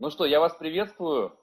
[0.00, 1.36] Ну что, я вас приветствую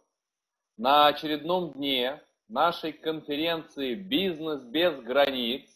[0.78, 5.70] на очередном дне нашей конференции «Бизнес без границ».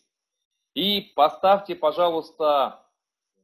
[0.75, 2.89] И поставьте, пожалуйста,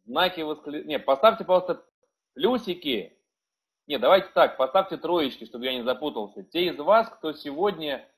[0.06, 0.88] знаки восклицания.
[0.88, 1.86] Не, поставьте, пожалуйста,
[2.34, 3.20] плюсики.
[3.88, 6.42] Не, давайте так, поставьте троечки, чтобы я не запутался.
[6.42, 8.10] Те из вас, кто сегодня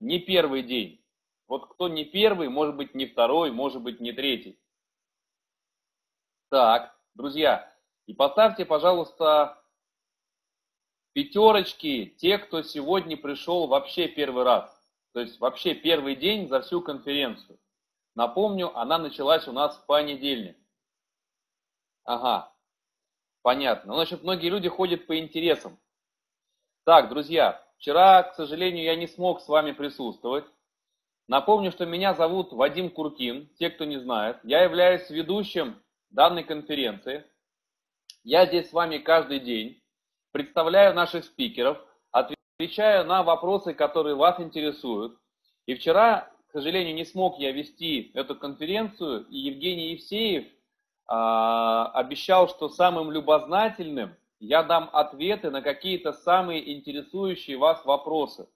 [0.00, 1.06] не первый день.
[1.46, 4.58] Вот кто не первый, может быть не второй, может быть не третий.
[6.50, 7.72] Так, друзья,
[8.06, 9.63] и поставьте, пожалуйста,
[11.14, 14.70] пятерочки те, кто сегодня пришел вообще первый раз.
[15.12, 17.58] То есть вообще первый день за всю конференцию.
[18.16, 20.56] Напомню, она началась у нас в понедельник.
[22.04, 22.52] Ага,
[23.42, 23.92] понятно.
[23.92, 25.78] Ну, значит, многие люди ходят по интересам.
[26.84, 30.44] Так, друзья, вчера, к сожалению, я не смог с вами присутствовать.
[31.28, 34.38] Напомню, что меня зовут Вадим Куркин, те, кто не знает.
[34.42, 37.24] Я являюсь ведущим данной конференции.
[38.24, 39.82] Я здесь с вами каждый день
[40.34, 41.78] представляю наших спикеров,
[42.10, 45.16] отвечаю на вопросы, которые вас интересуют.
[45.66, 50.46] И вчера, к сожалению, не смог я вести эту конференцию, и Евгений Евсеев
[51.06, 58.48] а, обещал, что самым любознательным я дам ответы на какие-то самые интересующие вас вопросы.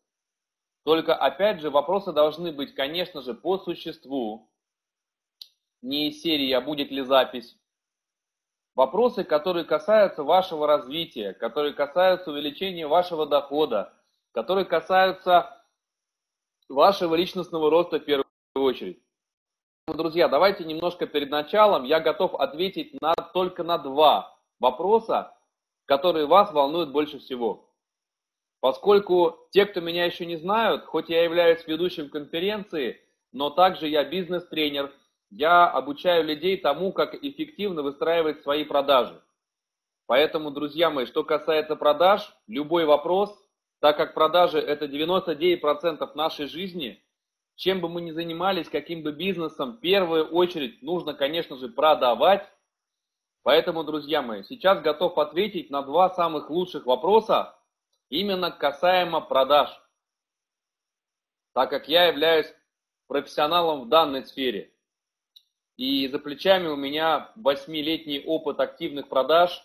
[0.84, 4.50] Только, опять же, вопросы должны быть, конечно же, по существу,
[5.80, 7.57] не из серии «А будет ли запись?»,
[8.78, 13.92] Вопросы, которые касаются вашего развития, которые касаются увеличения вашего дохода,
[14.30, 15.64] которые касаются
[16.68, 19.02] вашего личностного роста в первую очередь.
[19.88, 25.36] Друзья, давайте немножко перед началом я готов ответить на, только на два вопроса,
[25.84, 27.68] которые вас волнуют больше всего.
[28.60, 33.00] Поскольку те, кто меня еще не знают, хоть я являюсь ведущим конференции,
[33.32, 34.94] но также я бизнес-тренер,
[35.30, 39.22] я обучаю людей тому, как эффективно выстраивать свои продажи.
[40.06, 43.30] Поэтому, друзья мои, что касается продаж, любой вопрос,
[43.80, 47.02] так как продажи это 99% нашей жизни,
[47.56, 52.50] чем бы мы ни занимались, каким бы бизнесом, в первую очередь нужно, конечно же, продавать.
[53.42, 57.54] Поэтому, друзья мои, сейчас готов ответить на два самых лучших вопроса,
[58.08, 59.68] именно касаемо продаж.
[61.52, 62.52] Так как я являюсь
[63.08, 64.72] профессионалом в данной сфере–
[65.78, 69.64] и за плечами у меня восьмилетний опыт активных продаж.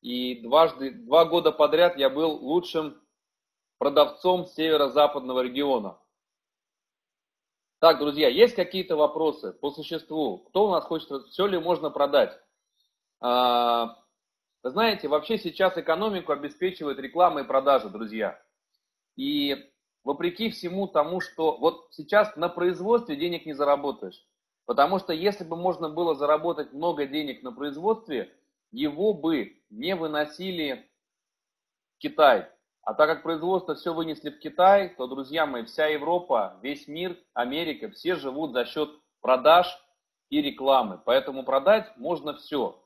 [0.00, 3.02] И дважды, два года подряд я был лучшим
[3.78, 5.98] продавцом северо-западного региона.
[7.80, 10.38] Так, друзья, есть какие-то вопросы по существу?
[10.38, 12.38] Кто у нас хочет, все ли можно продать?
[13.20, 13.96] А,
[14.62, 18.40] знаете, вообще сейчас экономику обеспечивает реклама и продажи, друзья.
[19.16, 19.56] И
[20.04, 24.24] вопреки всему тому, что вот сейчас на производстве денег не заработаешь.
[24.66, 28.34] Потому что если бы можно было заработать много денег на производстве,
[28.70, 30.88] его бы не выносили
[31.94, 32.48] в Китай.
[32.82, 37.16] А так как производство все вынесли в Китай, то, друзья мои, вся Европа, весь мир,
[37.32, 39.66] Америка, все живут за счет продаж
[40.28, 41.00] и рекламы.
[41.04, 42.82] Поэтому продать можно все.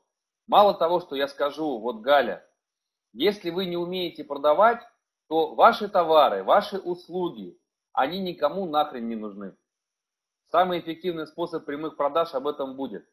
[0.47, 2.45] Мало того, что я скажу, вот Галя,
[3.13, 4.81] если вы не умеете продавать,
[5.27, 7.59] то ваши товары, ваши услуги,
[7.91, 9.55] они никому нахрен не нужны.
[10.51, 13.07] Самый эффективный способ прямых продаж об этом будет.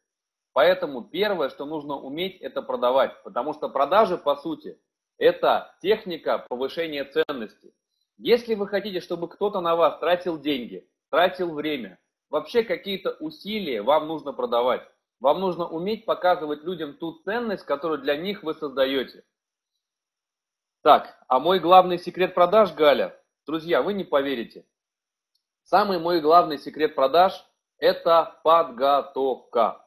[0.53, 3.21] Поэтому первое, что нужно уметь, это продавать.
[3.23, 4.79] Потому что продажи, по сути,
[5.19, 7.73] это техника повышения ценности.
[8.17, 11.99] Если вы хотите, чтобы кто-то на вас тратил деньги, тратил время,
[12.31, 14.81] вообще какие-то усилия вам нужно продавать.
[15.19, 19.23] Вам нужно уметь показывать людям ту ценность, которую для них вы создаете.
[20.81, 24.65] Так, а мой главный секрет продаж, Галя, друзья, вы не поверите.
[25.67, 27.33] Самый мой главный секрет продаж–
[27.77, 29.85] это подготовка.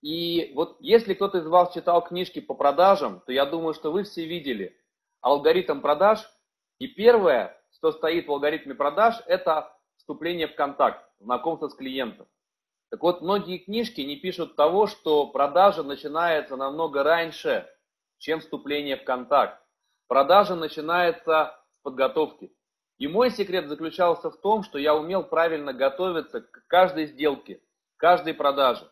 [0.00, 4.04] И вот если кто-то из вас читал книжки по продажам, то я думаю, что вы
[4.04, 4.74] все видели
[5.20, 6.26] алгоритм продаж.
[6.78, 12.26] И первое, что стоит в алгоритме продаж, это вступление в контакт, знакомство с клиентом.
[12.90, 17.68] Так вот, многие книжки не пишут того, что продажа начинается намного раньше,
[18.16, 19.62] чем вступление в контакт.
[20.08, 22.55] Продажа начинается с подготовки.
[22.98, 27.60] И мой секрет заключался в том, что я умел правильно готовиться к каждой сделке,
[27.98, 28.90] каждой продаже.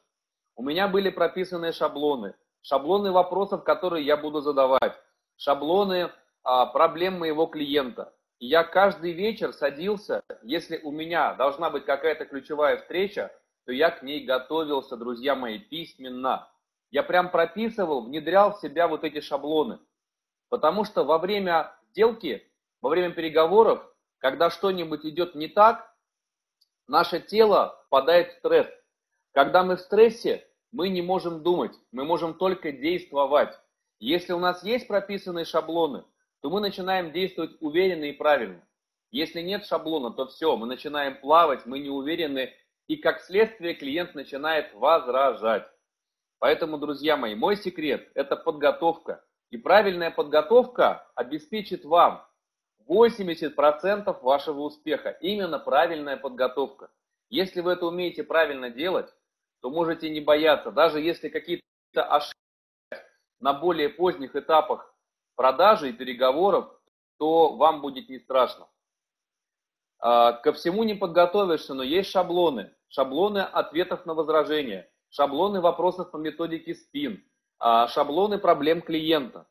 [0.56, 4.94] У меня были прописаны шаблоны, шаблоны вопросов, которые я буду задавать,
[5.36, 6.10] шаблоны
[6.42, 8.14] а, проблем моего клиента.
[8.38, 13.32] И я каждый вечер садился, если у меня должна быть какая-то ключевая встреча,
[13.64, 16.46] то я к ней готовился, друзья мои, письменно.
[16.90, 19.78] Я прям прописывал, внедрял в себя вот эти шаблоны.
[20.50, 22.46] Потому что во время сделки,
[22.82, 23.82] во время переговоров
[24.24, 25.94] когда что-нибудь идет не так,
[26.86, 28.66] наше тело впадает в стресс.
[29.32, 33.50] Когда мы в стрессе, мы не можем думать, мы можем только действовать.
[33.98, 36.04] Если у нас есть прописанные шаблоны,
[36.40, 38.66] то мы начинаем действовать уверенно и правильно.
[39.10, 42.50] Если нет шаблона, то все, мы начинаем плавать, мы не уверены,
[42.86, 45.68] и как следствие клиент начинает возражать.
[46.38, 49.22] Поэтому, друзья мои, мой секрет– это подготовка.
[49.50, 52.26] И правильная подготовка обеспечит вам
[52.88, 55.10] 80% вашего успеха.
[55.20, 56.90] Именно правильная подготовка.
[57.30, 59.12] Если вы это умеете правильно делать,
[59.60, 60.70] то можете не бояться.
[60.70, 62.34] Даже если какие-то ошибки
[63.40, 64.94] на более поздних этапах
[65.36, 66.70] продажи и переговоров,
[67.18, 68.68] то вам будет не страшно.
[69.98, 72.74] А, ко всему не подготовишься, но есть шаблоны.
[72.88, 77.24] Шаблоны ответов на возражения, шаблоны вопросов по методике СПИН,
[77.58, 79.46] а, шаблоны проблем клиента.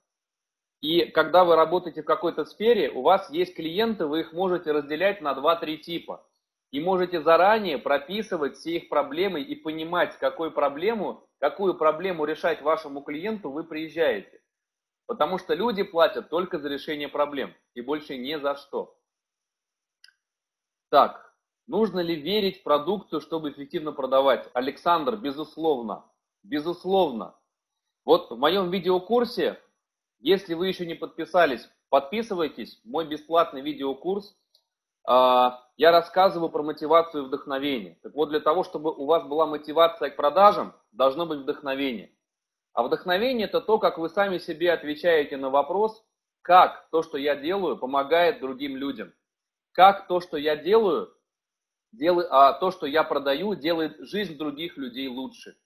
[0.83, 5.21] И когда вы работаете в какой-то сфере, у вас есть клиенты, вы их можете разделять
[5.21, 6.27] на 2-3 типа.
[6.71, 13.01] И можете заранее прописывать все их проблемы и понимать, какую проблему, какую проблему решать вашему
[13.01, 14.41] клиенту вы приезжаете.
[15.06, 18.97] Потому что люди платят только за решение проблем и больше ни за что.
[20.89, 21.33] Так,
[21.65, 24.50] нужно ли верить в продукцию, чтобы эффективно продавать?
[24.53, 26.03] Александр, безусловно.
[26.44, 27.39] Безусловно.
[28.03, 29.62] Вот в моем видеокурсе,
[30.23, 32.79] если вы еще не подписались, подписывайтесь.
[32.85, 34.33] Мой бесплатный видеокурс.
[35.05, 37.99] А, я рассказываю про мотивацию и вдохновение.
[38.01, 42.15] Так вот, для того, чтобы у вас была мотивация к продажам, должно быть вдохновение.
[42.71, 46.01] А вдохновение– это то, как вы сами себе отвечаете на вопрос,
[46.41, 49.13] как то, что я делаю, помогает другим людям.
[49.73, 51.13] Как то, что я делаю,
[51.91, 55.57] делаю а то, что я продаю, делает жизнь других людей лучше.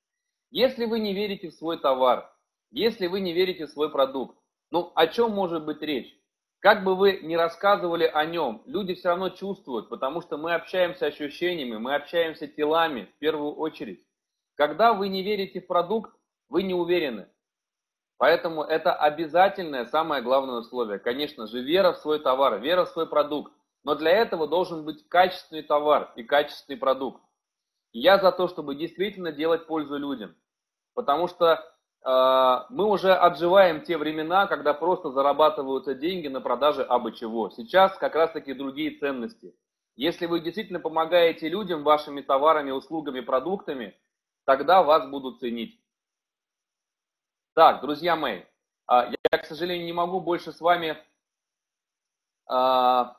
[0.50, 2.34] Если вы не верите в свой товар,
[2.72, 4.36] если вы не верите в свой продукт,
[4.72, 6.14] ну о чем может быть речь?
[6.60, 11.06] Как бы вы ни рассказывали о нем, люди все равно чувствуют, потому что мы общаемся
[11.06, 14.04] ощущениями, мы общаемся телами в первую очередь.
[14.56, 16.12] Когда вы не верите в продукт,
[16.50, 17.28] вы не уверены.
[18.18, 20.98] Поэтому это обязательное, самое главное условие.
[20.98, 23.54] Конечно же, вера в свой товар, вера в свой продукт.
[23.84, 27.22] Но для этого должен быть качественный товар и качественный продукт.
[27.94, 30.36] Я за то, чтобы действительно делать пользу людям.
[30.96, 31.64] Потому что
[32.04, 37.50] мы уже отживаем те времена, когда просто зарабатываются деньги на продаже абы чего.
[37.50, 39.54] Сейчас как раз таки другие ценности.
[39.98, 44.00] Если вы действительно помогаете людям вашими товарами, услугами, продуктами,
[44.46, 45.82] тогда вас будут ценить.
[47.56, 48.44] Так, друзья мои,
[48.86, 50.98] а, я, к сожалению, не могу больше с вами
[52.46, 53.18] а,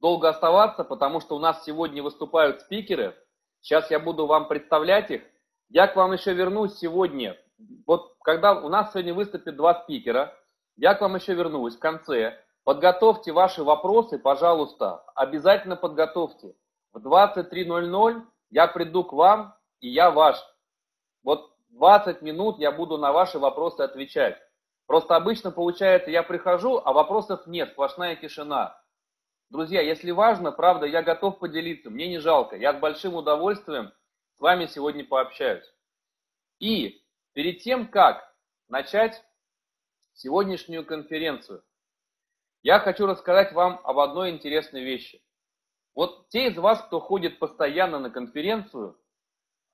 [0.00, 3.16] долго оставаться, потому что у нас сегодня выступают спикеры.
[3.62, 5.22] Сейчас я буду вам представлять их.
[5.70, 7.38] Я к вам еще вернусь сегодня.
[7.86, 10.34] Вот когда у нас сегодня выступит два спикера,
[10.76, 12.38] я к вам еще вернусь в конце.
[12.64, 15.04] Подготовьте ваши вопросы, пожалуйста.
[15.14, 16.54] Обязательно подготовьте.
[16.92, 20.36] В 23.00 я приду к вам, и я ваш.
[21.22, 24.36] Вот 20 минут я буду на ваши вопросы отвечать.
[24.86, 28.80] Просто обычно получается, я прихожу, а вопросов нет, сплошная тишина.
[29.50, 32.56] Друзья, если важно, правда, я готов поделиться, мне не жалко.
[32.56, 33.92] Я с большим удовольствием
[34.36, 35.72] с вами сегодня пообщаюсь.
[36.58, 37.02] И
[37.36, 38.34] перед тем, как
[38.68, 39.22] начать
[40.14, 41.62] сегодняшнюю конференцию,
[42.62, 45.22] я хочу рассказать вам об одной интересной вещи.
[45.94, 48.98] Вот те из вас, кто ходит постоянно на конференцию,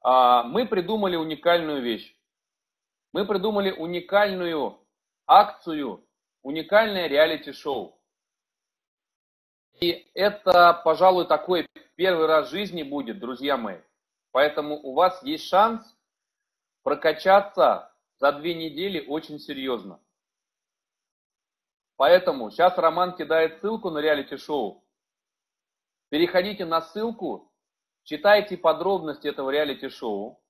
[0.01, 2.17] а, мы придумали уникальную вещь.
[3.13, 4.85] Мы придумали уникальную
[5.29, 6.05] акцию,
[6.43, 7.97] уникальное реалити-шоу.
[9.81, 13.79] И это, пожалуй, такой первый раз в жизни будет, друзья мои.
[14.33, 15.92] Поэтому у вас есть шанс
[16.83, 20.01] прокачаться за две недели очень серьезно.
[21.97, 24.85] Поэтому сейчас Роман кидает ссылку на реалити-шоу.
[26.09, 27.53] Переходите на ссылку,
[28.05, 30.43] читайте подробности этого реалити-шоу.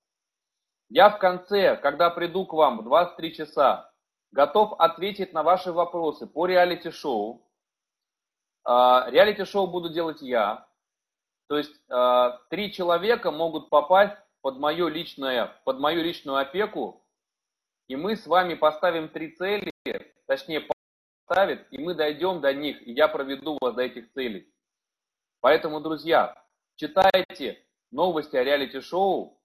[0.88, 3.92] Я в конце, когда приду к вам в 23 часа,
[4.30, 7.46] готов ответить на ваши вопросы по реалити-шоу.
[8.64, 10.68] А, реалити-шоу буду делать я.
[11.48, 17.02] То есть а, три человека могут попасть под, мое личное, под мою личную опеку,
[17.88, 19.72] и мы с вами поставим три цели,
[20.26, 20.68] точнее
[21.26, 24.52] поставит, и мы дойдем до них, и я проведу вас до этих целей.
[25.40, 26.44] Поэтому, друзья,
[26.76, 29.40] читайте новости о реалити-шоу,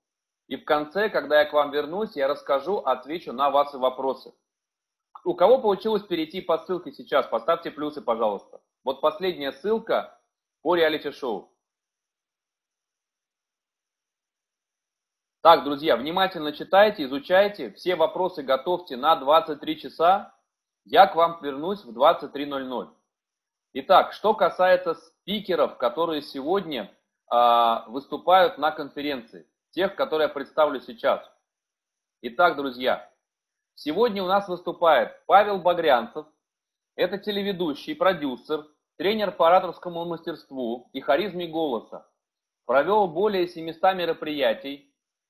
[0.47, 4.33] и в конце, когда я к вам вернусь, я расскажу, отвечу на ваши вопросы.
[5.23, 8.61] У кого получилось перейти по ссылке сейчас, поставьте плюсы, пожалуйста.
[8.83, 10.19] Вот последняя ссылка
[10.61, 11.51] по реалити-шоу.
[15.41, 20.35] Так, друзья, внимательно читайте, изучайте, все вопросы готовьте на 23 часа.
[20.85, 22.89] Я к вам вернусь в 23.00.
[23.73, 26.91] Итак, что касается спикеров, которые сегодня
[27.31, 31.29] э, выступают на конференции, тех, которые я представлю сейчас.
[32.21, 33.09] Итак, друзья,
[33.79, 36.25] Сегодня у нас выступает Павел Багрянцев.
[36.95, 38.65] Это телеведущий, продюсер,
[38.97, 42.09] тренер по ораторскому мастерству и харизме голоса.
[42.65, 44.86] Провел более 700 мероприятий,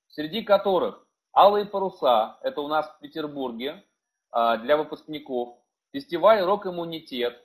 [0.08, 3.84] среди которых «Алые паруса»– это у нас в Петербурге
[4.30, 5.56] а, для выпускников,
[5.92, 7.42] фестиваль «Рок-иммунитет»,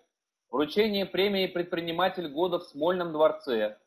[0.50, 3.78] вручение премии «Предприниматель года» в Смольном дворце,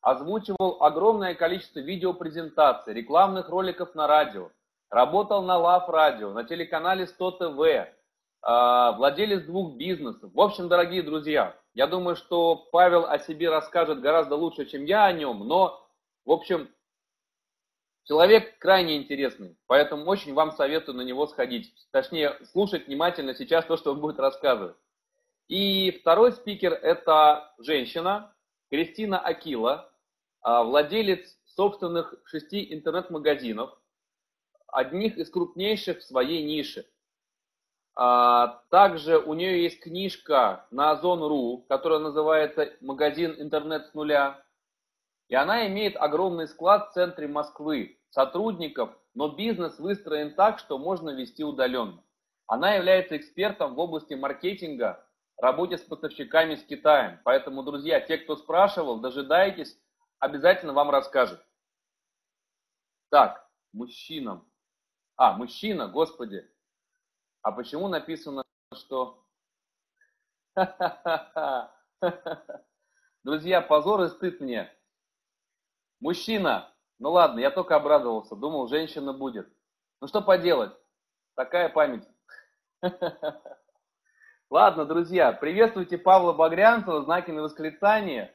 [0.00, 4.50] озвучивал огромное количество видеопрезентаций, рекламных роликов на радио,
[4.90, 7.88] работал на Лав Радио, на телеканале 100 ТВ,
[8.42, 10.30] а, владелец двух бизнесов.
[10.32, 15.06] В общем, дорогие друзья, я думаю, что Павел о себе расскажет гораздо лучше, чем я
[15.06, 15.84] о нем, но,
[16.24, 16.68] в общем,
[18.06, 23.76] человек крайне интересный, поэтому очень вам советую на него сходить, точнее, слушать внимательно сейчас то,
[23.76, 24.76] что он будет рассказывать.
[25.48, 28.34] И второй спикер– это женщина,
[28.70, 29.92] Кристина Акила,
[30.40, 33.78] а, владелец собственных шести интернет-магазинов,
[34.66, 36.86] одних из крупнейших в своей нише.
[37.94, 44.44] А, также у нее есть книжка на Озон.ру, которая называется «Магазин интернет с нуля».
[45.28, 51.10] И она имеет огромный склад в центре Москвы, сотрудников, но бизнес выстроен так, что можно
[51.10, 52.02] вести удаленно.
[52.46, 55.04] Она является экспертом в области маркетинга,
[55.36, 57.20] работе с поставщиками с Китаем.
[57.24, 59.76] Поэтому, друзья, те, кто спрашивал, дожидайтесь,
[60.20, 61.44] обязательно вам расскажет.
[63.10, 64.48] Так, мужчинам.
[65.16, 66.48] А, мужчина, господи.
[67.42, 69.24] А почему написано, что...
[73.24, 74.72] Друзья, позор и стыд мне.
[76.00, 76.72] Мужчина.
[76.98, 78.36] Ну ладно, я только обрадовался.
[78.36, 79.48] Думал, женщина будет.
[80.00, 80.72] Ну что поделать?
[81.34, 82.06] Такая память.
[84.50, 88.34] Ладно, друзья, приветствуйте Павла Багрянцева, знаки на восклицание.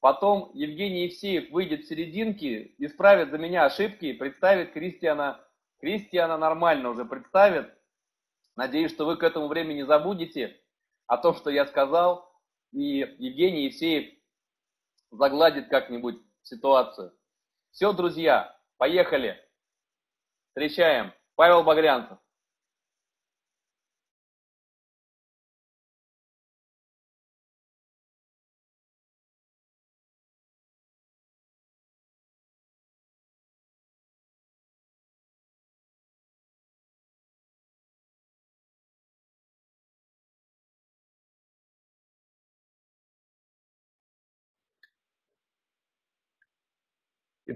[0.00, 5.40] Потом Евгений Евсеев выйдет в серединке, исправит за меня ошибки, представит Кристиана.
[5.80, 7.72] Кристиана нормально уже представит.
[8.56, 10.60] Надеюсь, что вы к этому времени забудете
[11.06, 12.32] о том, что я сказал,
[12.72, 14.14] и Евгений Евсеев
[15.10, 17.12] загладит как-нибудь ситуацию.
[17.70, 19.36] Все, друзья, поехали.
[20.48, 21.12] Встречаем.
[21.34, 22.18] Павел Багрянцев.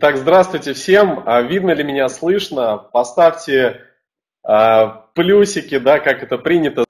[0.01, 1.25] Итак, здравствуйте всем.
[1.27, 2.79] А видно ли меня, слышно?
[2.79, 3.81] Поставьте
[4.45, 6.85] а, плюсики, да, как это принято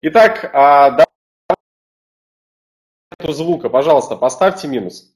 [0.00, 1.08] Итак, а, давайте
[3.36, 5.12] звука, пожалуйста, поставьте минус.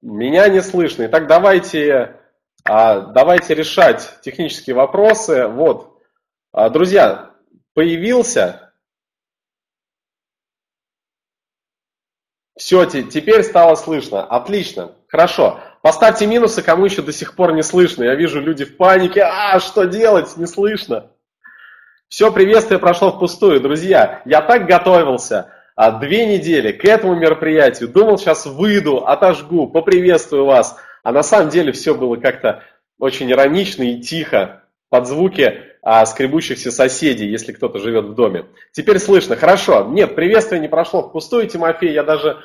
[0.00, 1.06] Меня не слышно.
[1.06, 2.20] Итак, давайте,
[2.64, 5.48] а, давайте решать технические вопросы.
[5.48, 6.00] Вот,
[6.52, 7.34] а, друзья,
[7.74, 8.72] появился.
[12.56, 14.24] Все, теперь стало слышно.
[14.24, 15.60] Отлично, хорошо.
[15.82, 18.04] Поставьте минусы, кому еще до сих пор не слышно.
[18.04, 19.22] Я вижу люди в панике.
[19.22, 20.36] А, что делать?
[20.36, 21.10] Не слышно.
[22.08, 23.60] Все приветствие прошло впустую.
[23.60, 27.88] Друзья, я так готовился а, две недели к этому мероприятию.
[27.88, 30.76] Думал, сейчас выйду, отожгу, поприветствую вас.
[31.04, 32.64] А на самом деле все было как-то
[32.98, 38.46] очень иронично и тихо под звуки а, скребущихся соседей, если кто-то живет в доме.
[38.72, 39.36] Теперь слышно.
[39.36, 39.86] Хорошо.
[39.88, 41.92] Нет, приветствие не прошло впустую, Тимофей.
[41.92, 42.38] Я даже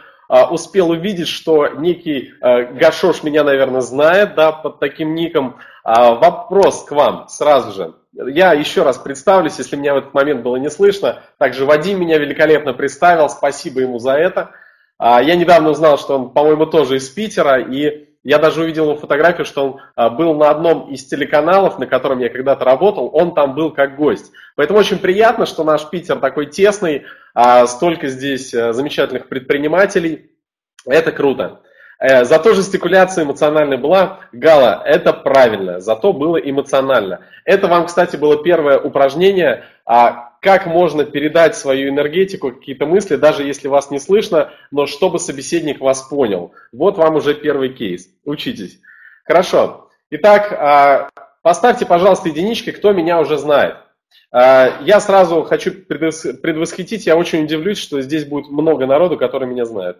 [0.50, 5.58] успел увидеть, что некий а, Гашош меня, наверное, знает, да, под таким ником.
[5.84, 7.94] А, вопрос к вам сразу же.
[8.14, 11.22] Я еще раз представлюсь, если меня в этот момент было не слышно.
[11.38, 14.52] Также Вадим меня великолепно представил, спасибо ему за это.
[15.00, 19.46] Я недавно узнал, что он, по-моему, тоже из Питера, и я даже увидел его фотографию,
[19.46, 23.54] что он а, был на одном из телеканалов, на котором я когда-то работал, он там
[23.54, 24.32] был как гость.
[24.56, 27.04] Поэтому очень приятно, что наш Питер такой тесный,
[27.34, 30.32] а, столько здесь а, замечательных предпринимателей.
[30.86, 31.62] Это круто.
[32.00, 34.20] Э, зато жестикуляция эмоциональная была.
[34.34, 37.22] Гала, это правильно, зато было эмоционально.
[37.46, 39.64] Это вам, кстати, было первое упражнение,
[40.44, 45.80] как можно передать свою энергетику, какие-то мысли, даже если вас не слышно, но чтобы собеседник
[45.80, 46.54] вас понял.
[46.74, 48.10] Вот вам уже первый кейс.
[48.26, 48.80] Учитесь.
[49.24, 49.90] Хорошо.
[50.12, 51.10] Итак, а,
[51.42, 53.78] поставьте, пожалуйста, единички, кто меня уже знает.
[54.32, 59.64] А, я сразу хочу предвосхитить, я очень удивлюсь, что здесь будет много народу, который меня
[59.64, 59.98] знает.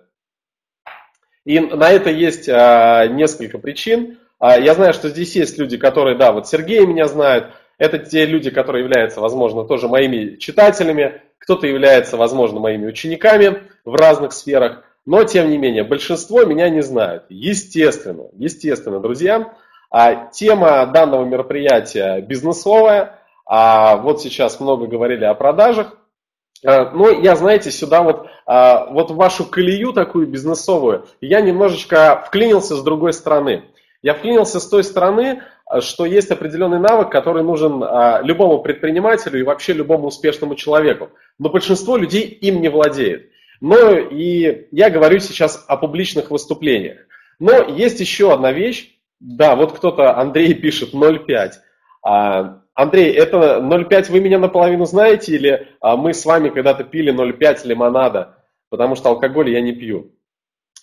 [1.46, 4.20] И на это есть а, несколько причин.
[4.42, 8.50] Я знаю, что здесь есть люди, которые, да, вот Сергей меня знает, это те люди,
[8.50, 15.24] которые являются, возможно, тоже моими читателями, кто-то является, возможно, моими учениками в разных сферах, но,
[15.24, 17.26] тем не менее, большинство меня не знают.
[17.30, 19.54] Естественно, естественно, друзья,
[19.92, 25.98] а тема данного мероприятия бизнесовая, а вот сейчас много говорили о продажах,
[26.66, 32.24] а, но я, знаете, сюда вот, а, вот в вашу колею такую бизнесовую, я немножечко
[32.26, 33.66] вклинился с другой стороны.
[34.02, 35.44] Я вклинился с той стороны,
[35.82, 41.10] что есть определенный навык, который нужен а, любому предпринимателю и вообще любому успешному человеку.
[41.40, 43.30] Но большинство людей им не владеет.
[43.62, 47.00] Но и я говорю сейчас о публичных выступлениях.
[47.40, 48.90] Но есть еще одна вещь.
[49.20, 51.52] Да, вот кто-то, Андрей пишет 0,5.
[52.06, 57.14] А, Андрей, это 0,5 вы меня наполовину знаете или а, мы с вами когда-то пили
[57.14, 58.38] 0,5 лимонада?
[58.70, 60.12] Потому что алкоголь я не пью.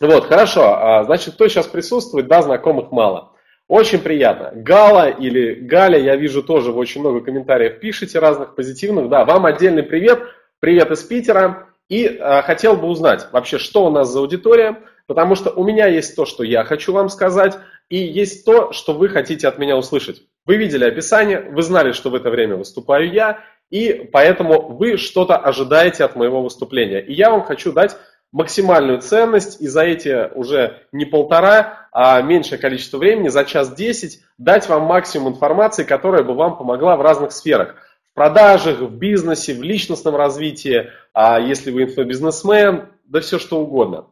[0.01, 0.75] Вот, хорошо.
[0.75, 2.29] А, значит, кто сейчас присутствует?
[2.29, 3.30] Да, знакомых мало.
[3.71, 4.51] Очень приятно.
[4.53, 9.09] Гала или Галя, я вижу тоже, вы очень много комментариев пишете разных позитивных.
[9.09, 10.25] Да, вам отдельный привет.
[10.59, 11.69] Привет из Питера.
[11.89, 15.87] И э, хотел бы узнать вообще, что у нас за аудитория, потому что у меня
[15.87, 17.59] есть то, что я хочу вам сказать,
[17.89, 20.21] и есть то, что вы хотите от меня услышать.
[20.47, 23.39] Вы видели описание, вы знали, что в это время выступаю я,
[23.71, 27.01] и поэтому вы что-то ожидаете от моего выступления.
[27.01, 27.97] И я вам хочу дать
[28.33, 34.21] максимальную ценность и за эти уже не полтора, а меньшее количество времени, за час десять,
[34.39, 37.75] дать вам максимум информации, которая бы вам помогла в разных сферах.
[38.13, 44.07] В продажах, в бизнесе, в личностном развитии, а если вы инфобизнесмен, да все что угодно.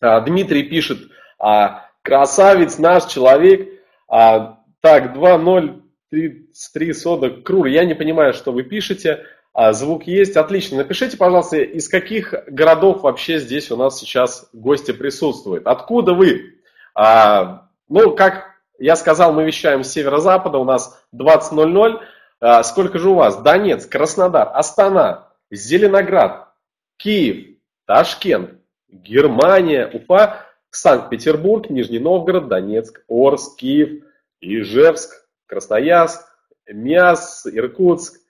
[0.00, 0.98] А, Дмитрий пишет,
[1.38, 3.68] а, красавец наш человек,
[4.08, 10.78] а, так, 2-0, 3 сода, крур, я не понимаю, что вы пишете, звук есть, отлично.
[10.78, 15.66] Напишите, пожалуйста, из каких городов вообще здесь у нас сейчас гости присутствуют.
[15.66, 16.54] Откуда вы?
[16.94, 22.00] А, ну, как я сказал, мы вещаем с северо-запада, у нас 20.00.
[22.40, 23.42] А, сколько же у вас?
[23.42, 26.48] Донецк, Краснодар, Астана, Зеленоград,
[26.96, 28.54] Киев, Ташкент,
[28.88, 34.02] Германия, Уфа, Санкт-Петербург, Нижний Новгород, Донецк, Орск, Киев,
[34.40, 36.22] Ижевск, Красноярск,
[36.66, 38.21] Мяс, Иркутск,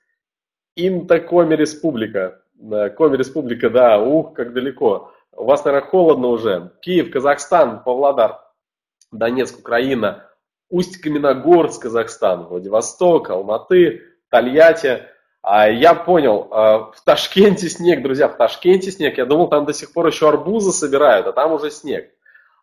[0.77, 2.43] Инта Коми Республика.
[2.97, 5.13] Коми Республика, да, ух, как далеко.
[5.33, 6.73] У вас, наверное, холодно уже.
[6.81, 8.41] Киев, Казахстан, Павлодар,
[9.11, 10.29] Донецк, Украина,
[10.71, 15.07] Усть-Каменогорск, Казахстан, Владивосток, Алматы, Тольятти.
[15.43, 19.19] А я понял, а, в Ташкенте снег, друзья, в Ташкенте снег.
[19.19, 22.11] Я думал, там до сих пор еще арбузы собирают, а там уже снег.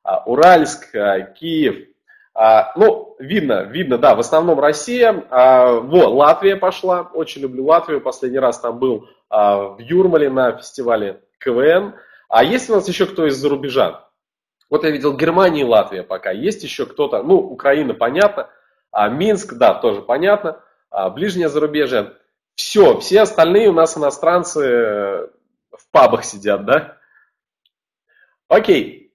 [0.04, 1.89] А, Уральск, а, Киев,
[2.34, 5.25] а, ну, видно, видно, да, в основном Россия.
[5.29, 8.01] А, во, Латвия пошла, очень люблю Латвию.
[8.01, 11.95] Последний раз там был а, в Юрмале на фестивале КВН.
[12.29, 14.08] А есть у нас еще кто из-за рубежа?
[14.69, 16.32] Вот я видел Германия и Латвия пока.
[16.32, 18.49] Есть еще кто-то, ну, Украина, понятно.
[18.91, 20.62] А Минск, да, тоже понятно.
[20.89, 22.13] А, ближнее зарубежье.
[22.55, 25.29] Все, все остальные у нас иностранцы
[25.71, 26.97] в пабах сидят, да?
[28.47, 29.09] Окей,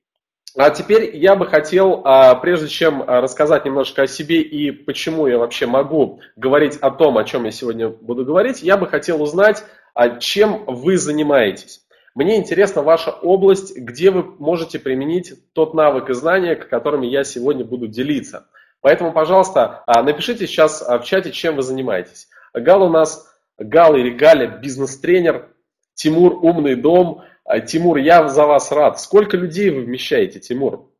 [0.56, 5.26] а теперь я бы хотел, а, прежде чем а, рассказать немножко о себе и почему
[5.26, 9.20] я вообще могу говорить о том, о чем я сегодня буду говорить, я бы хотел
[9.20, 9.64] узнать,
[9.94, 11.80] а, чем вы занимаетесь.
[12.14, 17.64] Мне интересна ваша область, где вы можете применить тот навык и знания, которыми я сегодня
[17.64, 18.46] буду делиться.
[18.80, 22.28] Поэтому, пожалуйста, напишите сейчас в чате, чем вы занимаетесь.
[22.52, 23.26] Гал у нас,
[23.58, 25.48] Гал или Галя, бизнес-тренер,
[25.94, 28.98] Тимур, умный дом– а, Тимур, я за вас рад.
[28.98, 30.90] Сколько людей вы вмещаете, Тимур?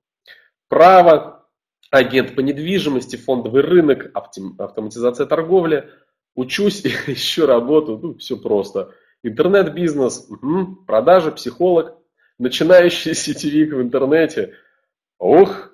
[0.69, 1.49] Право,
[1.91, 5.89] агент по недвижимости, фондовый рынок, автоматизация торговли.
[6.35, 8.93] Учусь, ищу работу, ну, все просто.
[9.23, 11.97] Интернет-бизнес, угу, продажи, психолог,
[12.39, 14.55] начинающий сетевик в интернете.
[15.19, 15.71] Ух,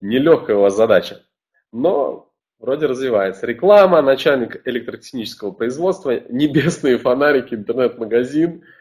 [0.00, 1.22] нелегкая у вас задача.
[1.70, 2.27] Но
[2.58, 3.46] вроде развивается.
[3.46, 8.64] Реклама, начальник электротехнического производства, небесные фонарики, интернет-магазин–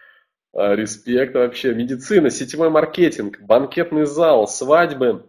[0.57, 1.73] а, респект вообще.
[1.73, 5.27] Медицина, сетевой маркетинг, банкетный зал, свадьбы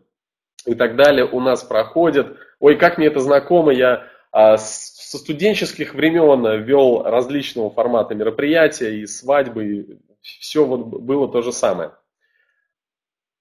[0.64, 2.38] и так далее у нас проходят.
[2.60, 9.06] Ой, как мне это знакомо, я а, со студенческих времен вел различного формата мероприятия и
[9.06, 11.92] свадьбы, и все вот было то же самое.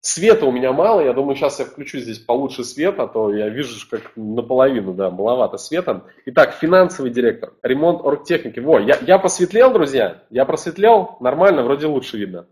[0.09, 3.49] Света у меня мало, я думаю, сейчас я включу здесь получше свет, а то я
[3.49, 6.05] вижу, как наполовину, да, маловато света.
[6.27, 8.61] Итак, финансовый директор, ремонт оргтехники.
[8.61, 12.47] Во, я, я посветлел, друзья, я просветлел, нормально, вроде лучше видно.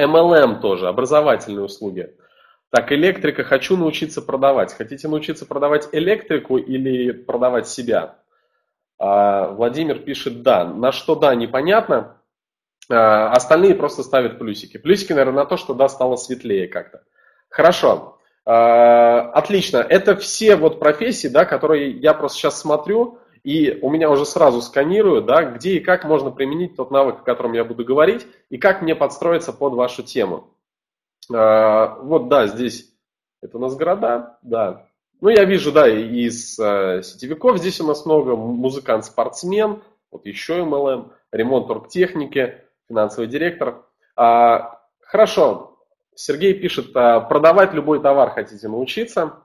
[0.00, 2.16] MLM тоже, образовательные услуги.
[2.70, 4.72] Так, электрика, хочу научиться продавать.
[4.72, 8.16] Хотите научиться продавать электрику или продавать себя?
[8.98, 10.64] А, Владимир пишет да.
[10.64, 12.16] На что да, непонятно.
[12.90, 14.76] А, остальные просто ставят плюсики.
[14.76, 17.02] Плюсики, наверное, на то, что да, стало светлее как-то.
[17.48, 18.18] Хорошо.
[18.44, 19.78] А, отлично.
[19.78, 24.62] Это все вот профессии, да, которые я просто сейчас смотрю, и у меня уже сразу
[24.62, 28.58] сканируют, да, где и как можно применить тот навык, о котором я буду говорить, и
[28.58, 30.50] как мне подстроиться под вашу тему.
[31.28, 32.90] Вот, да, здесь
[33.42, 34.86] это у нас города, да.
[35.20, 41.10] Ну, я вижу, да, из э, сетевиков здесь у нас много, музыкант-спортсмен, вот еще MLM,
[41.30, 43.84] ремонт оргтехники, финансовый директор.
[44.16, 45.78] А, хорошо,
[46.14, 49.44] Сергей пишет, а, продавать любой товар хотите научиться.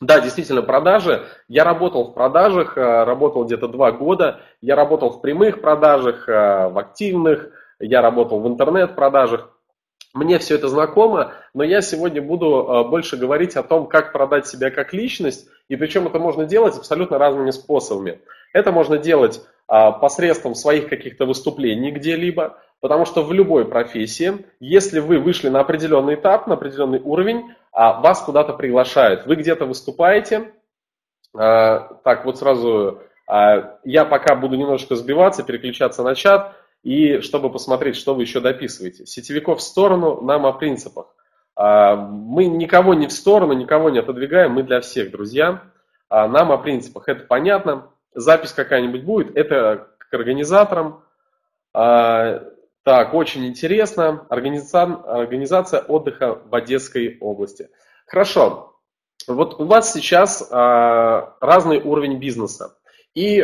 [0.00, 1.24] Да, действительно, продажи.
[1.48, 4.40] Я работал в продажах, а, работал где-то два года.
[4.60, 7.50] Я работал в прямых продажах, а, в активных.
[7.78, 9.50] Я работал в интернет-продажах.
[10.12, 14.70] Мне все это знакомо, но я сегодня буду больше говорить о том, как продать себя
[14.70, 18.20] как личность, и причем это можно делать абсолютно разными способами.
[18.52, 19.44] Это можно делать
[19.92, 26.14] посредством своих каких-то выступлений где-либо, потому что в любой профессии, если вы вышли на определенный
[26.14, 30.52] этап, на определенный уровень, а, вас куда-то приглашают, вы где-то выступаете,
[31.36, 37.96] а, так, вот сразу я пока буду немножко сбиваться, переключаться на чат, и чтобы посмотреть,
[37.96, 39.06] что вы еще дописываете.
[39.06, 41.06] Сетевиков в сторону, нам о принципах.
[41.56, 45.62] А, мы никого не в сторону, никого не отодвигаем, мы для всех, друзья.
[46.08, 47.88] А, нам о принципах, это понятно.
[48.14, 51.02] Запись какая-нибудь будет, это к организаторам.
[51.72, 52.44] А,
[52.82, 54.26] так, очень интересно.
[54.28, 57.68] Организация, организация отдыха в Одесской области.
[58.06, 58.78] Хорошо.
[59.26, 62.76] Вот у вас сейчас разный уровень бизнеса.
[63.14, 63.40] И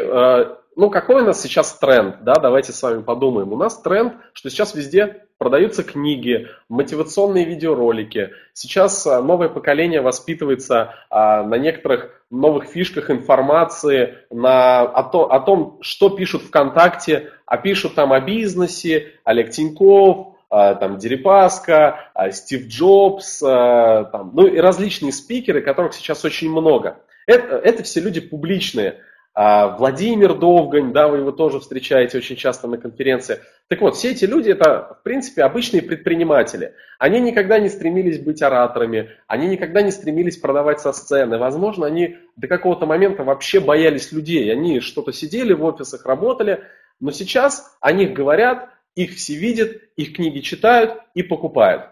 [0.76, 3.52] ну, какой у нас сейчас тренд, да, давайте с вами подумаем.
[3.52, 8.30] У нас тренд, что сейчас везде продаются книги, мотивационные видеоролики.
[8.52, 15.40] Сейчас а, новое поколение воспитывается а, на некоторых новых фишках информации, на, о, то, о
[15.40, 23.38] том, что пишут ВКонтакте, а пишут там о бизнесе, Олег Тиньков, там Дерипаска, Стив Джобс,
[23.38, 26.98] там, ну и различные спикеры, которых сейчас очень много.
[27.26, 29.00] Это, это все люди публичные.
[29.33, 33.38] А, Владимир Довгань, да, вы его тоже встречаете очень часто на конференции.
[33.69, 36.75] Так вот, все эти люди это, в принципе, обычные предприниматели.
[36.99, 41.38] Они никогда не стремились быть ораторами, они никогда не стремились продавать со сцены.
[41.38, 44.53] Возможно, они до какого-то момента вообще боялись людей.
[44.53, 46.64] Они что-то сидели в офисах, работали,
[46.99, 51.90] но сейчас о них говорят, их все видят, их книги читают и покупают.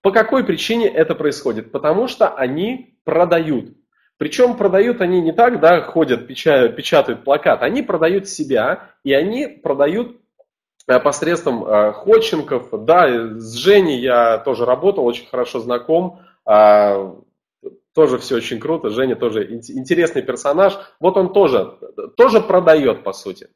[0.00, 1.72] По какой причине это происходит?
[1.72, 3.76] Потому что они продают.
[4.18, 10.20] Причем продают они не так, да, ходят, печатают, плакат, они продают себя, и они продают
[10.88, 12.68] э, посредством э, ходченков.
[12.84, 17.12] Да, с Женей я тоже работал, очень хорошо знаком, э,
[17.94, 20.78] тоже все очень круто, Женя тоже интересный персонаж.
[20.98, 21.78] Вот он тоже,
[22.16, 23.48] тоже продает, по сути.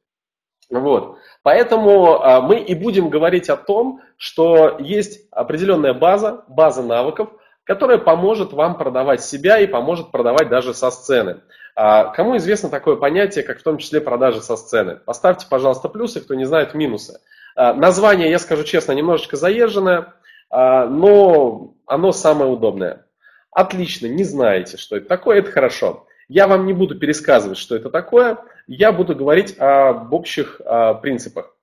[0.71, 1.19] Вот.
[1.43, 7.31] Поэтому э, мы и будем говорить о том, что есть определенная база, база навыков,
[7.65, 11.41] которая поможет вам продавать себя и поможет продавать даже со сцены.
[11.75, 14.97] А, кому известно такое понятие, как в том числе продажи со сцены?
[14.97, 17.21] Поставьте, пожалуйста, плюсы, кто не знает минусы.
[17.55, 20.15] А, название, я скажу честно, немножечко заезженное,
[20.51, 23.07] а, но оно самое удобное.
[23.51, 26.07] Отлично, не знаете, что это такое, это хорошо.
[26.29, 30.61] Я вам не буду пересказывать, что это такое, я буду говорить об общих
[31.03, 31.55] принципах.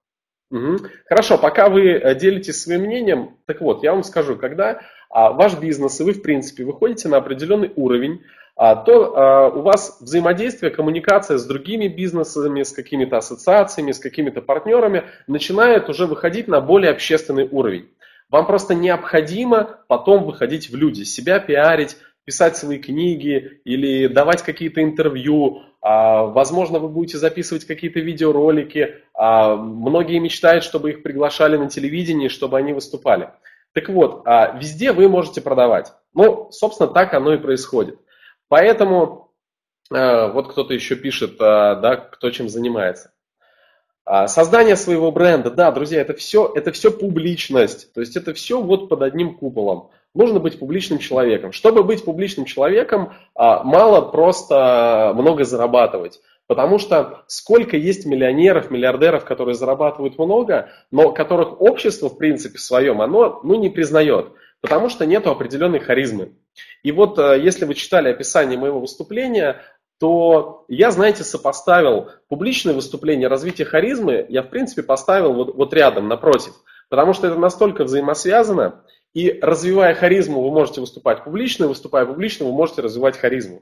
[0.51, 0.77] Угу.
[1.05, 5.57] Хорошо, пока вы э, делитесь своим мнением, так вот, я вам скажу, когда а, ваш
[5.57, 8.21] бизнес и вы, в принципе, выходите на определенный уровень,
[8.55, 14.41] а, то а, у вас взаимодействие, коммуникация с другими бизнесами, с какими-то ассоциациями, с какими-то
[14.41, 17.87] партнерами начинает уже выходить на более общественный уровень.
[18.29, 21.95] Вам просто необходимо потом выходить в люди, себя пиарить,
[22.25, 25.61] писать свои книги или давать какие-то интервью.
[25.81, 28.95] А, возможно, вы будете записывать какие-то видеоролики.
[29.13, 33.29] А, многие мечтают, чтобы их приглашали на телевидении, чтобы они выступали.
[33.73, 35.93] Так вот, а, везде вы можете продавать.
[36.13, 37.99] Ну, собственно, так оно и происходит.
[38.47, 39.31] Поэтому,
[39.91, 43.11] вот кто-то еще пишет, да, кто чем занимается.
[44.25, 47.93] Создание своего бренда, да, друзья, это все, это все публичность.
[47.93, 51.51] То есть это все вот под одним куполом нужно быть публичным человеком.
[51.51, 56.21] Чтобы быть публичным человеком, а, мало просто много зарабатывать.
[56.49, 62.61] Потому что сколько есть миллионеров, миллиардеров, которые зарабатывают много, но которых общество, в принципе, в
[62.61, 64.31] своем, оно ну, не признает.
[64.59, 66.33] Потому что нет определенной харизмы.
[66.81, 69.61] И вот э, если вы читали описание моего выступления,
[69.99, 76.07] то я, знаете, сопоставил публичное выступление развитие харизмы, я, в принципе, поставил вот, вот рядом,
[76.07, 76.53] напротив.
[76.89, 78.83] Потому что это настолько взаимосвязано,
[79.13, 83.61] и развивая харизму, вы можете выступать публично, выступая публично, вы можете развивать харизму.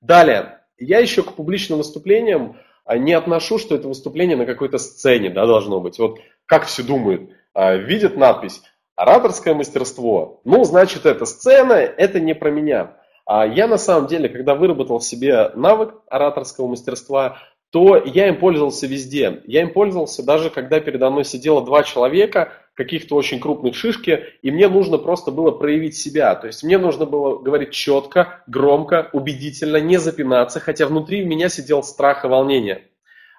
[0.00, 5.30] Далее, я еще к публичным выступлениям а, не отношу, что это выступление на какой-то сцене
[5.30, 5.98] да, должно быть.
[5.98, 8.62] Вот как все думают, а, видят надпись
[8.96, 10.40] «Ораторское мастерство».
[10.44, 12.96] Ну, значит, это сцена, это не про меня.
[13.24, 17.38] А я на самом деле, когда выработал в себе навык ораторского мастерства,
[17.70, 19.42] то я им пользовался везде.
[19.46, 24.50] Я им пользовался даже когда передо мной сидело два человека, каких-то очень крупных шишки, и
[24.50, 26.34] мне нужно просто было проявить себя.
[26.34, 31.82] То есть мне нужно было говорить четко, громко, убедительно, не запинаться, хотя внутри меня сидел
[31.82, 32.82] страх и волнение.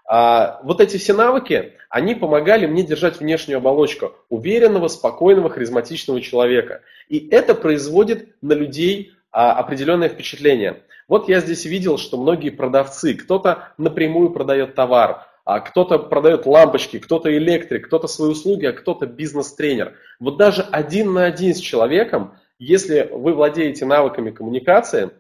[0.06, 6.82] А, вот эти все навыки, они помогали мне держать внешнюю оболочку уверенного, спокойного, харизматичного человека.
[7.08, 10.84] И это производит на людей а, определенное впечатление.
[11.08, 17.00] Вот я здесь видел, что многие продавцы, кто-то напрямую продает товар, а кто-то продает лампочки,
[17.00, 19.96] кто-то электрик, кто-то свои услуги, а кто-то бизнес-тренер.
[20.20, 25.12] Вот даже один на один с человеком, если вы владеете навыками коммуникации,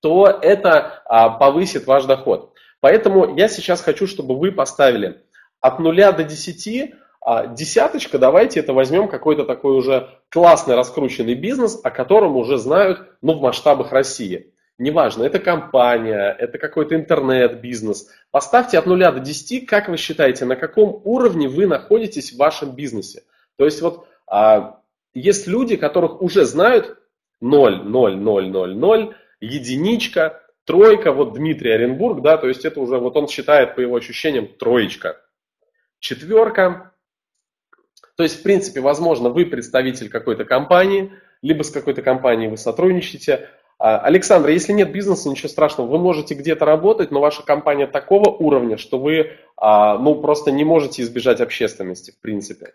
[0.00, 2.52] то это а, повысит ваш доход.
[2.80, 5.22] Поэтому я сейчас хочу, чтобы вы поставили
[5.60, 6.94] от 0 до 10
[7.28, 13.00] а десяточка, давайте это возьмем какой-то такой уже классный раскрученный бизнес, о котором уже знают
[13.20, 14.52] ну, в масштабах России.
[14.78, 18.10] Неважно, это компания, это какой-то интернет-бизнес.
[18.30, 22.74] Поставьте от 0 до 10, как вы считаете, на каком уровне вы находитесь в вашем
[22.74, 23.22] бизнесе.
[23.56, 24.80] То есть вот а,
[25.14, 26.98] есть люди, которых уже знают
[27.40, 32.98] 0, 0, 0, 0, 0, единичка, тройка, вот Дмитрий Оренбург, да, то есть это уже,
[32.98, 35.22] вот он считает по его ощущениям троечка.
[36.00, 36.92] Четверка,
[38.16, 41.12] то есть, в принципе, возможно, вы представитель какой-то компании,
[41.42, 46.64] либо с какой-то компанией вы сотрудничаете, Александр, если нет бизнеса, ничего страшного, вы можете где-то
[46.64, 52.12] работать, но ваша компания такого уровня, что вы а, ну, просто не можете избежать общественности,
[52.12, 52.74] в принципе.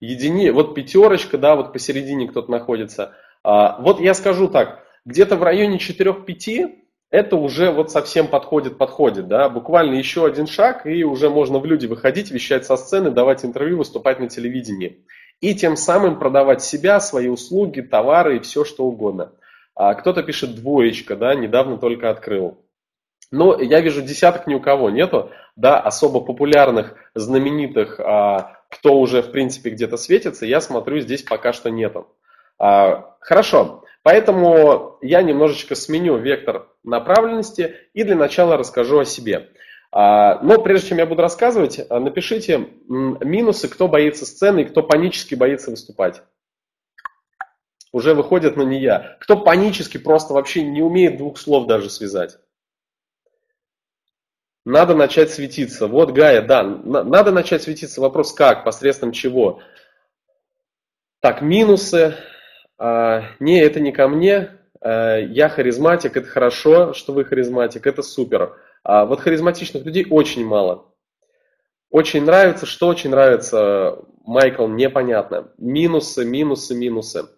[0.00, 3.16] Едини, вот пятерочка, да, вот посередине кто-то находится.
[3.44, 6.76] А, вот я скажу так, где-то в районе 4-5
[7.10, 11.66] это уже вот совсем подходит, подходит, да, буквально еще один шаг, и уже можно в
[11.66, 15.04] люди выходить, вещать со сцены, давать интервью, выступать на телевидении
[15.40, 19.32] и тем самым продавать себя, свои услуги, товары и все что угодно.
[19.74, 22.58] А кто-то пишет двоечка, да, недавно только открыл.
[23.30, 29.22] Но я вижу десяток ни у кого нету, да, особо популярных, знаменитых, а, кто уже
[29.22, 32.08] в принципе где-то светится, я смотрю, здесь пока что нету.
[32.58, 39.50] А, хорошо, поэтому я немножечко сменю вектор направленности и для начала расскажу о себе.
[39.90, 44.82] А, но прежде чем я буду рассказывать, а, напишите минусы, кто боится сцены и кто
[44.82, 46.22] панически боится выступать.
[47.90, 49.16] Уже выходит, но не я.
[49.20, 52.38] Кто панически просто вообще не умеет двух слов даже связать.
[54.66, 55.86] Надо начать светиться.
[55.86, 58.02] Вот, Гая, да, надо начать светиться.
[58.02, 59.62] Вопрос как, посредством чего?
[61.20, 62.14] Так, минусы.
[62.76, 64.50] А, не, это не ко мне.
[64.80, 68.54] Я харизматик, это хорошо, что вы харизматик, это супер.
[68.82, 70.94] А вот харизматичных людей очень мало.
[71.90, 75.52] Очень нравится, что очень нравится, Майкл, непонятно.
[75.58, 77.28] Минусы, минусы, минусы.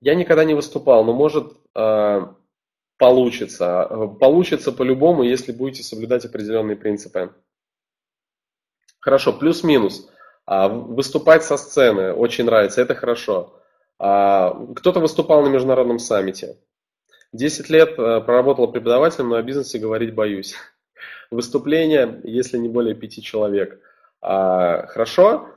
[0.00, 2.20] Я никогда не выступал, но может э,
[2.98, 3.86] получится.
[4.20, 7.34] Получится по-любому, если будете соблюдать определенные принципы.
[9.00, 10.08] Хорошо, плюс-минус.
[10.46, 13.60] А, выступать со сцены очень нравится, это хорошо.
[13.98, 16.56] А, кто-то выступал на международном саммите.
[17.32, 20.54] 10 лет э, проработал преподавателем, но о бизнесе говорить боюсь.
[21.30, 23.80] Выступление, если не более пяти человек.
[24.20, 25.48] А, хорошо.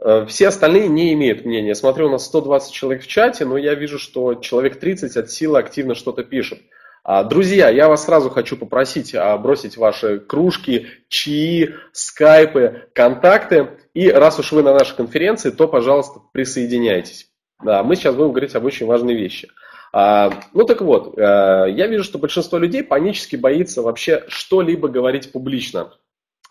[0.00, 1.74] Э, все остальные не имеют мнения.
[1.74, 5.58] Смотрю, у нас 120 человек в чате, но я вижу, что человек 30 от силы
[5.58, 6.60] активно что-то пишет.
[7.02, 13.78] А, друзья, я вас сразу хочу попросить а, бросить ваши кружки, чаи, скайпы, контакты.
[13.94, 17.28] И раз уж вы на нашей конференции, то, пожалуйста, присоединяйтесь.
[17.62, 19.48] Да, мы сейчас будем говорить об очень важной вещи.
[19.92, 25.32] А, ну так вот, э, я вижу, что большинство людей панически боится вообще что-либо говорить
[25.32, 25.92] публично.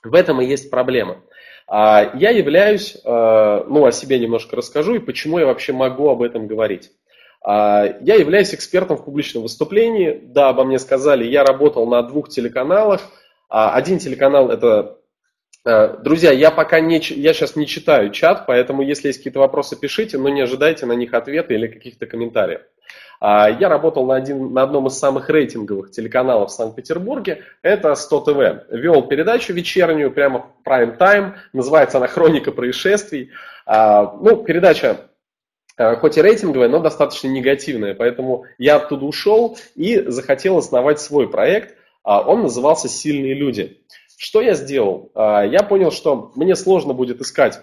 [0.03, 1.21] В этом и есть проблема.
[1.67, 6.21] А, я являюсь, э, ну о себе немножко расскажу и почему я вообще могу об
[6.21, 6.91] этом говорить.
[7.41, 10.19] А, я являюсь экспертом в публичном выступлении.
[10.21, 13.01] Да, обо мне сказали, я работал на двух телеканалах.
[13.47, 14.97] Один телеканал это
[15.65, 19.79] э, Друзья, я пока не, я сейчас не читаю чат, поэтому если есть какие-то вопросы,
[19.79, 22.61] пишите, но не ожидайте на них ответа или каких-то комментариев.
[23.19, 28.19] А, я работал на, один, на одном из самых рейтинговых телеканалов в Санкт-Петербурге, это 100
[28.21, 28.71] ТВ.
[28.71, 33.31] Вел передачу вечернюю, прямо в прайм-тайм, называется она «Хроника происшествий».
[33.65, 35.09] А, ну, передача
[35.77, 37.93] э, хоть и рейтинговая, но достаточно негативная.
[37.93, 41.75] Поэтому я оттуда ушел и захотел основать свой проект.
[42.03, 43.81] А, он назывался «Сильные люди».
[44.17, 45.11] Что я сделал?
[45.13, 47.61] А, я понял, что мне сложно будет искать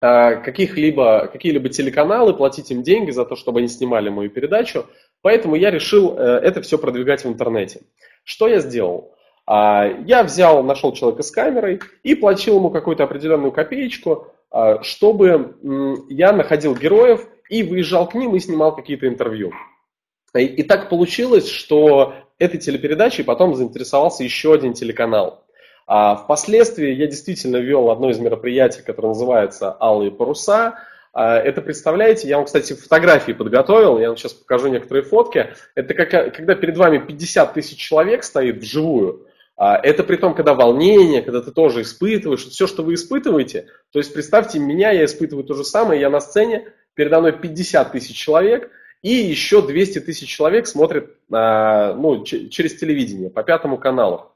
[0.00, 4.86] каких-либо, какие-либо телеканалы, платить им деньги за то, чтобы они снимали мою передачу.
[5.22, 7.82] Поэтому я решил э, это все продвигать в интернете.
[8.24, 9.14] Что я сделал?
[9.46, 15.56] А, я взял, нашел человека с камерой и платил ему какую-то определенную копеечку, а, чтобы
[16.08, 19.52] я находил героев и выезжал к ним и снимал какие-то интервью.
[20.34, 25.44] И, так получилось, что этой телепередачей потом заинтересовался еще один телеканал.
[25.92, 30.78] А впоследствии я действительно вел одно из мероприятий, которое называется «Алые паруса»,
[31.12, 35.52] а, это представляете, я вам, кстати, фотографии подготовил, я вам сейчас покажу некоторые фотки.
[35.74, 39.26] Это как, когда перед вами 50 тысяч человек стоит вживую.
[39.56, 43.66] А, это при том, когда волнение, когда ты тоже испытываешь, все, что вы испытываете.
[43.90, 47.90] То есть представьте меня, я испытываю то же самое, я на сцене, передо мной 50
[47.90, 48.70] тысяч человек,
[49.02, 54.30] и еще 200 тысяч человек смотрят ну, через телевидение по пятому каналу.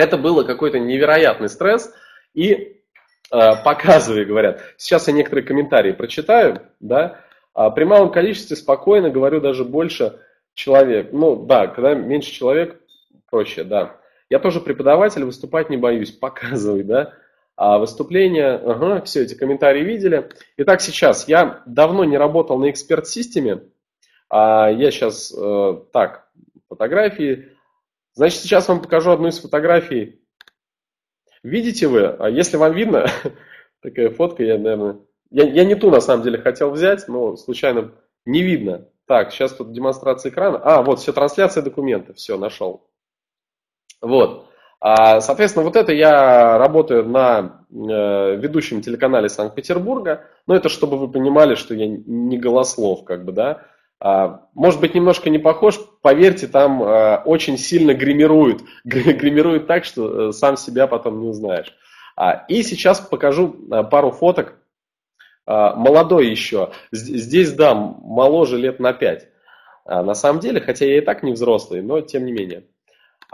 [0.00, 1.92] Это было какой-то невероятный стресс,
[2.34, 2.80] и
[3.32, 4.60] Э, показывай, говорят.
[4.76, 7.20] Сейчас я некоторые комментарии прочитаю, да.
[7.54, 10.20] А при малом количестве спокойно говорю даже больше
[10.54, 11.12] человек.
[11.12, 12.80] Ну, да, когда меньше человек,
[13.30, 13.96] проще, да.
[14.28, 17.14] Я тоже преподаватель, выступать не боюсь, показывай, да.
[17.56, 20.30] А выступление, ага, все, эти комментарии видели.
[20.56, 23.64] Итак, сейчас, я давно не работал на эксперт-системе,
[24.30, 26.28] а я сейчас, э, так,
[26.68, 27.50] фотографии.
[28.14, 30.20] Значит, сейчас вам покажу одну из фотографий
[31.42, 33.06] Видите вы, а если вам видно,
[33.82, 34.98] такая фотка, я, наверное,
[35.30, 37.92] я, я не ту на самом деле хотел взять, но случайно
[38.26, 38.88] не видно.
[39.06, 40.60] Так, сейчас тут демонстрация экрана.
[40.62, 42.88] А, вот, все, трансляция документа, все, нашел.
[44.02, 44.48] Вот.
[44.80, 50.26] А, соответственно, вот это я работаю на э, ведущем телеканале Санкт-Петербурга.
[50.46, 53.66] Но это чтобы вы понимали, что я не голослов, как бы, да.
[54.02, 58.62] А, может быть, немножко не похож, поверьте, там а, очень сильно гримируют.
[58.84, 61.74] Гримируют так, что э, сам себя потом не узнаешь.
[62.16, 63.48] А, и сейчас покажу
[63.90, 64.56] пару фоток.
[65.46, 66.70] Молодой еще.
[66.92, 69.26] Здесь, да, моложе лет на 5.
[69.84, 72.66] На самом деле, хотя я и так не взрослый, но тем не менее.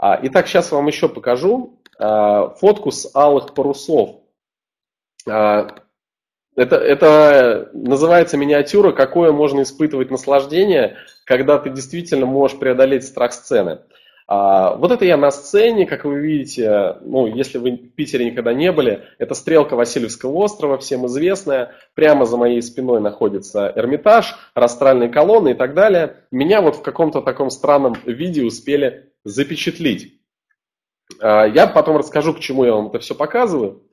[0.01, 4.21] Итак, сейчас вам еще покажу фотку с алых парусов.
[6.57, 13.81] Это, это называется миниатюра, какое можно испытывать наслаждение, когда ты действительно можешь преодолеть страх сцены.
[14.25, 18.53] А, вот это я на сцене, как вы видите, ну, если вы в Питере никогда
[18.53, 21.75] не были, это стрелка Васильевского острова, всем известная.
[21.93, 26.23] Прямо за моей спиной находится Эрмитаж, растральные колонны и так далее.
[26.31, 30.19] Меня вот в каком-то таком странном виде успели запечатлить.
[31.21, 33.83] А, я потом расскажу, к чему я вам это все показываю.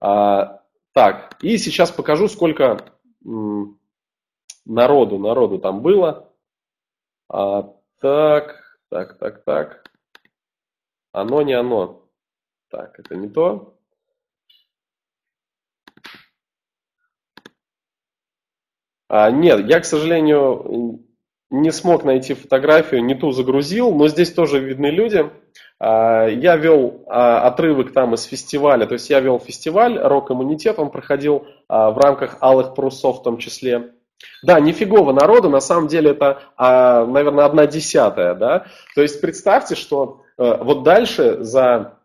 [0.00, 0.62] А,
[0.98, 2.92] так, и сейчас покажу, сколько
[4.64, 6.34] народу, народу там было.
[7.28, 9.92] А, так, так, так, так.
[11.12, 12.02] Оно не оно.
[12.68, 13.78] Так, это не то.
[19.06, 21.06] А, нет, я, к сожалению,
[21.50, 25.30] не смог найти фотографию, не ту загрузил, но здесь тоже видны люди.
[25.80, 30.90] А, я вел а, отрывок там из фестиваля, то есть я вел фестиваль «Рок-иммунитет», он
[30.90, 33.92] проходил а, в рамках «Алых парусов» в том числе.
[34.42, 38.66] Да, нифигово народу, на самом деле это, наверное, одна десятая, да.
[38.96, 41.98] То есть представьте, что вот дальше за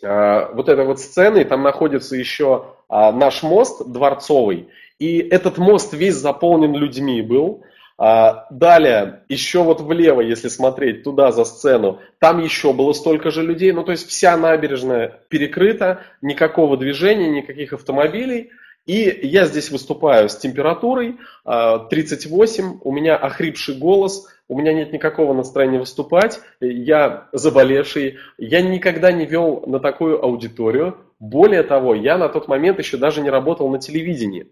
[0.00, 4.68] вот этой вот сценой там находится еще наш мост дворцовый,
[5.00, 7.64] и этот мост весь заполнен людьми был,
[8.00, 13.42] а, далее, еще вот влево, если смотреть туда за сцену, там еще было столько же
[13.42, 13.72] людей.
[13.72, 18.50] Ну, то есть вся набережная перекрыта, никакого движения, никаких автомобилей.
[18.86, 24.92] И я здесь выступаю с температурой 38, а, у меня охрипший голос, у меня нет
[24.92, 30.96] никакого настроения выступать, я заболевший, я никогда не вел на такую аудиторию.
[31.18, 34.46] Более того, я на тот момент еще даже не работал на телевидении.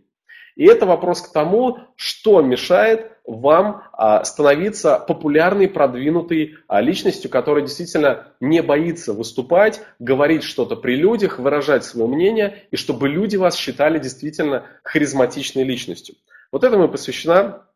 [0.57, 7.63] И это вопрос к тому, что мешает вам а, становиться популярной, продвинутой а, личностью, которая
[7.63, 13.57] действительно не боится выступать, говорить что-то при людях, выражать свое мнение, и чтобы люди вас
[13.57, 16.15] считали действительно харизматичной личностью.
[16.51, 17.67] Вот этому посвящена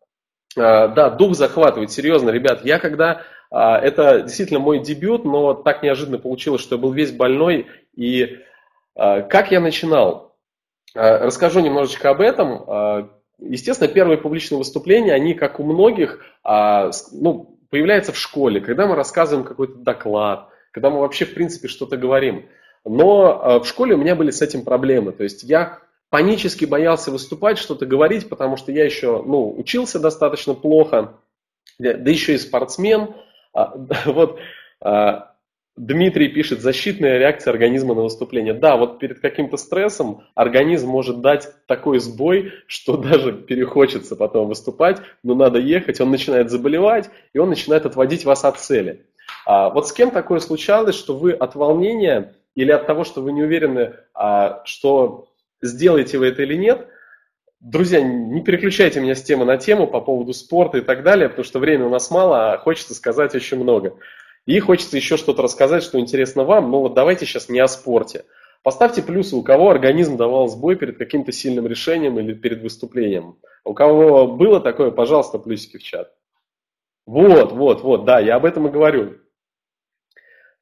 [0.56, 2.64] а, да, дух захватывает, серьезно, ребят.
[2.64, 7.66] Я когда, это действительно мой дебют, но так неожиданно получилось, что я был весь больной.
[7.94, 8.38] И
[8.94, 10.29] как я начинал?
[10.94, 12.64] Э, расскажу немножечко об этом.
[12.66, 18.86] Э, естественно, первые публичные выступления, они, как у многих, э, ну, появляются в школе, когда
[18.86, 22.48] мы рассказываем какой-то доклад, когда мы вообще, в принципе, что-то говорим.
[22.84, 25.12] Но в школе у меня были с этим проблемы.
[25.12, 30.54] То есть я панически боялся выступать, что-то говорить, потому что я еще ну, учился достаточно
[30.54, 31.14] плохо,
[31.78, 33.14] да еще и спортсмен.
[33.52, 33.74] А,
[34.06, 34.38] вот
[34.80, 35.29] а,
[35.80, 38.52] Дмитрий пишет, защитная реакция организма на выступление.
[38.52, 44.98] Да, вот перед каким-то стрессом организм может дать такой сбой, что даже перехочется потом выступать,
[45.22, 49.06] но надо ехать, он начинает заболевать, и он начинает отводить вас от цели.
[49.46, 53.32] А вот с кем такое случалось, что вы от волнения или от того, что вы
[53.32, 55.28] не уверены, а, что
[55.62, 56.88] сделаете вы это или нет,
[57.60, 61.44] Друзья, не переключайте меня с темы на тему по поводу спорта и так далее, потому
[61.44, 63.96] что времени у нас мало, а хочется сказать очень много.
[64.50, 68.24] И хочется еще что-то рассказать, что интересно вам, но вот давайте сейчас не о спорте.
[68.64, 73.36] Поставьте плюсы, у кого организм давал сбой перед каким-то сильным решением или перед выступлением.
[73.62, 76.12] У кого было такое, пожалуйста, плюсики в чат.
[77.06, 79.18] Вот, вот, вот, да, я об этом и говорю.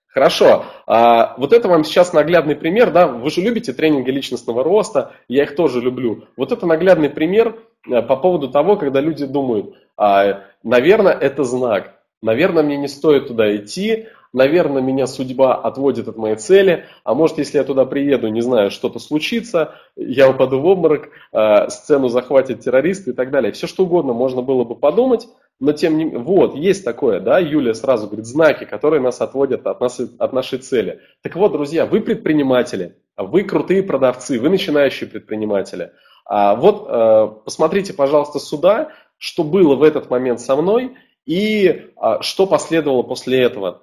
[0.08, 5.12] Хорошо, а, вот это вам сейчас наглядный пример, да, вы же любите тренинги личностного роста,
[5.28, 6.26] я их тоже люблю.
[6.36, 7.58] Вот это наглядный пример
[7.90, 13.28] э, по поводу того, когда люди думают, а, наверное, это знак, Наверное, мне не стоит
[13.28, 18.28] туда идти, наверное, меня судьба отводит от моей цели, а может, если я туда приеду,
[18.28, 23.52] не знаю, что-то случится, я упаду в обморок, э, сцену захватят террористы и так далее.
[23.52, 25.28] Все что угодно можно было бы подумать,
[25.60, 29.66] но тем не менее, вот, есть такое, да, Юлия сразу говорит, знаки, которые нас отводят
[29.66, 31.00] от, нас, от нашей цели.
[31.22, 35.92] Так вот, друзья, вы предприниматели, вы крутые продавцы, вы начинающие предприниматели.
[36.26, 40.96] А вот э, посмотрите, пожалуйста, сюда, что было в этот момент со мной–
[41.28, 43.82] и а, что последовало после этого?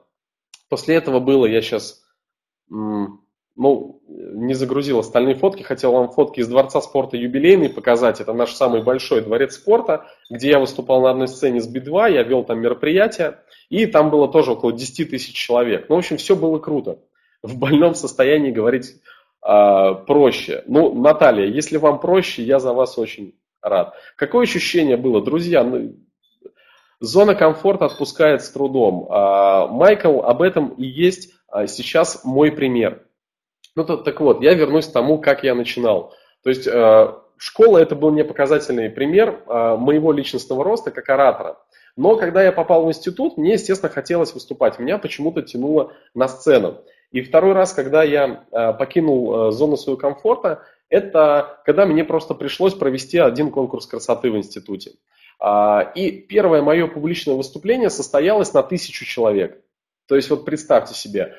[0.67, 2.03] После этого было, я сейчас
[2.67, 8.19] ну, не загрузил остальные фотки, хотел вам фотки из Дворца спорта юбилейный показать.
[8.19, 12.23] Это наш самый большой дворец спорта, где я выступал на одной сцене с Би-2, я
[12.23, 13.37] вел там мероприятие,
[13.69, 15.85] и там было тоже около 10 тысяч человек.
[15.87, 16.97] Ну, в общем, все было круто.
[17.43, 18.95] В больном состоянии говорить
[19.47, 20.63] э, проще.
[20.65, 23.93] Ну, Наталья, если вам проще, я за вас очень рад.
[24.15, 25.23] Какое ощущение было?
[25.23, 25.93] Друзья, ну,
[26.99, 29.07] Зона комфорта отпускает с трудом.
[29.09, 33.05] А, Майкл, об этом и есть а, сейчас мой пример.
[33.75, 36.13] Ну то, так вот, я вернусь к тому, как я начинал.
[36.43, 41.57] То есть а, школа это был не показательный пример моего личностного роста как оратора.
[41.97, 44.79] Но когда я попал в институт, мне, естественно, хотелось выступать.
[44.79, 46.81] Меня почему-то тянуло на сцену.
[47.11, 48.45] И второй раз, когда я
[48.77, 54.91] покинул зону своего комфорта, это когда мне просто пришлось провести один конкурс красоты в институте.
[55.39, 59.61] А, и первое мое публичное выступление состоялось на тысячу человек.
[60.07, 61.35] То есть вот представьте себе,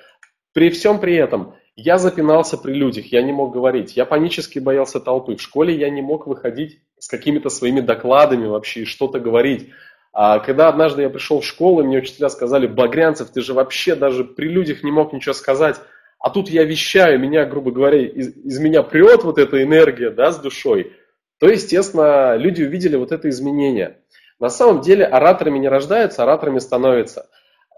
[0.52, 4.98] при всем при этом я запинался при людях, я не мог говорить, я панически боялся
[4.98, 5.36] толпы.
[5.36, 9.70] В школе я не мог выходить с какими-то своими докладами вообще и что-то говорить.
[10.12, 14.24] А когда однажды я пришел в школу, мне учителя сказали, Багрянцев, ты же вообще даже
[14.24, 15.76] при людях не мог ничего сказать.
[16.18, 20.32] А тут я вещаю, меня, грубо говоря, из, из меня прет вот эта энергия да,
[20.32, 20.94] с душой
[21.38, 24.00] то, естественно, люди увидели вот это изменение.
[24.38, 27.28] На самом деле ораторами не рождаются, ораторами становятся.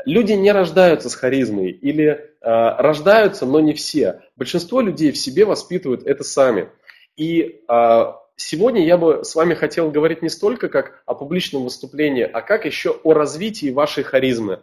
[0.05, 4.23] Люди не рождаются с харизмой или э, рождаются, но не все.
[4.37, 6.69] Большинство людей в себе воспитывают это сами.
[7.17, 12.23] И э, сегодня я бы с вами хотел говорить не столько как о публичном выступлении,
[12.23, 14.61] а как еще о развитии вашей харизмы.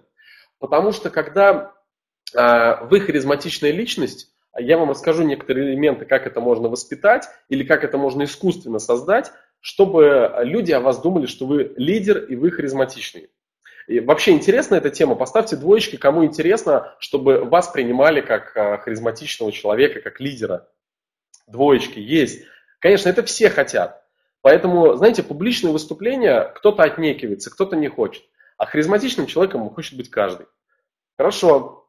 [0.60, 1.74] Потому что когда
[2.34, 7.84] э, вы харизматичная личность, я вам расскажу некоторые элементы, как это можно воспитать или как
[7.84, 13.30] это можно искусственно создать, чтобы люди о вас думали, что вы лидер и вы харизматичный.
[13.88, 15.16] И вообще интересна эта тема.
[15.16, 20.68] Поставьте двоечки, кому интересно, чтобы вас принимали как а, харизматичного человека, как лидера.
[21.47, 22.45] Двоечки есть.
[22.80, 24.03] Конечно, это все хотят.
[24.41, 28.24] Поэтому, знаете, публичные выступления кто-то отнекивается, кто-то не хочет.
[28.58, 30.47] А харизматичным человеком хочет быть каждый.
[31.18, 31.85] Хорошо, а,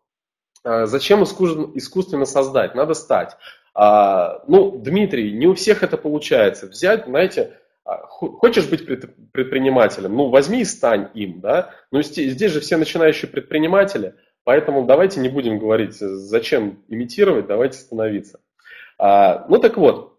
[0.67, 2.75] зачем искусственно создать?
[2.75, 3.37] Надо стать.
[3.79, 6.67] А, ну, Дмитрий, не у всех это получается.
[6.67, 11.71] Взять, знаете, а, хочешь быть предпринимателем, ну, возьми и стань им, да.
[11.93, 14.15] Здесь, здесь же все начинающие предприниматели,
[14.45, 18.41] поэтому давайте не будем говорить, зачем имитировать, давайте становиться.
[18.99, 20.19] Ну, так вот,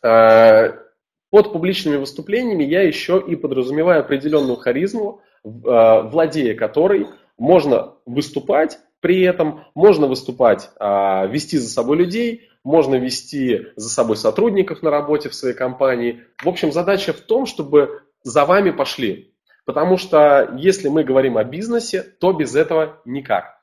[0.00, 9.64] под публичными выступлениями я еще и подразумеваю определенную харизму, владея которой можно выступать при этом
[9.74, 15.34] можно выступать, а, вести за собой людей, можно вести за собой сотрудников на работе в
[15.34, 16.22] своей компании.
[16.40, 19.34] В общем, задача в том, чтобы за вами пошли.
[19.64, 23.58] Потому что если мы говорим о бизнесе, то без этого никак.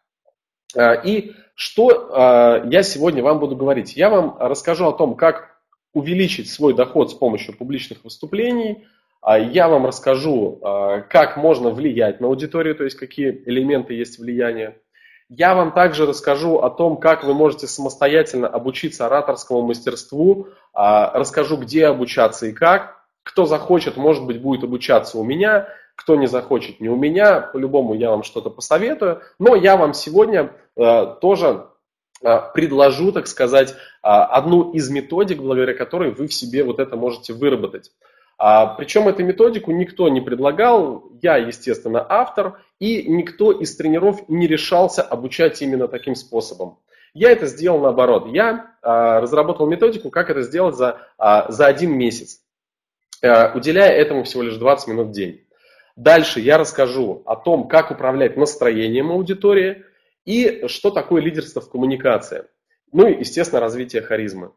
[0.76, 3.96] А, и что а, я сегодня вам буду говорить?
[3.96, 5.58] Я вам расскажу о том, как
[5.94, 8.86] увеличить свой доход с помощью публичных выступлений.
[9.26, 10.62] Я вам расскажу,
[11.10, 14.78] как можно влиять на аудиторию, то есть какие элементы есть влияния.
[15.30, 21.58] Я вам также расскажу о том, как вы можете самостоятельно обучиться ораторскому мастерству, а, расскажу,
[21.58, 23.04] где обучаться и как.
[23.22, 27.42] Кто захочет, может быть, будет обучаться у меня, кто не захочет, не у меня.
[27.42, 29.22] По-любому я вам что-то посоветую.
[29.38, 31.68] Но я вам сегодня э, тоже
[32.24, 37.34] э, предложу, так сказать, одну из методик, благодаря которой вы в себе вот это можете
[37.34, 37.92] выработать.
[38.42, 44.48] А, причем эту методику никто не предлагал, я, естественно, автор, и никто из тренеров не
[44.48, 46.80] решался обучать именно таким способом.
[47.14, 48.28] Я это сделал наоборот.
[48.28, 52.40] Я а, разработал методику, как это сделать за, а, за один месяц,
[53.22, 55.46] а, уделяя этому всего лишь 20 минут в день.
[55.98, 59.84] Дальше я расскажу о том, как управлять настроением аудитории
[60.24, 62.46] и что такое лидерство в коммуникации.
[62.94, 64.54] Ну и, естественно, развитие харизмы.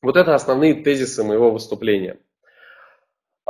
[0.00, 2.18] Вот это основные тезисы моего выступления.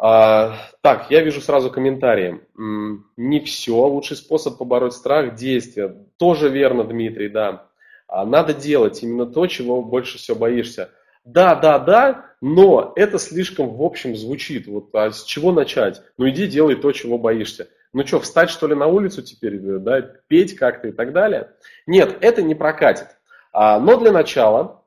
[0.02, 2.40] А, так, я вижу сразу комментарии.
[2.56, 3.74] Не все.
[3.74, 5.94] Лучший способ побороть страх– действие.
[6.16, 7.66] Тоже верно, Дмитрий, да.
[8.08, 10.88] А, надо делать именно то, чего больше всего боишься.
[11.26, 14.66] Да, да, да, но это слишком в общем звучит.
[14.66, 16.00] Вот, а с чего начать?
[16.16, 17.68] Ну иди делай то, чего боишься.
[17.92, 21.50] Ну что, встать что ли на улицу теперь, да, петь как-то и так далее?
[21.86, 23.08] Нет, это не прокатит.
[23.52, 24.79] А, но для начала,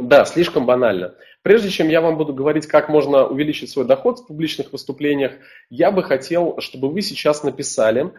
[0.00, 1.14] да, слишком банально.
[1.42, 5.32] Прежде чем я вам буду говорить, как можно увеличить свой доход в публичных выступлениях,
[5.70, 8.12] я бы хотел, чтобы вы сейчас написали,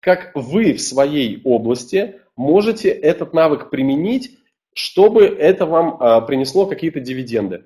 [0.00, 4.38] как вы в своей области можете этот навык применить,
[4.74, 7.64] чтобы это вам а, принесло какие-то дивиденды.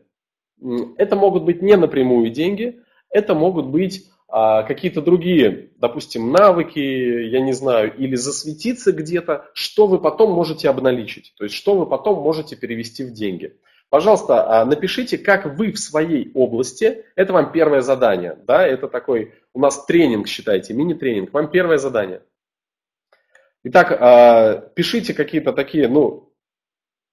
[0.97, 2.81] Это могут быть не напрямую деньги,
[3.11, 9.87] это могут быть а, какие-то другие, допустим, навыки, я не знаю, или засветиться где-то, что
[9.87, 13.57] вы потом можете обналичить, то есть что вы потом можете перевести в деньги.
[13.89, 19.33] Пожалуйста, а, напишите, как вы в своей области, это вам первое задание, да, это такой,
[19.55, 22.21] у нас тренинг, считайте, мини-тренинг, вам первое задание.
[23.65, 26.28] Итак, а, пишите какие-то такие, ну,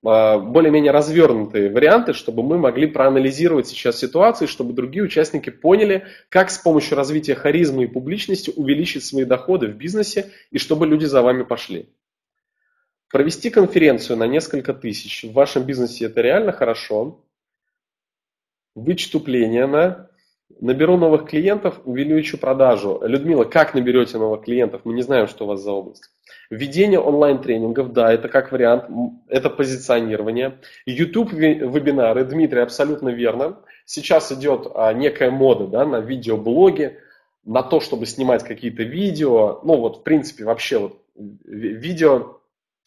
[0.05, 6.59] более-менее развернутые варианты, чтобы мы могли проанализировать сейчас ситуацию, чтобы другие участники поняли, как с
[6.59, 11.43] помощью развития харизмы и публичности увеличить свои доходы в бизнесе и чтобы люди за вами
[11.43, 11.89] пошли.
[13.09, 17.23] Провести конференцию на несколько тысяч в вашем бизнесе это реально хорошо.
[18.75, 20.09] Вычтупление на
[20.61, 23.01] Наберу новых клиентов, увеличу продажу.
[23.03, 24.81] Людмила, как наберете новых клиентов?
[24.83, 26.11] Мы не знаем, что у вас за область.
[26.49, 28.85] Введение онлайн-тренингов, да, это как вариант,
[29.27, 30.59] это позиционирование.
[30.85, 33.59] YouTube вебинары, Дмитрий, абсолютно верно.
[33.85, 36.99] Сейчас идет а, некая мода да, на видеоблоги,
[37.43, 39.59] на то, чтобы снимать какие-то видео.
[39.63, 42.41] Ну вот, в принципе, вообще вот видео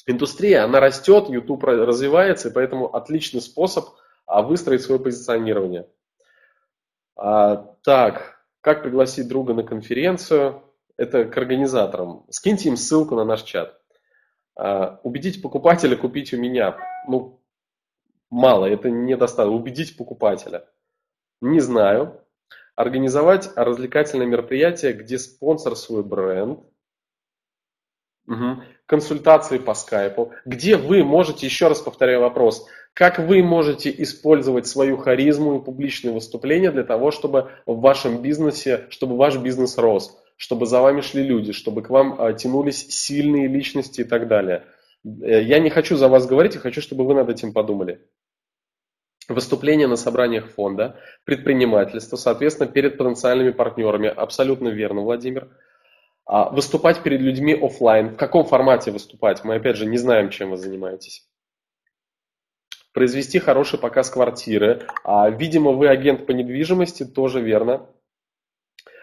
[0.06, 3.86] индустрия, она растет, YouTube развивается, и поэтому отличный способ
[4.26, 5.86] а, выстроить свое позиционирование.
[7.16, 10.62] А, так, как пригласить друга на конференцию?
[10.98, 12.26] Это к организаторам.
[12.28, 13.80] Скиньте им ссылку на наш чат.
[14.54, 16.76] А, убедить покупателя купить у меня.
[17.06, 17.40] Ну,
[18.28, 19.56] мало, это недостаточно.
[19.56, 20.68] Убедить покупателя.
[21.40, 22.20] Не знаю.
[22.74, 26.60] Организовать развлекательное мероприятие, где спонсор свой бренд–
[28.28, 28.62] Угу.
[28.84, 34.98] Консультации по скайпу, где вы можете, еще раз повторяю вопрос, как вы можете использовать свою
[34.98, 40.66] харизму и публичные выступления для того, чтобы в вашем бизнесе, чтобы ваш бизнес рос, чтобы
[40.66, 44.64] за вами шли люди, чтобы к вам а, тянулись сильные личности и так далее.
[45.04, 48.00] Э, я не хочу за вас говорить, я хочу, чтобы вы над этим подумали.
[49.28, 54.08] Выступления на собраниях фонда, предпринимательство, соответственно, перед потенциальными партнерами.
[54.08, 55.48] Абсолютно верно, Владимир.
[56.24, 58.10] А выступать перед людьми офлайн.
[58.10, 59.42] В каком формате выступать?
[59.42, 61.28] Мы опять же не знаем, чем вы занимаетесь.
[62.94, 64.86] Произвести хороший показ квартиры.
[65.02, 67.86] А, видимо, вы агент по недвижимости, тоже верно.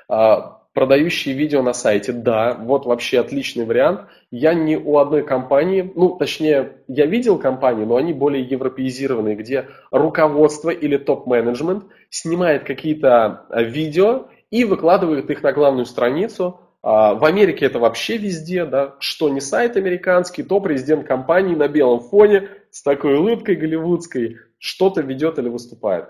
[0.07, 4.01] А, продающие видео на сайте, да, вот вообще отличный вариант.
[4.29, 9.69] Я не у одной компании, ну, точнее, я видел компании, но они более европеизированные, где
[9.89, 17.65] руководство или топ-менеджмент снимает какие-то видео и выкладывает их на главную страницу, а, в Америке
[17.65, 22.83] это вообще везде, да, что не сайт американский, то президент компании на белом фоне с
[22.83, 26.09] такой улыбкой голливудской что-то ведет или выступает.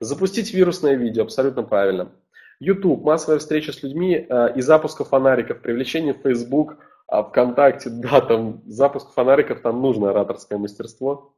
[0.00, 2.12] Запустить вирусное видео, абсолютно правильно.
[2.60, 8.20] YouTube, массовая встреча с людьми а, и запуск фонариков, привлечение в Facebook, а, ВКонтакте, да,
[8.20, 11.32] там запуск фонариков, там нужно ораторское мастерство.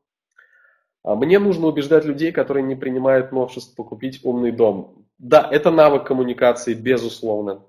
[1.04, 5.06] Мне нужно убеждать людей, которые не принимают новшество, купить умный дом.
[5.18, 7.62] Да, это навык коммуникации, безусловно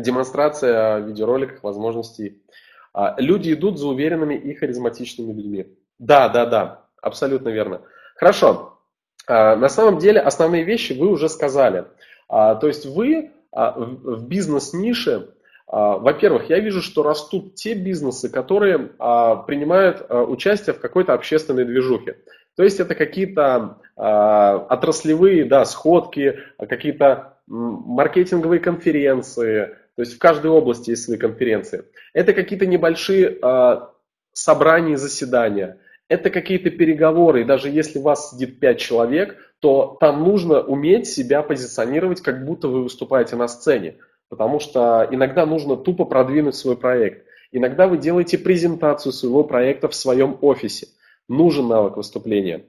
[0.00, 2.42] демонстрация в видеороликах возможностей.
[2.92, 5.76] А, люди идут за уверенными и харизматичными людьми.
[5.98, 7.82] Да, да, да, абсолютно верно.
[8.16, 8.78] Хорошо.
[9.26, 11.86] А, на самом деле основные вещи вы уже сказали.
[12.28, 15.28] А, то есть вы в бизнес-нише
[15.70, 22.16] Во-первых, я вижу, что растут те бизнесы, которые принимают участие в какой-то общественной движухе.
[22.56, 30.90] То есть это какие-то отраслевые да, сходки, какие-то маркетинговые конференции, то есть в каждой области
[30.90, 31.84] есть свои конференции.
[32.14, 33.38] Это какие-то небольшие
[34.32, 35.78] собрания заседания.
[36.08, 41.06] Это какие-то переговоры, и даже если у вас сидит 5 человек, то там нужно уметь
[41.06, 43.96] себя позиционировать, как будто вы выступаете на сцене.
[44.28, 47.26] Потому что иногда нужно тупо продвинуть свой проект.
[47.50, 50.88] Иногда вы делаете презентацию своего проекта в своем офисе.
[51.28, 52.64] Нужен навык выступления.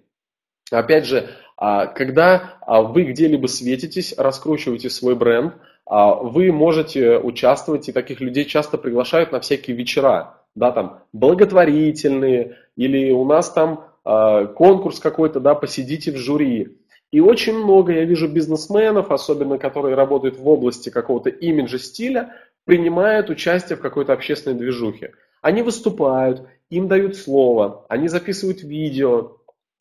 [0.71, 7.89] Опять же, а, когда а, вы где-либо светитесь, раскручиваете свой бренд, а, вы можете участвовать,
[7.89, 13.85] и таких людей часто приглашают на всякие вечера, да, там, благотворительные, или у нас там
[14.03, 16.77] конкурс какой-то, да, посидите в жюри.
[17.11, 23.29] И очень много я вижу бизнесменов, особенно которые работают в области какого-то имиджа стиля, принимают
[23.29, 25.13] участие в какой-то общественной движухе.
[25.41, 29.37] Они выступают, им дают слово, они записывают видео,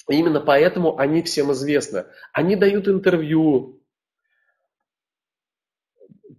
[0.08, 2.06] именно поэтому они всем известны.
[2.32, 3.80] Они дают интервью.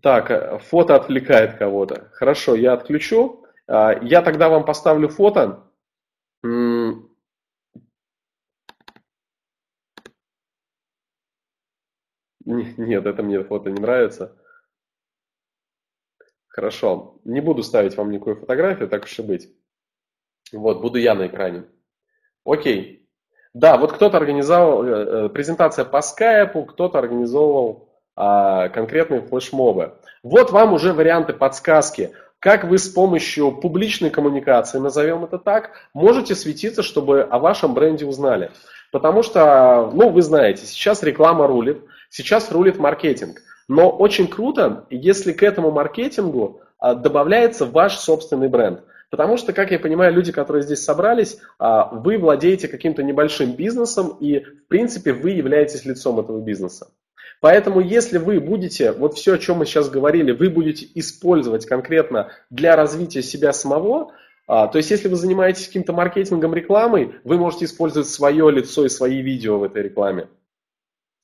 [0.02, 2.10] Так, э, фото отвлекает кого-то.
[2.14, 3.46] Хорошо, я отключу.
[3.68, 5.69] А, я тогда вам поставлю фото.
[12.46, 14.36] Нет, это мне фото не нравится.
[16.48, 19.54] Хорошо, не буду ставить вам никакую фотографию, так уж и быть.
[20.52, 21.66] Вот, буду я на экране.
[22.44, 23.08] Окей.
[23.54, 29.98] Да, вот кто-то организовал э, э, презентация по скайпу, кто-то организовывал а, конкретные флешмобы.
[30.24, 32.14] Вот вам уже варианты подсказки.
[32.40, 38.06] Как вы с помощью публичной коммуникации, назовем это так, можете светиться, чтобы о вашем бренде
[38.06, 38.52] узнали.
[38.92, 43.42] Потому что, ну, вы знаете, сейчас реклама рулит, сейчас рулит маркетинг.
[43.68, 48.84] Но очень круто, если к этому маркетингу а, добавляется ваш собственный бренд.
[49.12, 54.16] Потому что, как я понимаю, люди, которые здесь собрались, а, вы владеете каким-то небольшим бизнесом,
[54.20, 56.88] и, в принципе, вы являетесь лицом этого бизнеса.
[57.42, 62.32] Поэтому, если вы будете, вот все, о чем мы сейчас говорили, вы будете использовать конкретно
[62.50, 64.12] для развития себя самого,
[64.48, 68.90] а, то есть, если вы занимаетесь каким-то маркетингом, рекламой, вы можете использовать свое лицо и
[68.90, 70.28] свои видео в этой рекламе.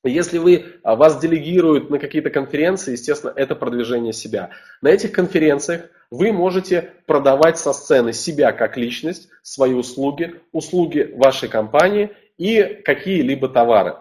[0.04, 4.52] Если вы, а, вас делегируют на какие-то конференции, естественно, это продвижение себя.
[4.82, 11.50] На этих конференциях вы можете продавать со сцены себя как личность, свои услуги, услуги вашей
[11.50, 13.96] компании и какие-либо товары.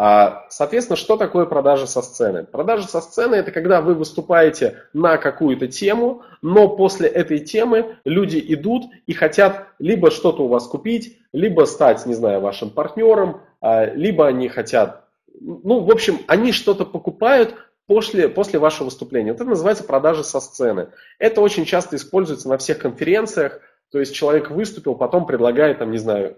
[0.00, 2.44] А, соответственно, что такое продажа со сцены?
[2.44, 8.40] Продажа со сцены это когда вы выступаете на какую-то тему, но после этой темы люди
[8.46, 13.86] идут и хотят либо что-то у вас купить, либо стать, не знаю, вашим партнером, а,
[13.86, 15.04] либо они хотят
[15.40, 19.32] ну, в общем, они что-то покупают после, после вашего выступления.
[19.32, 20.90] Вот это называется продажа со сцены.
[21.18, 23.60] Это очень часто используется на всех конференциях.
[23.90, 26.36] То есть человек выступил, потом предлагает, там, не знаю,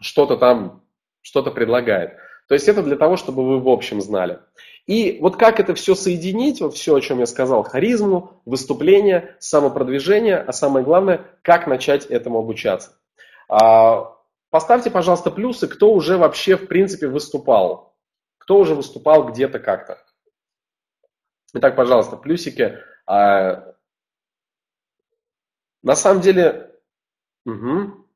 [0.00, 0.82] что-то там,
[1.22, 2.16] что-то предлагает.
[2.48, 4.40] То есть это для того, чтобы вы в общем знали.
[4.86, 10.38] И вот как это все соединить, вот все, о чем я сказал, харизму, выступление, самопродвижение,
[10.38, 12.92] а самое главное, как начать этому обучаться.
[13.48, 14.16] А,
[14.50, 17.88] поставьте, пожалуйста, плюсы, кто уже вообще в принципе выступал
[18.48, 20.02] кто уже выступал где-то как-то.
[21.52, 22.78] Итак, пожалуйста, плюсики.
[23.04, 23.74] А,
[25.82, 26.74] на самом деле,
[27.44, 28.06] угу,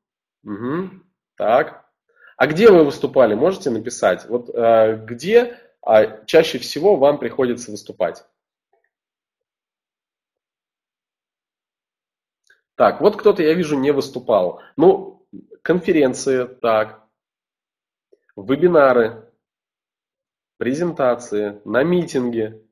[0.43, 0.91] угу,
[1.37, 1.82] так.
[2.37, 4.27] А где вы выступали, можете написать?
[4.29, 8.25] Вот а, где а, чаще всего вам приходится выступать?
[12.75, 14.61] Так, вот кто-то, я вижу, не выступал.
[14.77, 15.27] Ну,
[15.63, 17.07] конференции, так,
[18.35, 19.31] вебинары,
[20.57, 22.63] презентации, на митинге.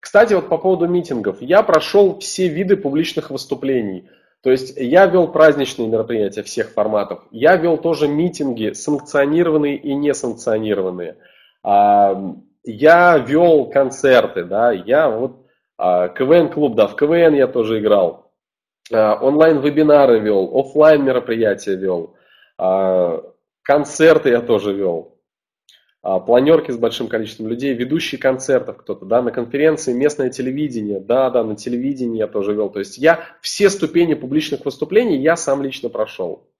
[0.00, 1.40] Кстати, вот по поводу митингов.
[1.40, 4.08] Я прошел все виды публичных выступлений.
[4.44, 7.20] То есть я вел праздничные мероприятия всех форматов.
[7.30, 11.16] Я вел тоже митинги, санкционированные и несанкционированные.
[11.62, 12.14] А,
[12.62, 15.46] я вел концерты, да, я вот
[15.78, 18.32] а, КВН-клуб, да, в КВН я тоже играл.
[18.92, 22.14] А, онлайн-вебинары вел, офлайн мероприятия вел.
[23.62, 25.13] Концерты я тоже вел.
[26.06, 31.30] А, планерки с большим количеством людей, ведущие концертов кто-то, да, на конференции, местное телевидение, да,
[31.30, 32.68] да, на телевидении я тоже вел.
[32.68, 36.50] То есть я все ступени публичных выступлений я сам лично прошел.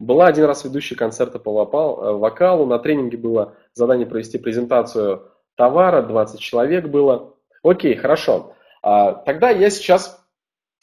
[0.00, 6.02] Была один раз ведущий концерта по э, вокалу, на тренинге было задание провести презентацию товара,
[6.02, 7.36] 20 человек было.
[7.62, 8.54] Окей, хорошо.
[8.82, 10.20] А, тогда я сейчас,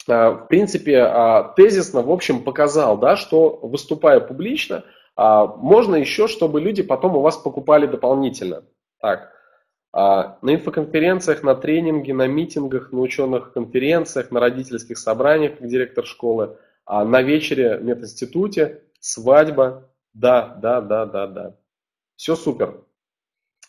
[0.08, 1.06] а, в принципе,
[1.54, 4.84] тезисно, в общем, показал, да, что выступая публично–
[5.16, 8.64] можно еще, чтобы люди потом у вас покупали дополнительно.
[9.00, 9.32] Так,
[9.92, 16.04] А, на инфоконференциях, на тренинге, на митингах, на ученых конференциях, на родительских собраниях, как директор
[16.04, 21.56] школы, а на вечере в мединституте, свадьба, да, да, да, да, да.
[22.16, 22.84] Все супер.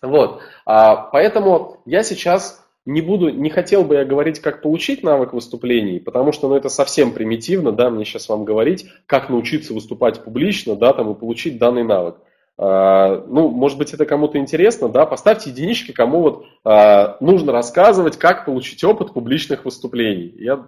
[0.01, 5.33] Вот, а, поэтому я сейчас не буду, не хотел бы я говорить, как получить навык
[5.33, 10.23] выступлений, потому что ну, это совсем примитивно, да, мне сейчас вам говорить, как научиться выступать
[10.23, 12.15] публично, да, там, и получить данный навык.
[12.57, 18.17] А, ну, может быть, это кому-то интересно, да, поставьте единички, кому вот а, нужно рассказывать,
[18.17, 20.33] как получить опыт публичных выступлений.
[20.37, 20.65] Я,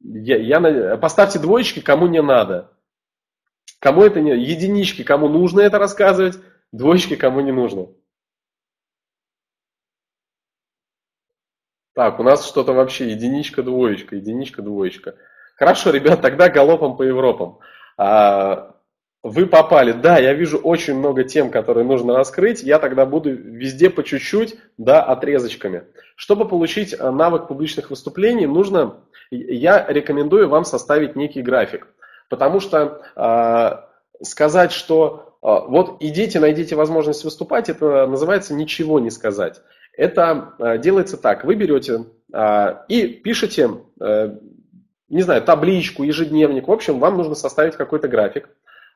[0.00, 2.70] я, я, поставьте двоечки, кому не надо.
[3.80, 4.30] Кому это не...
[4.30, 6.38] Единички, кому нужно это рассказывать,
[6.70, 7.88] двоечки, кому не нужно.
[12.00, 15.16] Так, у нас что-то вообще единичка, двоечка, единичка, двоечка.
[15.54, 17.58] Хорошо, ребят, тогда галопом по Европам.
[17.98, 18.74] А,
[19.22, 19.92] вы попали.
[19.92, 22.62] Да, я вижу очень много тем, которые нужно раскрыть.
[22.62, 25.82] Я тогда буду везде по чуть-чуть, да, отрезочками.
[26.16, 31.86] Чтобы получить э, навык публичных выступлений, нужно, я рекомендую вам составить некий график.
[32.30, 39.10] Потому что э, сказать, что э, вот идите, найдите возможность выступать, это называется ничего не
[39.10, 39.60] сказать.
[40.00, 41.44] Это э, делается так.
[41.44, 43.70] Вы берете э, и пишете,
[44.00, 44.34] э,
[45.10, 46.68] не знаю, табличку, ежедневник.
[46.68, 48.48] В общем, вам нужно составить какой-то график.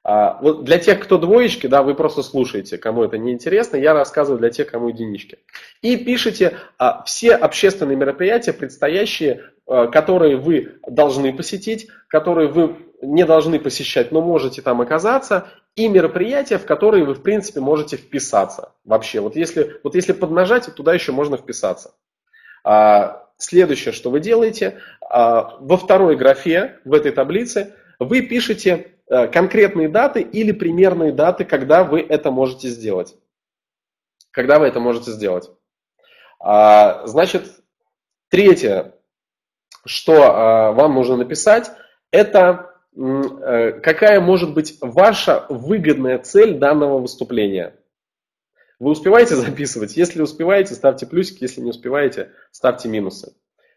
[0.05, 3.95] А, вот для тех, кто двоечки, да, вы просто слушаете, кому это не интересно, я
[3.95, 5.39] рассказываю для тех, кому единички.
[5.81, 13.25] И пишите а, все общественные мероприятия, предстоящие, а, которые вы должны посетить, которые вы не
[13.25, 18.73] должны посещать, но можете там оказаться, и мероприятия, в которые вы, в принципе, можете вписаться
[18.85, 19.21] вообще.
[19.21, 21.95] Вот если, вот если поднажать, туда еще можно вписаться.
[22.63, 29.89] А, следующее, что вы делаете, а, во второй графе в этой таблице вы пишете конкретные
[29.89, 33.17] даты или примерные даты, когда вы это можете сделать.
[34.31, 35.51] Когда вы это можете сделать.
[36.41, 37.63] А, значит,
[38.29, 38.95] третье,
[39.87, 41.71] что а, вам нужно написать,
[42.11, 47.75] это э, какая может быть ваша выгодная цель данного выступления.
[48.79, 49.97] Вы успеваете записывать?
[49.97, 53.35] Если успеваете, ставьте плюсики, если не успеваете, ставьте минусы.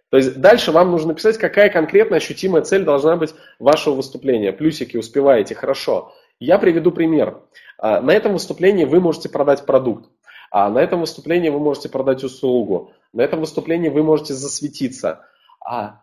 [0.10, 4.54] То есть дальше вам нужно написать, какая конкретная ощутимая цель должна быть вашего выступления.
[4.54, 6.14] Плюсики успеваете, хорошо.
[6.40, 7.42] Я приведу пример.
[7.78, 10.10] А, на этом выступлении вы можете продать продукт.
[10.50, 12.94] А на этом выступлении вы можете продать услугу.
[13.12, 15.26] На этом выступлении вы можете засветиться.
[15.60, 16.02] А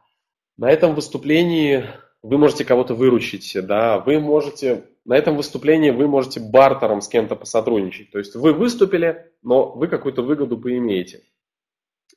[0.58, 1.84] на этом выступлении
[2.22, 3.56] вы можете кого-то выручить.
[3.66, 4.00] Да?
[4.00, 8.10] Вы можете, на этом выступлении вы можете бартером с кем-то посотрудничать.
[8.10, 11.22] То есть вы выступили, но вы какую-то выгоду поимеете.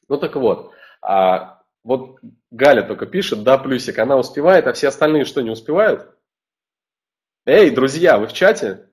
[0.09, 0.71] Ну так вот,
[1.01, 1.56] а
[1.87, 2.19] вот
[2.51, 6.13] Галя только пишет, да, плюсик, она успевает, а все остальные что, не успевают?
[7.45, 8.89] Эй, друзья, вы в чате?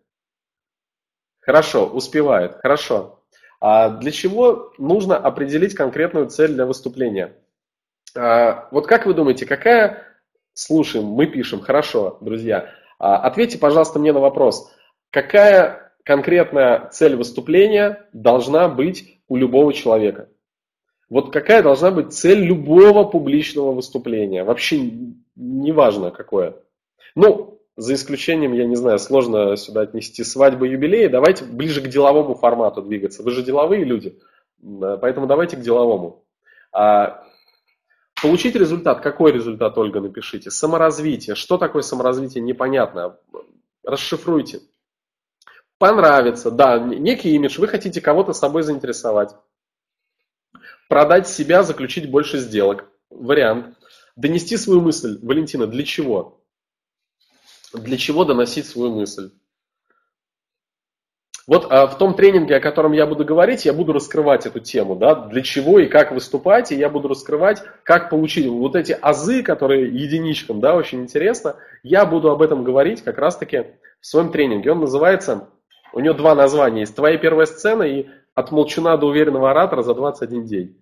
[1.41, 3.25] Хорошо, успевают, хорошо.
[3.61, 7.37] А для чего нужно определить конкретную цель для выступления?
[8.17, 10.05] А, вот как вы думаете, какая...
[10.53, 12.71] Слушаем, мы пишем, хорошо, друзья.
[13.01, 14.73] А, ответьте, пожалуйста, мне на вопрос.
[15.11, 20.29] Какая конкретная цель выступления должна быть у любого человека?
[21.11, 24.45] Вот какая должна быть цель любого публичного выступления?
[24.45, 24.91] Вообще
[25.37, 26.57] неважно какое.
[27.15, 31.09] Ну, за исключением, я не знаю, сложно сюда отнести свадьбы, юбилеи.
[31.09, 33.23] Давайте ближе к деловому формату двигаться.
[33.23, 34.19] Вы же деловые люди,
[35.01, 36.25] поэтому давайте к деловому.
[36.73, 37.25] А,
[38.23, 39.01] получить результат.
[39.01, 40.51] Какой результат, Ольга, напишите?
[40.51, 41.35] Саморазвитие.
[41.35, 42.43] Что такое саморазвитие?
[42.43, 43.19] Непонятно.
[43.85, 44.61] Расшифруйте.
[45.79, 46.51] Понравится.
[46.51, 47.61] Да, некий имидж.
[47.61, 49.35] Вы хотите кого-то собой заинтересовать.
[50.89, 52.87] Продать себя, заключить больше сделок.
[53.11, 53.77] Вариант.
[54.17, 55.19] Донести свою мысль.
[55.23, 56.41] Валентина, для чего?
[57.73, 59.31] Для чего доносить свою мысль?
[61.47, 64.97] Вот а, в том тренинге, о котором я буду говорить, я буду раскрывать эту тему,
[64.97, 69.43] да, для чего и как выступать, и я буду раскрывать, как получить вот эти азы,
[69.43, 71.57] которые единичкам, да, очень интересно.
[71.83, 73.67] Я буду об этом говорить как раз-таки
[74.01, 74.73] в своем тренинге.
[74.73, 75.49] Он называется,
[75.93, 79.95] у него два названия есть, «Твоя первая сцена» и от молчуна до уверенного оратора за
[79.95, 80.77] 21 день.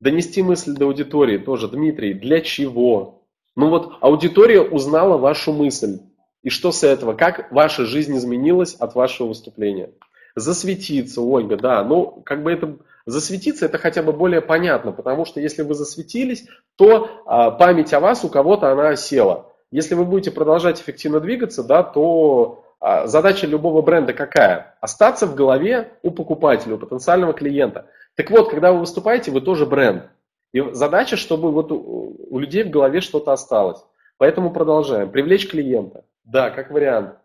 [0.00, 1.68] Донести мысль до аудитории тоже.
[1.68, 3.22] Дмитрий, для чего?
[3.54, 6.00] Ну вот аудитория узнала вашу мысль.
[6.42, 7.14] И что с этого?
[7.14, 9.90] Как ваша жизнь изменилась от вашего выступления?
[10.34, 11.82] Засветиться, Ольга, да.
[11.82, 12.76] Ну, как бы это...
[13.08, 16.44] Засветиться это хотя бы более понятно, потому что если вы засветились,
[16.74, 19.52] то а, память о вас у кого-то она осела.
[19.70, 24.76] Если вы будете продолжать эффективно двигаться, да, то задача любого бренда какая?
[24.80, 27.88] Остаться в голове у покупателя, у потенциального клиента.
[28.14, 30.04] Так вот, когда вы выступаете, вы тоже бренд.
[30.52, 33.84] И задача, чтобы вот у, у людей в голове что-то осталось.
[34.18, 35.10] Поэтому продолжаем.
[35.10, 36.04] Привлечь клиента.
[36.24, 37.16] Да, как вариант.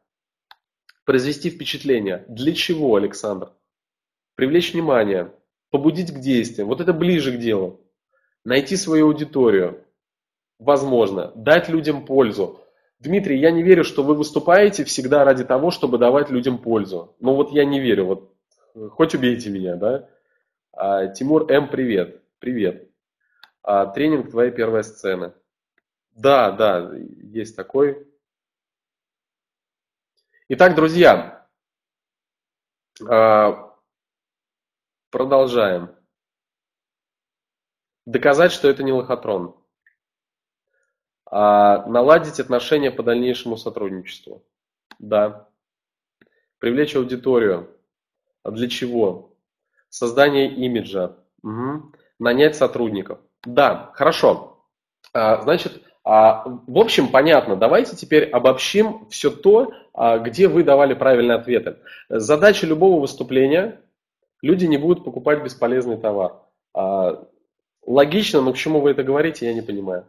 [1.05, 2.25] Произвести впечатление.
[2.27, 3.51] Для чего, Александр?
[4.35, 5.31] Привлечь внимание.
[5.69, 6.67] побудить к действиям.
[6.67, 7.81] Вот это ближе к делу.
[8.43, 9.83] Найти свою аудиторию.
[10.59, 11.31] Возможно.
[11.35, 12.60] Дать людям пользу.
[13.01, 17.15] Дмитрий, я не верю, что вы выступаете всегда ради того, чтобы давать людям пользу.
[17.19, 18.05] Ну вот я не верю.
[18.05, 18.35] Вот
[18.91, 20.07] хоть убейте меня, да?
[20.71, 22.21] А, Тимур М, привет.
[22.37, 22.91] Привет.
[23.63, 25.33] А, тренинг твоя первая сцена.
[26.11, 28.07] Да, да, есть такой.
[30.49, 31.47] Итак, друзья,
[33.09, 33.75] а,
[35.09, 35.89] продолжаем.
[38.05, 39.60] Доказать, что это не лохотрон.
[41.31, 44.43] А, наладить отношения по дальнейшему сотрудничеству.
[44.99, 45.47] Да.
[46.59, 47.69] Привлечь аудиторию.
[48.43, 49.33] А для чего?
[49.89, 51.15] Создание имиджа.
[51.41, 51.93] Угу.
[52.19, 53.19] Нанять сотрудников.
[53.45, 54.65] Да, хорошо.
[55.13, 57.55] А, значит, а, в общем, понятно.
[57.55, 61.77] Давайте теперь обобщим все то, а, где вы давали правильные ответы.
[62.09, 63.79] Задача любого выступления–
[64.41, 66.41] люди не будут покупать бесполезный товар.
[66.73, 67.23] А,
[67.85, 70.05] логично, но к чему вы это говорите, я не понимаю.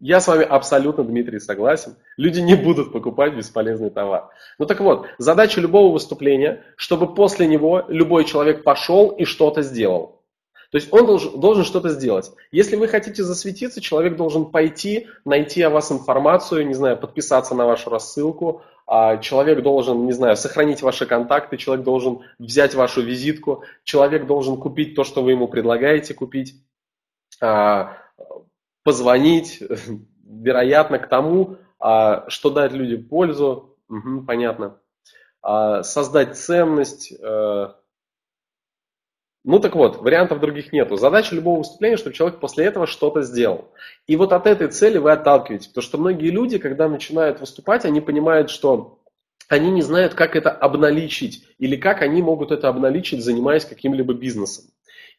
[0.00, 1.96] Я с вами абсолютно, Дмитрий, согласен.
[2.16, 4.30] Люди не будут покупать бесполезный товар.
[4.58, 10.18] Ну так вот, задача любого выступления, чтобы после него любой человек пошел и что-то сделал.
[10.70, 12.30] То есть он должен, должен что-то сделать.
[12.52, 17.64] Если вы хотите засветиться, человек должен пойти, найти о вас информацию, не знаю, подписаться на
[17.64, 23.62] вашу рассылку, а человек должен, не знаю, сохранить ваши контакты, человек должен взять вашу визитку,
[23.84, 26.54] человек должен купить то, что вы ему предлагаете купить,
[28.82, 29.62] позвонить,
[30.24, 34.80] вероятно, к тому, а, что дать людям пользу, угу, понятно,
[35.82, 37.14] создать ценность,
[39.48, 40.96] ну так вот, вариантов других нету.
[40.96, 43.72] Задача любого выступления, чтобы человек после этого что-то сделал.
[44.06, 45.68] И вот от этой цели вы отталкиваетесь.
[45.68, 48.98] Потому что многие люди, когда начинают выступать, они понимают, что
[49.48, 54.66] они не знают, как это обналичить или как они могут это обналичить, занимаясь каким-либо бизнесом.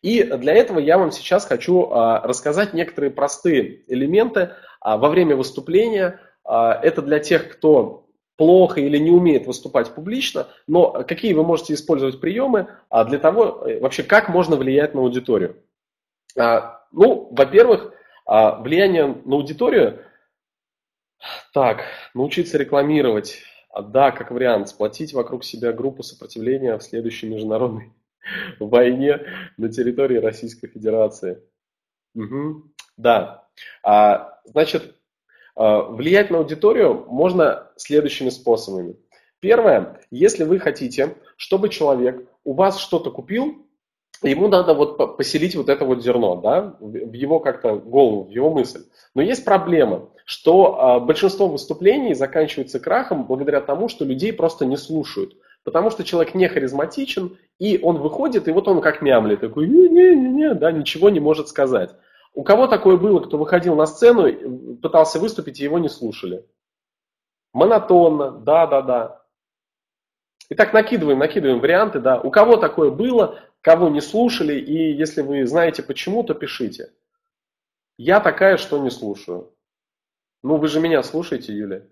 [0.01, 5.35] И для этого я вам сейчас хочу а, рассказать некоторые простые элементы а, во время
[5.35, 6.19] выступления.
[6.45, 11.73] А, это для тех, кто плохо или не умеет выступать публично, но какие вы можете
[11.73, 15.57] использовать приемы а для того, э, вообще как можно влиять на аудиторию.
[16.35, 17.93] Ну, во-первых,
[18.25, 20.05] влияние на аудиторию,
[21.53, 21.83] так,
[22.13, 23.41] научиться рекламировать,
[23.77, 27.91] да, как вариант, сплотить вокруг себя группу сопротивления в следующей международной
[28.59, 29.21] войне
[29.57, 31.41] на территории Российской Федерации.
[32.15, 32.63] Угу.
[32.97, 33.47] Да,
[34.45, 34.95] значит,
[35.59, 38.95] а, влиять на аудиторию можно следующими способами.
[39.41, 43.65] Первое, если вы хотите, чтобы человек у вас что-то купил,
[44.23, 48.51] ему надо вот поселить вот это вот зерно, да, в его как-то голову, в его
[48.51, 48.85] мысль.
[49.15, 54.77] Но есть проблема, что а, большинство выступлений заканчивается крахом благодаря тому, что людей просто не
[54.77, 55.35] слушают.
[55.69, 60.55] Потому что человек не харизматичен, и он выходит, и вот он как мямли, такой, не-не-не,
[60.55, 61.91] да, ничего не может сказать.
[62.33, 66.43] У кого такое было, кто выходил на сцену, пытался выступить, и его не слушали?
[67.53, 69.21] Монотонно, да, да, да.
[70.49, 72.19] Итак, накидываем, накидываем варианты, да.
[72.19, 76.91] У кого такое было, кого не слушали, и если вы знаете почему, то пишите.
[77.95, 79.53] Я такая, что не слушаю.
[80.41, 81.83] Ну, вы же меня слушаете, Юля.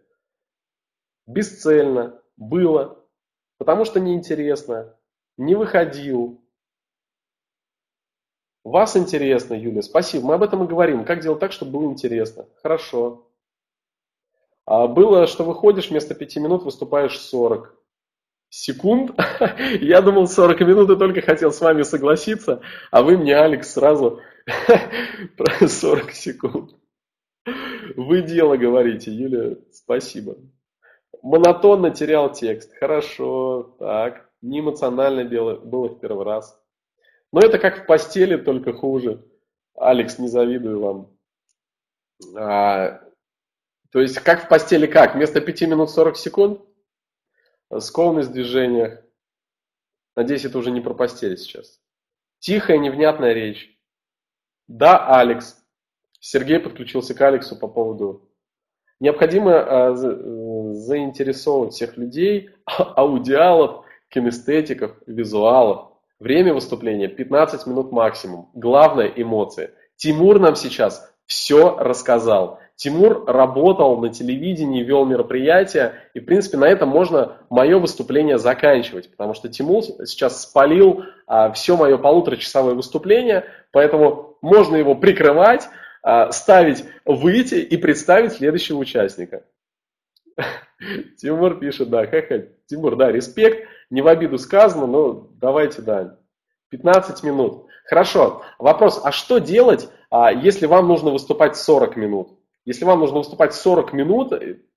[1.28, 3.04] Бесцельно, было,
[3.58, 4.96] потому что неинтересно,
[5.38, 6.42] не выходил,
[8.68, 10.26] вас интересно, Юля, спасибо.
[10.26, 11.06] Мы об этом и говорим.
[11.06, 12.48] Как делать так, чтобы было интересно?
[12.62, 13.32] Хорошо.
[14.66, 17.74] А было, что выходишь вместо 5 минут, выступаешь 40
[18.50, 19.18] секунд.
[19.80, 24.20] Я думал 40 минут и только хотел с вами согласиться, а вы мне, Алекс, сразу
[25.38, 26.72] про 40 секунд.
[27.96, 30.36] Вы дело говорите, Юля, спасибо.
[31.22, 32.74] Монотонно терял текст.
[32.80, 34.30] Хорошо, так.
[34.42, 36.62] Не эмоционально было, было в первый раз.
[37.32, 39.26] Но это как в постели, только хуже.
[39.76, 41.18] Алекс, не завидую вам.
[42.36, 43.02] А,
[43.92, 45.16] то есть, как в постели как?
[45.16, 46.62] Вместо 5 минут 40 секунд?
[47.80, 49.04] Скованность в движениях.
[50.16, 51.80] Надеюсь, это уже не про постель сейчас.
[52.40, 53.78] Тихая, невнятная речь.
[54.68, 55.64] Да, Алекс.
[56.20, 58.24] Сергей подключился к Алексу по поводу...
[59.00, 59.94] Необходимо
[60.78, 65.92] заинтересовывать всех людей, аудиалов, кинестетиков, визуалов.
[66.20, 68.50] Время выступления 15 минут максимум.
[68.54, 69.72] Главное эмоции.
[69.98, 72.60] Тимур нам сейчас все рассказал.
[72.76, 79.10] Тимур работал на телевидении, вел мероприятия, и, в принципе, на этом можно мое выступление заканчивать,
[79.10, 85.68] потому что Тимур сейчас спалил а, все мое полуторачасовое выступление, поэтому можно его прикрывать,
[86.04, 89.44] а, ставить выйти и представить следующего участника.
[91.18, 92.44] Тимур пишет, да, ха-ха.
[92.68, 96.20] Тимур, да, респект, не в обиду сказано, но давайте, да,
[96.70, 97.66] 15 минут.
[97.86, 98.44] Хорошо.
[98.60, 102.38] Вопрос, а что делать, а, если вам нужно выступать 40 минут?
[102.66, 104.34] Если вам нужно выступать 40 минут,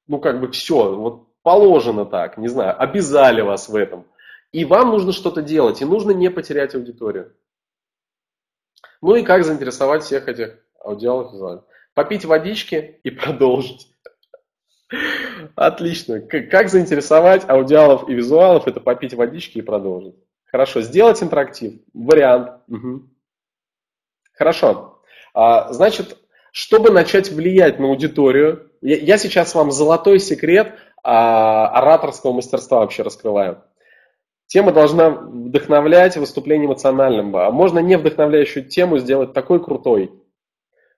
[0.07, 4.07] ну как бы все, вот положено так, не знаю, обязали вас в этом.
[4.53, 7.33] И вам нужно что-то делать, и нужно не потерять аудиторию.
[9.03, 13.90] Ну и как заинтересовать всех этих аудиалов Попить водички и продолжить.
[15.55, 16.21] Отлично.
[16.21, 20.15] Как заинтересовать аудиалов и визуалов, это попить водички и продолжить.
[20.47, 20.81] Хорошо.
[20.81, 21.75] Сделать интерактив.
[21.95, 22.51] Вариант.
[22.69, 23.03] Угу.
[24.33, 25.03] Хорошо.
[25.35, 26.17] А, значит,
[26.53, 33.03] чтобы начать влиять на аудиторию, я, я сейчас вам золотой секрет а, ораторского мастерства вообще
[33.03, 33.63] раскрываю.
[34.47, 37.37] Тема должна вдохновлять выступление эмоциональным.
[37.37, 40.11] А можно не вдохновляющую тему сделать такой крутой.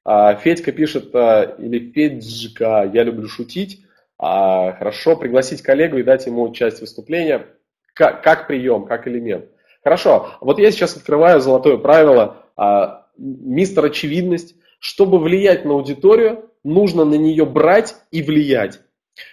[0.05, 3.85] А, Федька пишет, а, или Феджка, я люблю шутить.
[4.19, 7.47] А, хорошо, пригласить коллегу и дать ему часть выступления
[7.95, 9.47] как, прием, как элемент.
[9.85, 12.47] Хорошо, вот я сейчас открываю золотое правило,
[13.19, 14.55] мистер очевидность.
[14.79, 18.81] Чтобы влиять на аудиторию, нужно на нее брать и влиять.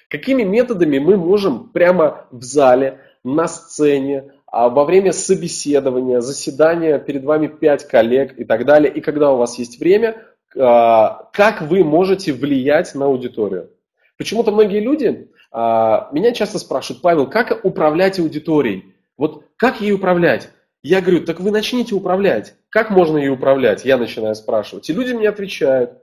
[0.09, 7.47] Какими методами мы можем прямо в зале на сцене, во время собеседования, заседания, перед вами
[7.47, 10.21] пять коллег и так далее, и когда у вас есть время,
[10.53, 13.71] как вы можете влиять на аудиторию.
[14.17, 18.95] Почему-то многие люди а, меня часто спрашивают, Павел, как управлять аудиторией?
[19.17, 20.49] Вот как ей управлять?
[20.81, 22.55] Я говорю, так вы начните управлять.
[22.69, 23.85] Как можно ей управлять?
[23.85, 24.89] Я начинаю спрашивать.
[24.89, 26.01] И люди мне отвечают.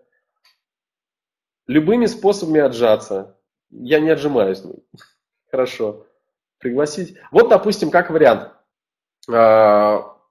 [1.66, 3.38] Любыми способами отжаться.
[3.70, 4.62] Я не отжимаюсь.
[5.50, 6.06] Хорошо
[6.58, 7.16] пригласить.
[7.30, 8.52] Вот, допустим, как вариант.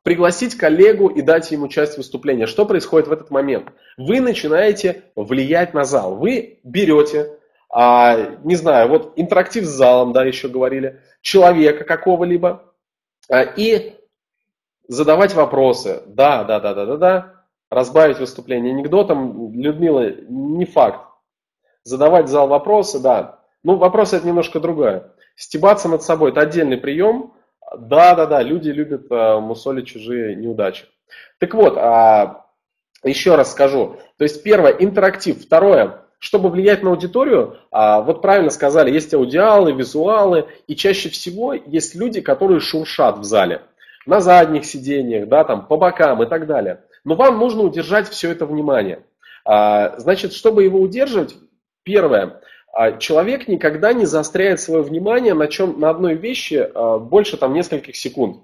[0.05, 2.45] Пригласить коллегу и дать ему часть выступления.
[2.45, 3.69] Что происходит в этот момент?
[3.97, 6.17] Вы начинаете влиять на зал.
[6.17, 7.39] Вы берете,
[7.71, 12.71] а, не знаю, вот интерактив с залом, да, еще говорили, человека какого-либо,
[13.31, 13.95] а, и
[14.87, 16.03] задавать вопросы.
[16.05, 17.33] Да, да, да, да, да, да.
[17.71, 21.03] Разбавить выступление анекдотом, Людмила, не факт.
[21.83, 23.39] Задавать зал вопросы, да.
[23.63, 25.15] Ну, вопросы это немножко другое.
[25.35, 27.33] Стебаться над собой– это отдельный прием.
[27.77, 30.85] Да-да-да, люди любят а, мусолить чужие неудачи.
[31.39, 32.45] Так вот, а,
[33.03, 33.97] еще раз скажу.
[34.17, 35.41] То есть первое– интерактив.
[35.41, 41.53] Второе– чтобы влиять на аудиторию, а, вот правильно сказали, есть аудиалы, визуалы, и чаще всего
[41.53, 43.61] есть люди, которые шуршат в зале.
[44.07, 46.81] На задних сиденьях, да, там, по бокам и так далее.
[47.03, 49.03] Но вам нужно удержать все это внимание.
[49.43, 51.35] А, значит, чтобы его удерживать,
[51.83, 52.41] первое–
[52.99, 57.95] человек никогда не заостряет свое внимание на, чем, на одной вещи а, больше там, нескольких
[57.95, 58.43] секунд.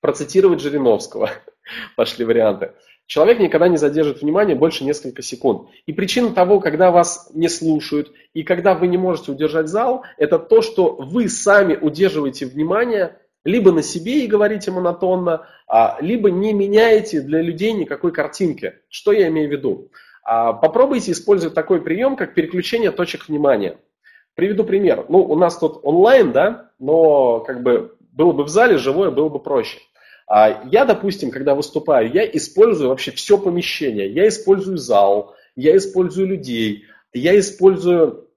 [0.00, 1.30] Процитировать Жириновского.
[1.96, 2.72] Пошли варианты.
[3.06, 5.68] Человек никогда не задержит внимание больше нескольких секунд.
[5.86, 10.38] И причина того, когда вас не слушают и когда вы не можете удержать зал, это
[10.38, 16.52] то, что вы сами удерживаете внимание либо на себе и говорите монотонно, а, либо не
[16.52, 18.74] меняете для людей никакой картинки.
[18.88, 19.90] Что я имею в виду?
[20.22, 23.78] А попробуйте использовать такой прием, как переключение точек внимания.
[24.34, 25.06] Приведу пример.
[25.08, 29.28] Ну, у нас тут онлайн, да, но как бы было бы в зале живое, было
[29.28, 29.78] бы проще.
[30.26, 34.10] А я, допустим, когда выступаю, я использую вообще все помещение.
[34.10, 38.28] Я использую зал, я использую людей, я использую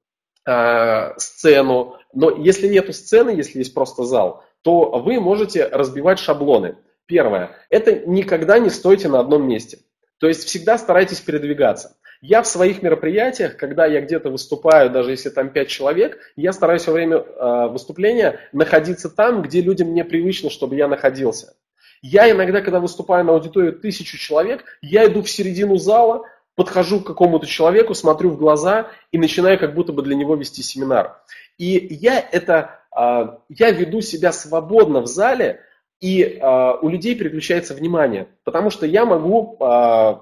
[0.46, 1.96] э, сцену.
[2.14, 6.78] Но если нету сцены, если есть просто зал, то вы можете разбивать шаблоны.
[7.06, 7.52] Первое.
[7.70, 9.78] Это никогда не стойте на одном месте.
[10.20, 11.98] То есть всегда старайтесь передвигаться.
[12.22, 16.88] Я в своих мероприятиях, когда я где-то выступаю, даже если там 5 человек, я стараюсь
[16.88, 21.56] во время э, выступления находиться там, где людям не привычно, чтобы я находился.
[22.02, 26.24] Я иногда, когда выступаю на аудиторию тысячу человек, я иду в середину зала,
[26.56, 30.64] подхожу к какому-то человеку, смотрю в глаза и начинаю как будто бы для него вести
[30.64, 31.22] семинар.
[31.58, 35.62] И я это, э, я веду себя свободно в зале,
[36.00, 40.16] и э, у людей переключается внимание, потому что я могу э,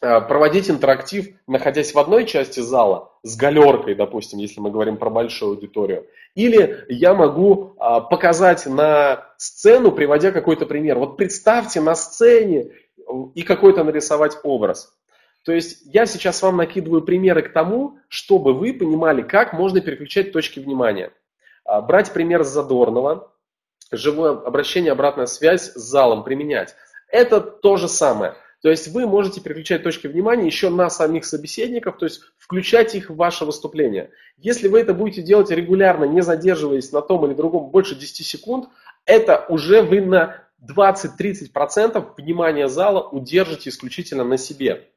[0.00, 5.52] проводить интерактив, находясь в одной части зала, с галеркой, допустим, если мы говорим про большую
[5.52, 6.06] аудиторию.
[6.34, 10.98] Или я могу э, показать на сцену, приводя какой-то пример.
[10.98, 12.72] Вот представьте на сцене
[13.34, 14.92] и какой-то нарисовать образ.
[15.44, 20.32] То есть я сейчас вам накидываю примеры к тому, чтобы вы понимали, как можно переключать
[20.32, 21.12] точки внимания.
[21.64, 23.32] Брать пример с Задорнова,
[23.90, 26.74] живое обращение, обратная связь с залом применять.
[27.08, 28.34] Это то же самое.
[28.62, 33.10] То есть вы можете переключать точки внимания еще на самих собеседников, то есть включать их
[33.10, 34.10] в ваше выступление.
[34.38, 38.68] Если вы это будете делать регулярно, не задерживаясь на том или другом больше 10 секунд,
[39.04, 44.88] это уже вы на 20-30% внимания зала удержите исключительно на себе.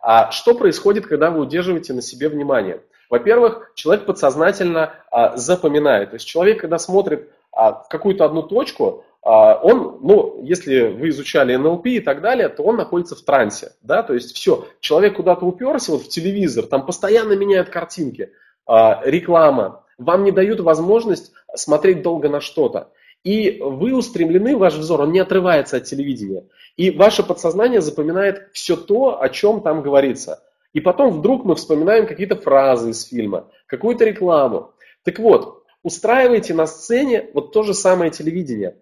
[0.00, 2.82] А что происходит, когда вы удерживаете на себе внимание?
[3.08, 6.10] Во-первых, человек подсознательно а, запоминает.
[6.10, 11.56] То есть человек, когда смотрит в какую-то одну точку, а, он, ну, если вы изучали
[11.56, 15.44] НЛП и так далее, то он находится в трансе, да, то есть все, человек куда-то
[15.44, 18.30] уперся, вот в телевизор, там постоянно меняют картинки,
[18.66, 22.92] а, реклама, вам не дают возможность смотреть долго на что-то.
[23.24, 26.44] И вы устремлены, ваш взор, он не отрывается от телевидения.
[26.76, 30.44] И ваше подсознание запоминает все то, о чем там говорится.
[30.72, 34.72] И потом вдруг мы вспоминаем какие-то фразы из фильма, какую-то рекламу.
[35.02, 38.76] Так вот, устраивайте на сцене вот то же самое телевидение.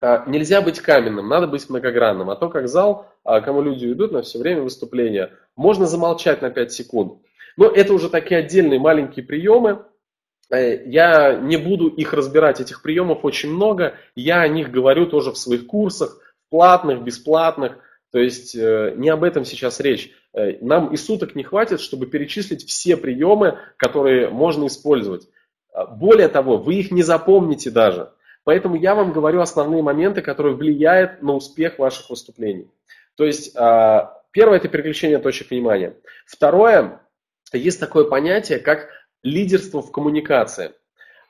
[0.00, 2.30] А, нельзя быть каменным, надо быть многогранным.
[2.30, 6.48] А то, как зал, а, кому люди идут на все время выступления, можно замолчать на
[6.48, 7.18] 5 секунд.
[7.58, 9.84] Но это уже такие отдельные маленькие приемы.
[10.50, 13.96] Э, я не буду их разбирать, этих приемов очень много.
[14.14, 16.18] Я о них говорю тоже в своих курсах,
[16.48, 17.76] платных, бесплатных.
[18.10, 20.10] То есть э, не об этом сейчас речь.
[20.32, 25.28] Э, нам и суток не хватит, чтобы перечислить все приемы, которые можно использовать.
[25.72, 28.12] Более того, вы их не запомните даже.
[28.44, 32.68] Поэтому я вам говорю основные моменты, которые влияют на успех ваших выступлений.
[33.16, 35.96] То есть, а, первое– это переключение точек внимания.
[36.26, 37.00] Второе–
[37.52, 38.88] есть такое понятие, как
[39.22, 40.72] лидерство в коммуникации.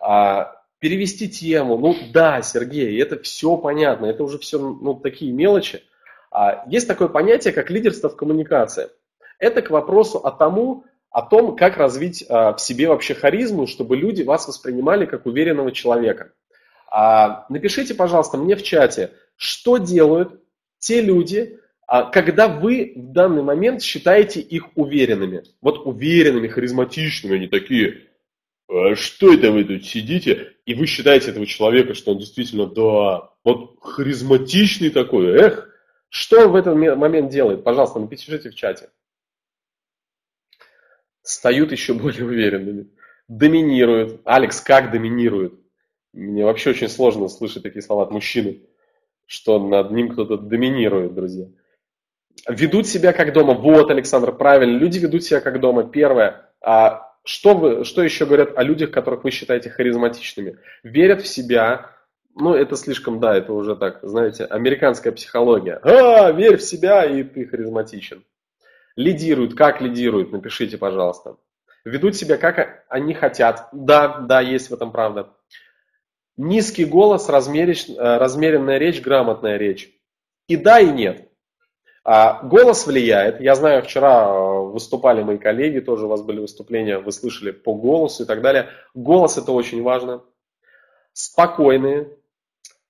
[0.00, 5.82] А, перевести тему, ну да, Сергей, это все понятно, это уже все ну, такие мелочи.
[6.30, 8.88] А, есть такое понятие, как лидерство в коммуникации.
[9.38, 14.22] Это к вопросу о тому, о том, как развить в себе вообще харизму, чтобы люди
[14.22, 16.32] вас воспринимали как уверенного человека.
[16.92, 20.40] А, напишите, пожалуйста, мне в чате, что делают
[20.78, 25.44] те люди, а, когда вы в данный момент считаете их уверенными.
[25.62, 28.08] Вот уверенными, харизматичными, они такие,
[28.68, 30.52] «А что это вы тут сидите?
[30.66, 35.68] И вы считаете этого человека, что он действительно, да, вот харизматичный такой, эх,
[36.10, 37.64] что он в этот момент делает?
[37.64, 38.90] Пожалуйста, напишите в чате.
[41.22, 42.88] Стают еще более уверенными.
[43.28, 44.20] Доминируют.
[44.24, 45.54] Алекс, как доминируют?
[46.12, 48.62] Мне вообще очень сложно слышать такие слова от мужчины,
[49.26, 51.46] что над ним кто-то доминирует, друзья.
[52.48, 53.54] Ведут себя как дома.
[53.54, 54.78] Вот, Александр, правильно.
[54.78, 55.84] Люди ведут себя как дома.
[55.84, 56.50] Первое.
[56.60, 60.58] А что, вы, что еще говорят о людях, которых вы считаете харизматичными?
[60.82, 61.90] Верят в себя.
[62.34, 65.78] Ну, это слишком, да, это уже так, знаете, американская психология.
[65.82, 68.24] А, верь в себя, и ты харизматичен.
[68.96, 69.54] Лидируют.
[69.54, 70.32] Как лидируют?
[70.32, 71.36] Напишите, пожалуйста.
[71.84, 73.68] Ведут себя, как они хотят.
[73.72, 75.34] Да, да, есть в этом правда.
[76.36, 79.90] Низкий голос, размерич, э, размеренная речь, грамотная речь.
[80.48, 81.28] И да, и нет.
[82.04, 83.40] А голос влияет.
[83.40, 87.74] Я знаю, вчера э, выступали мои коллеги, тоже у вас были выступления, вы слышали по
[87.74, 88.68] голосу и так далее.
[88.94, 90.22] Голос это очень важно.
[91.12, 92.16] Спокойные,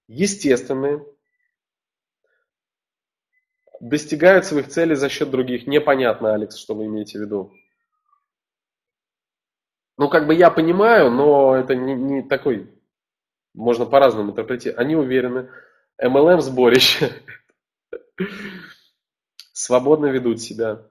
[0.07, 1.05] естественные,
[3.83, 5.67] достигают своих целей за счет других.
[5.67, 7.53] Непонятно, Алекс, что вы имеете в виду.
[9.99, 12.71] Ну, как бы я понимаю, но это не, не такой
[13.55, 14.79] можно по-разному интерпретировать.
[14.79, 15.51] Они уверены.
[16.03, 17.11] MLM сборище.
[19.53, 20.83] Свободно ведут себя.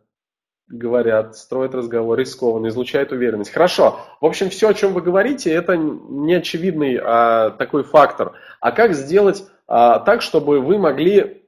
[0.67, 3.51] Говорят, строят разговор, рискованно, излучают уверенность.
[3.51, 3.99] Хорошо.
[4.19, 8.33] В общем, все, о чем вы говорите, это не очевидный а, такой фактор.
[8.59, 11.47] А как сделать а, так, чтобы вы могли...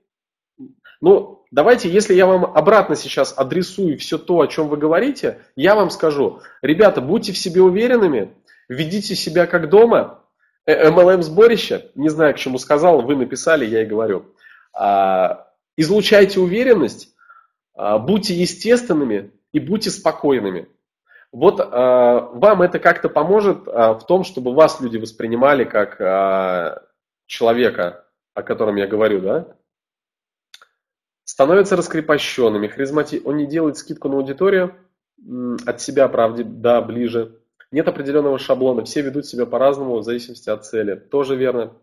[0.99, 5.75] Ну, давайте, если я вам обратно сейчас адресую все то, о чем вы говорите, я
[5.75, 8.33] вам скажу, ребята, будьте в себе уверенными,
[8.67, 10.19] ведите себя как дома,
[10.67, 14.25] MLM э, не знаю, к чему сказал, вы написали, я и говорю.
[14.73, 15.47] А,
[15.77, 17.13] излучайте уверенность,
[17.75, 20.67] а, будьте естественными и будьте спокойными.
[21.31, 25.97] Вот а, вам это как-то поможет в том, чтобы вас люди воспринимали как
[27.27, 29.55] человека, о котором я говорю, да?
[31.25, 33.21] Становятся раскрепощенными, харизмати...
[33.23, 34.75] Он не делает скидку на аудиторию,
[35.65, 37.39] от себя, правде, да, ближе.
[37.71, 40.95] Нет определенного шаблона, все ведут себя по-разному в зависимости от цели.
[40.95, 41.73] Тоже верно.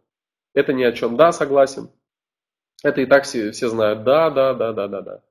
[0.54, 1.16] Это ни о чем.
[1.16, 1.90] Да, согласен.
[2.82, 4.04] Это и так все, все знают.
[4.04, 5.22] Да, да, да, да, да, да.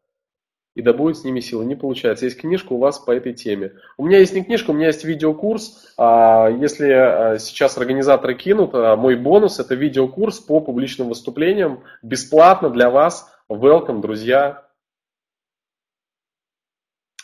[0.75, 1.63] И да будет с ними сила.
[1.63, 2.25] Не получается.
[2.25, 3.73] Есть книжка у вас по этой теме.
[3.97, 5.93] У меня есть не книжка, у меня есть видеокурс.
[5.97, 11.83] А, если а, сейчас организаторы кинут, а, мой бонус это видеокурс по публичным выступлениям.
[12.01, 13.31] Бесплатно для вас.
[13.49, 14.63] Welcome, друзья.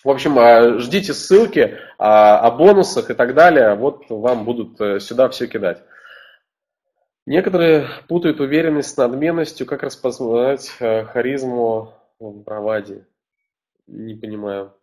[0.04, 3.76] В общем, а, ждите ссылки а, о бонусах и так далее.
[3.76, 5.84] Вот вам будут э, сюда все кидать.
[7.28, 9.68] Некоторые путают уверенность с надменностью.
[9.68, 13.06] Как распознать э, харизму в браваде?
[13.86, 14.74] Не понимаю.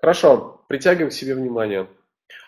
[0.00, 1.86] Хорошо, притягивай к себе внимание.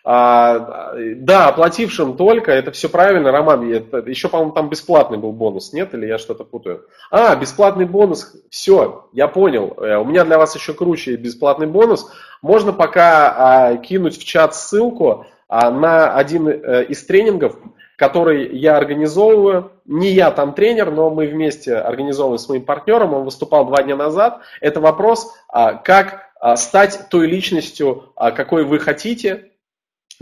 [0.06, 5.73] А, да, оплатившим только, это все правильно, Роман, это, еще, по-моему, там бесплатный был бонус,
[5.73, 6.86] нет, или я что-то путаю?
[7.11, 12.12] А, бесплатный бонус, все, я понял, э, у меня для вас еще круче бесплатный бонус.
[12.43, 17.56] Можно пока а, кинуть в чат ссылку а, на один а, из тренингов.
[17.97, 19.73] который я организовываю.
[19.86, 23.15] Не я там тренер, но мы вместе организовываем с моим партнером.
[23.15, 24.40] Он выступал два дня назад.
[24.61, 29.52] Это вопрос, а, как а, стать той личностью, а, какой вы хотите.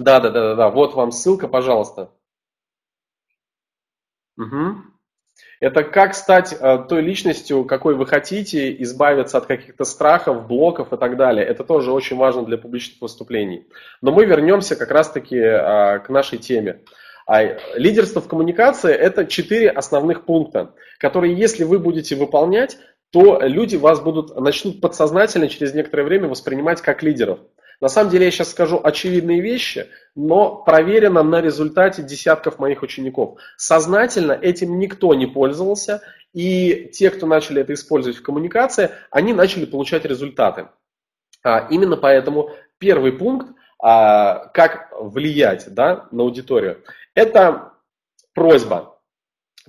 [0.02, 0.70] Да, да, да, да, да.
[0.70, 2.10] Вот вам ссылка, пожалуйста.
[4.36, 4.76] Угу.
[5.60, 6.58] Это как стать
[6.88, 11.46] той личностью, какой вы хотите, избавиться от каких-то страхов, блоков и так далее.
[11.46, 13.68] Это тоже очень важно для публичных выступлений.
[14.00, 16.80] Но мы вернемся как раз-таки к нашей теме.
[17.26, 17.44] А
[17.76, 22.78] лидерство в коммуникации– это четыре основных пункта, которые, если вы будете выполнять,
[23.10, 27.38] то люди вас будут, начнут подсознательно через некоторое время воспринимать как лидеров.
[27.82, 33.40] На самом деле я сейчас скажу очевидные вещи, но проверено на результате десятков моих учеников.
[33.56, 36.00] Сознательно этим никто не пользовался,
[36.32, 40.68] и те, кто начали это использовать в коммуникации, они начали получать результаты.
[41.42, 43.48] А, именно поэтому первый пункт,
[43.82, 46.84] а, как влиять да, на аудиторию,
[47.16, 47.72] это
[48.32, 48.96] просьба.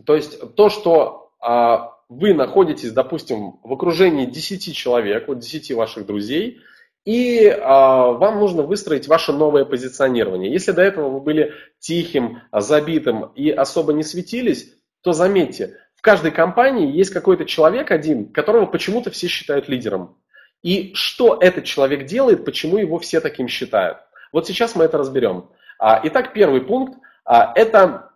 [0.06, 6.06] То есть то, что а, вы находитесь, допустим, в окружении 10 человек, вот 10 ваших
[6.06, 6.62] друзей,
[7.06, 10.52] и а, вам нужно выстроить ваше новое позиционирование.
[10.52, 16.32] Если до этого вы были тихим, забитым и особо не светились, то заметьте, в каждой
[16.32, 20.18] компании есть какой-то человек один, которого почему-то все считают лидером.
[20.62, 23.98] И что этот человек делает, почему его все таким считают.
[24.32, 25.50] Вот сейчас мы это разберем.
[25.78, 28.12] А, итак, первый пункт а,– это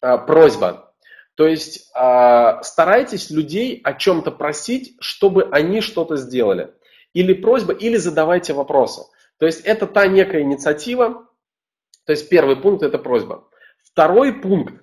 [0.00, 0.92] просьба.
[1.36, 1.90] То есть
[2.62, 6.72] старайтесь людей о чем-то просить, чтобы они что-то сделали.
[7.16, 9.04] Или просьба, или задавайте вопросы.
[9.38, 11.26] То есть это та некая инициатива.
[12.04, 13.48] То есть первый пункт это просьба.
[13.82, 14.74] Второй пункт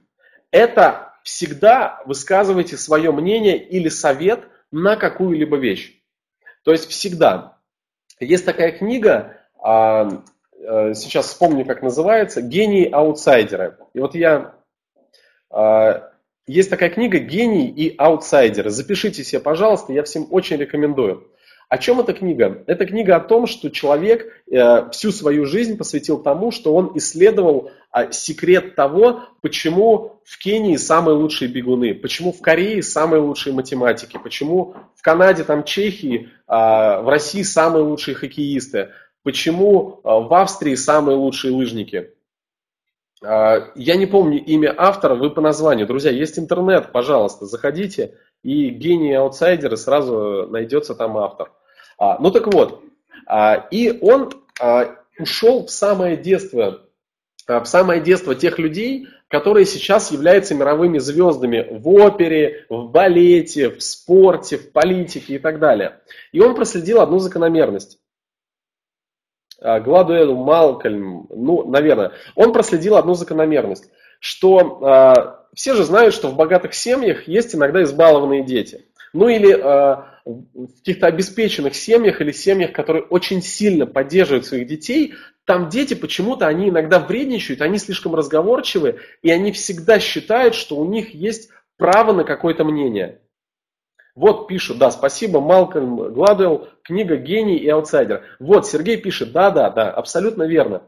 [0.49, 6.01] это всегда высказывайте свое мнение или совет на какую-либо вещь.
[6.63, 7.59] То есть всегда.
[8.19, 10.23] Есть такая книга, а,
[10.67, 13.77] а, сейчас вспомню, как называется, «Гении аутсайдеры».
[13.93, 14.55] И вот я
[16.47, 18.71] есть такая книга «Гений и аутсайдеры».
[18.71, 21.29] Запишите себе, пожалуйста, я всем очень рекомендую.
[21.73, 22.63] О чем эта книга?
[22.67, 27.71] Это книга о том, что человек э, всю свою жизнь посвятил тому, что он исследовал
[27.91, 34.19] э, секрет того, почему в Кении самые лучшие бегуны, почему в Корее самые лучшие математики,
[34.23, 36.51] почему в Канаде, там Чехии, э,
[37.01, 38.89] в России самые лучшие хоккеисты,
[39.23, 42.11] почему э, в Австрии самые лучшие лыжники.
[43.23, 45.87] А, я не помню имя автора, вы по названию.
[45.87, 48.13] Друзья, есть интернет, пожалуйста, заходите,
[48.43, 51.49] и гений аутсайдеры сразу найдется там автор.
[51.97, 52.83] А, ну так вот,
[53.27, 54.31] а, и он
[55.19, 56.81] ушел в самое детство,
[57.47, 63.81] в самое детство тех людей, которые сейчас являются мировыми звездами в опере, в балете, в
[63.81, 66.01] спорте, в политике и так далее.
[66.31, 67.97] И он проследил одну закономерность.
[69.59, 73.89] А, Гладуэлл, Малкольм, ну, наверное, он проследил одну закономерность,
[74.19, 78.85] что э, все же знают, что в богатых семьях есть иногда избалованные дети.
[79.13, 79.51] Ну или
[80.25, 85.13] в каких-то обеспеченных семьях или семьях, которые очень сильно поддерживают своих детей,
[85.45, 90.85] там дети почему-то, они иногда вредничают, они слишком разговорчивы, и они всегда считают, что у
[90.85, 93.19] них есть право на какое-то мнение.
[94.15, 98.23] Вот пишут, да, спасибо, Малкольм Гладуэлл, книга «Гений и аутсайдер».
[98.39, 100.83] Вот, Сергей пишет, да, да, да, абсолютно верно.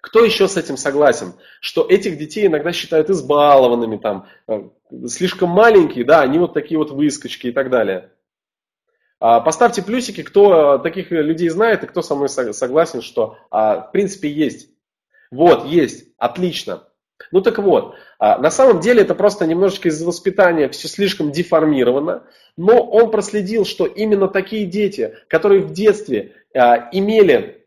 [0.00, 1.34] Кто еще с этим согласен?
[1.60, 4.68] Что этих детей иногда считают избалованными, там, э,
[5.06, 8.10] слишком маленькие, да, они вот такие вот выскочки и так далее.
[9.20, 13.92] А, поставьте плюсики, кто таких людей знает и кто со мной согласен, что а, в
[13.92, 14.70] принципе есть.
[15.30, 16.84] Вот, есть, отлично.
[17.32, 22.22] Ну так вот, а, на самом деле это просто немножечко из воспитания все слишком деформировано,
[22.56, 27.57] но он проследил, что именно такие дети, которые в детстве имели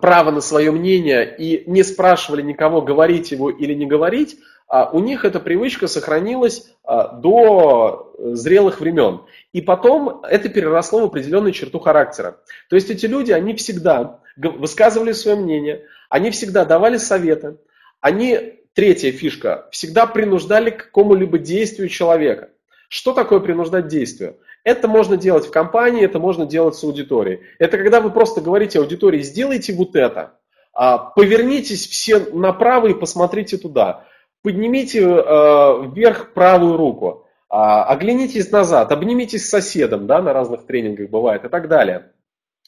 [0.00, 4.38] право на свое мнение и не спрашивали никого, говорить его или не говорить,
[4.68, 9.22] а, у них эта привычка сохранилась до зрелых времен.
[9.52, 12.38] И потом это переросло в определенную черту характера.
[12.68, 17.56] То есть эти люди, они всегда высказывали свое мнение, они всегда давали советы,
[18.00, 19.66] они Третья фишка.
[19.72, 22.50] Всегда принуждали к какому-либо действию человека.
[22.88, 24.36] Что такое принуждать действию?
[24.68, 27.40] Это можно делать в компании, это можно делать с аудиторией.
[27.58, 30.34] Это когда вы просто говорите аудитории, сделайте вот это.
[30.74, 34.04] А, повернитесь все направо и посмотрите туда.
[34.42, 37.26] Поднимите э, вверх правую руку.
[37.48, 42.12] А, оглянитесь назад, обнимитесь с соседом, да, на разных тренингах бывает и так далее.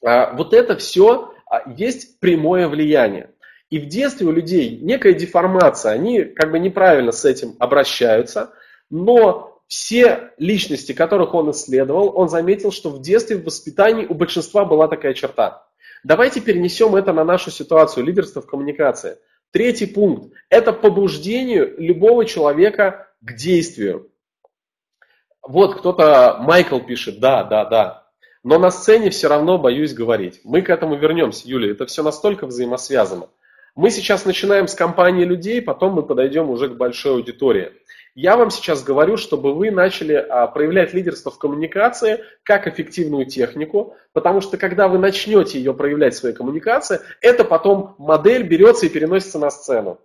[0.03, 1.35] А, вот это все
[1.67, 3.29] есть прямое влияние.
[3.69, 8.55] И в детстве у людей некая деформация, они как бы неправильно с этим обращаются,
[8.89, 14.65] но все личности, которых он исследовал, он заметил, что в детстве, в воспитании у большинства
[14.65, 15.65] была такая черта.
[16.03, 19.19] Давайте перенесем это на нашу ситуацию лидерства в коммуникации.
[19.53, 24.11] Третий пункт– это побуждение любого человека к действию.
[25.41, 28.09] Вот кто-то, Майкл пишет, да, да, да.
[28.43, 30.41] Но на сцене все равно боюсь говорить.
[30.43, 33.29] Мы к этому вернемся, Юля, это все настолько взаимосвязано.
[33.77, 37.71] Мы сейчас начинаем с компании людей, потом мы подойдем уже к большой аудитории.
[38.23, 43.97] Я вам сейчас говорю, чтобы вы начали а, проявлять лидерство в коммуникации как эффективную технику,
[44.13, 48.91] потому что когда вы начнете ее проявлять в своей коммуникации, это потом модель берется и
[48.91, 50.01] переносится на сцену.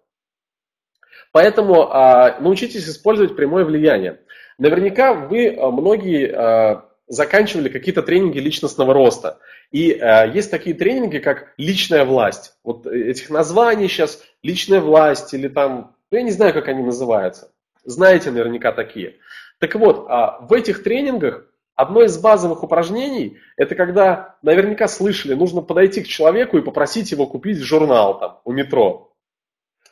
[1.33, 4.21] Поэтому а, научитесь использовать прямое влияние.
[4.57, 9.39] Наверняка вы а, многие заканчивали какие-то тренинги личностного роста.
[9.71, 12.55] И э, есть такие тренинги, как личная власть.
[12.63, 17.51] Вот этих названий сейчас личная власть или там, ну, я не знаю, как они называются.
[17.85, 19.15] Знаете наверняка такие.
[19.59, 21.45] Так вот, а в этих тренингах
[21.75, 27.27] одно из базовых упражнений, это когда наверняка слышали, нужно подойти к человеку и попросить его
[27.27, 29.11] купить журнал там у метро.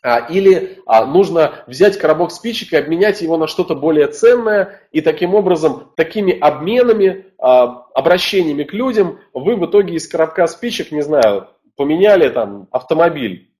[0.01, 4.99] А, или а, нужно взять коробок спичек и обменять его на что-то более ценное, и
[4.99, 11.49] таким образом, такими обменами, обращениями к людям, вы в итоге из коробка спичек, не знаю,
[11.75, 13.53] поменяли там автомобиль.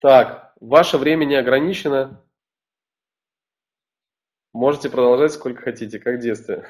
[0.00, 2.22] Так, Ваше время не ограничено.
[4.52, 6.64] Можете продолжать сколько хотите, как в детстве.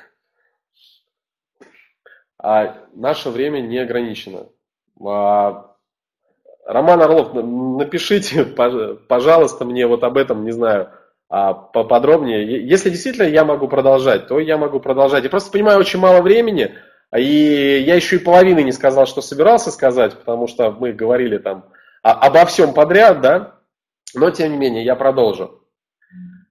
[2.38, 4.46] А наше время не ограничено.
[5.04, 5.76] А,
[6.64, 10.90] Роман Орлов, напишите, пожалуйста, мне вот об этом, не знаю,
[11.28, 12.66] а, поподробнее.
[12.66, 15.24] Если действительно я могу продолжать, то я могу продолжать.
[15.24, 16.74] Я просто понимаю, очень мало времени,
[17.14, 21.66] и я еще и половины не сказал, что собирался сказать, потому что мы говорили там
[22.00, 23.61] обо всем подряд, да.
[24.14, 25.62] Но, тем не менее, я продолжу.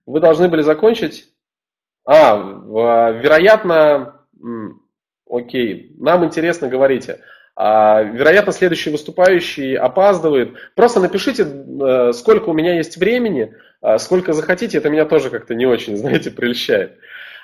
[0.06, 1.28] Вы должны были закончить...
[2.04, 2.36] А,
[3.12, 4.26] вероятно...
[5.30, 7.22] Окей, нам интересно, говорите.
[7.56, 10.56] А, вероятно, следующий выступающий опаздывает.
[10.76, 15.54] Просто напишите, э, сколько у меня есть времени, а, сколько захотите, это меня тоже как-то
[15.54, 16.98] не очень, знаете, прельщает.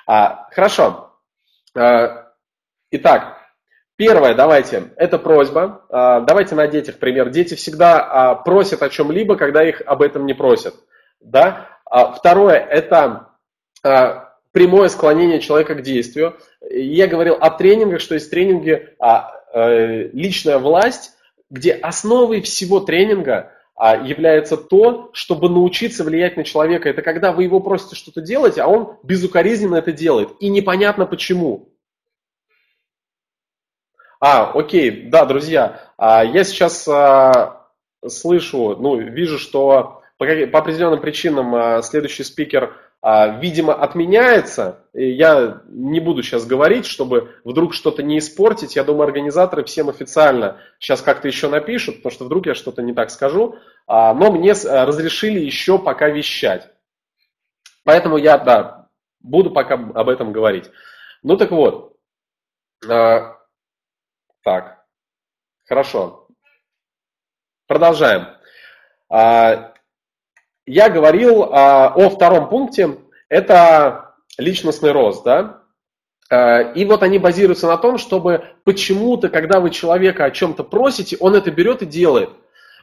[0.06, 1.14] А, хорошо.
[1.74, 2.32] А,
[2.90, 3.37] итак,
[3.98, 5.84] Первое, давайте, это просьба.
[5.88, 7.30] А, давайте на детях пример.
[7.30, 10.76] Дети всегда а, просят о чем-либо, когда их об этом не просят.
[11.20, 11.66] Да?
[11.84, 13.30] А, второе, это
[14.52, 16.36] прямое склонение человека к действию.
[16.70, 21.12] Я говорил о тренингах, что есть тренинги э, личная власть,
[21.50, 26.88] где основой всего тренинга является то, чтобы научиться влиять на человека.
[26.88, 30.30] Это когда вы его просите что-то делать, а он безукоризненно это делает.
[30.40, 31.67] И непонятно почему.
[34.20, 37.68] А, окей, да, друзья, а, я сейчас а,
[38.06, 44.84] слышу, ну, вижу, что по, по определенным причинам а, следующий спикер, видимо, отменяется.
[44.92, 48.74] Я не буду сейчас говорить, чтобы вдруг что-то не испортить.
[48.74, 52.92] Я думаю, организаторы всем официально сейчас как-то еще напишут, потому что вдруг я что-то не
[52.92, 53.54] так скажу.
[53.86, 56.68] Но мне разрешили еще пока вещать.
[57.84, 58.88] Поэтому я, да,
[59.20, 60.68] буду пока об этом говорить.
[61.22, 61.94] Ну так вот,
[64.48, 64.82] так,
[65.66, 66.26] хорошо.
[67.66, 68.28] Продолжаем.
[69.10, 69.74] А,
[70.64, 72.96] я говорил а, о втором пункте,
[73.28, 75.64] это личностный рост, да?
[76.30, 81.18] А, и вот они базируются на том, чтобы почему-то, когда вы человека о чем-то просите,
[81.20, 82.30] он это берет и делает.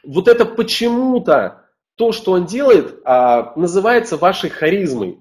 [0.04, 1.66] Вот это почему-то,
[1.96, 3.04] то, что он делает,
[3.56, 5.20] называется вашей харизмой.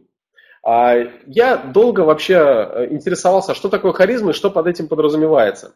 [0.63, 5.75] Я долго вообще э, интересовался, что такое харизма и что под этим подразумевается.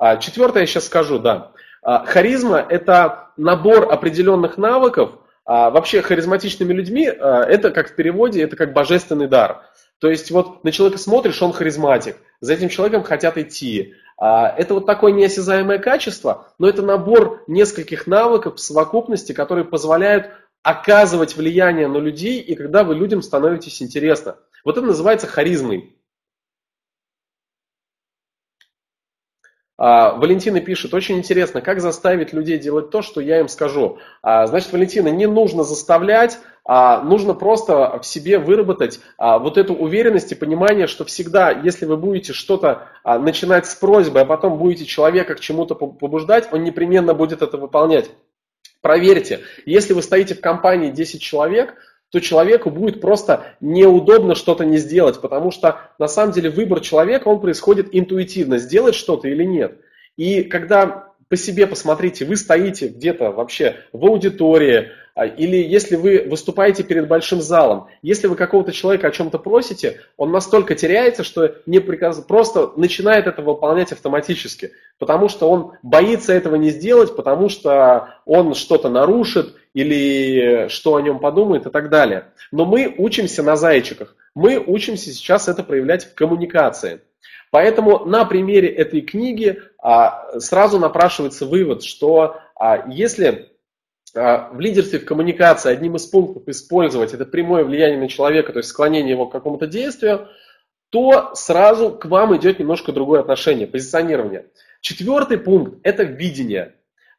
[0.00, 1.52] А, четвертое я сейчас скажу, да.
[1.82, 5.12] А, харизма– это набор определенных навыков.
[5.44, 9.62] А, вообще харизматичными людьми– это как в переводе, это как божественный дар.
[9.98, 13.94] То есть вот на человека смотришь, он харизматик, за этим человеком хотят идти.
[14.18, 20.30] Это вот такое неосязаемое качество, но это набор нескольких навыков в совокупности, которые позволяют
[20.62, 24.34] оказывать влияние на людей, и когда вы людям становитесь интересны.
[24.64, 25.94] Вот это называется харизмой.
[29.80, 33.98] А, Валентина пишет, очень интересно, как заставить людей делать то, что я им скажу.
[34.20, 40.30] А, значит, Валентина, не нужно заставлять, а нужно просто в себе выработать вот эту уверенность
[40.30, 45.34] и понимание, что всегда, если вы будете что-то начинать с просьбы, а потом будете человека
[45.34, 48.10] к чему-то побуждать, он непременно будет это выполнять.
[48.82, 51.74] Проверьте, если вы стоите в компании 10 человек,
[52.10, 57.28] то человеку будет просто неудобно что-то не сделать, потому что на самом деле выбор человека,
[57.28, 59.80] он происходит интуитивно, сделать что-то или нет.
[60.16, 66.26] И когда по себе посмотрите, вы стоите где-то вообще в аудитории, а, или если вы
[66.28, 71.54] выступаете перед большим залом, если вы какого-то человека о чем-то просите, он настолько теряется, что
[71.66, 72.20] не приказ...
[72.26, 78.54] просто начинает это выполнять автоматически, потому что он боится этого не сделать, потому что он
[78.54, 82.32] что-то нарушит или что о нем подумает и так далее.
[82.50, 87.02] Но мы учимся на зайчиках, мы учимся сейчас это проявлять в коммуникации.
[87.50, 93.50] Поэтому на примере этой книги а, сразу напрашивается вывод, что а, если
[94.14, 98.58] а, в лидерстве в коммуникации одним из пунктов использовать это прямое влияние на человека, то
[98.58, 100.28] есть склонение его к какому-то действию,
[100.90, 104.46] то сразу к вам идет немножко другое отношение, позиционирование.
[104.80, 106.74] Четвертый пункт– это видение.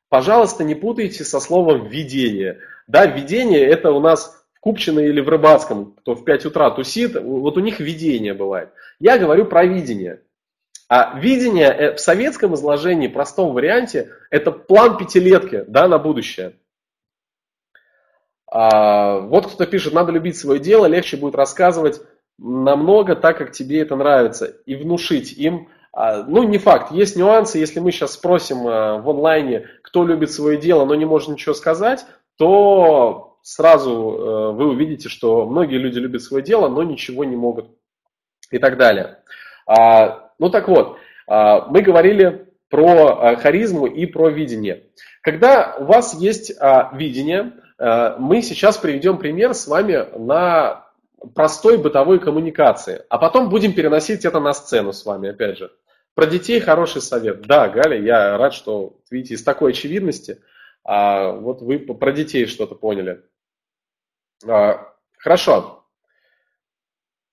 [0.09, 2.59] Пожалуйста, не путайте со словом «видение».
[2.87, 7.57] Да, видение– это у нас Купчино или в Рыбацком, кто в 5 утра тусит, вот
[7.57, 8.69] у них видение бывает.
[8.99, 10.21] Я говорю про видение.
[10.87, 16.53] А видение э, в советском изложении, простом варианте, это план пятилетки да, на будущее.
[18.51, 22.01] А, вот кто-то пишет, надо любить свое дело, легче будет рассказывать
[22.37, 25.69] намного так, как тебе это нравится, и внушить им.
[25.93, 30.31] А, ну, не факт, есть нюансы, если мы сейчас спросим а, в онлайне, кто любит
[30.31, 32.05] свое дело, но не может ничего сказать,
[32.37, 37.69] то сразу э, вы увидите, что многие люди любят свое дело, но ничего не могут
[38.51, 39.19] и так далее.
[39.65, 40.97] А, ну так вот,
[41.27, 44.87] а, мы говорили про а, харизму и про видение.
[45.21, 46.51] Когда у вас есть
[46.93, 50.87] видение, мы сейчас приведем пример с вами на
[51.35, 55.71] простой бытовой коммуникации, а потом будем переносить это на сцену с вами, опять же.
[56.13, 57.41] Про детей хороший совет.
[57.43, 60.41] Да, Галя, я рад, что, видите, из такой очевидности,
[60.83, 63.21] а, вот вы про детей что-то поняли.
[64.47, 65.83] А, хорошо.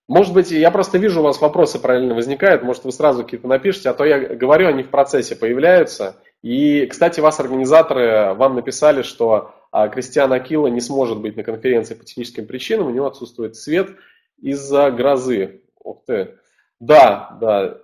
[0.08, 3.90] Может быть, я просто вижу, у вас вопросы параллельно возникают, может, вы сразу какие-то напишите,
[3.90, 6.16] а то я говорю, они в процессе появляются.
[6.42, 11.94] И, кстати, вас организаторы вам написали, что а, Кристиан Акила не сможет быть на конференции
[11.94, 13.90] по техническим причинам, у него отсутствует свет
[14.40, 15.62] из-за грозы.
[15.78, 16.38] Ух ты.
[16.80, 17.78] Да, да.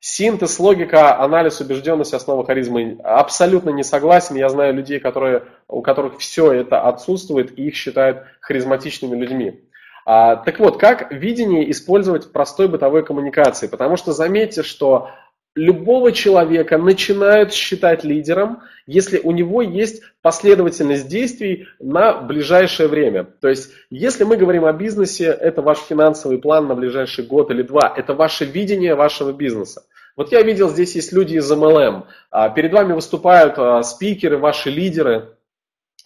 [0.00, 2.98] Синтез, логика, анализ, убежденность, основа харизмы.
[3.02, 4.36] Абсолютно не согласен.
[4.36, 9.64] Я знаю людей, которые, у которых все это отсутствует, и их считают харизматичными людьми.
[10.06, 13.66] А, так вот, как видение использовать в простой бытовой коммуникации?
[13.66, 15.10] Потому что заметьте, что
[15.58, 23.24] любого человека начинают считать лидером, если у него есть последовательность действий на ближайшее время.
[23.24, 27.62] То есть, если мы говорим о бизнесе, это ваш финансовый план на ближайший год или
[27.62, 29.82] два, это ваше видение вашего бизнеса.
[30.16, 34.70] Вот я видел, здесь есть люди из MLM, а, перед вами выступают а, спикеры, ваши
[34.70, 35.36] лидеры,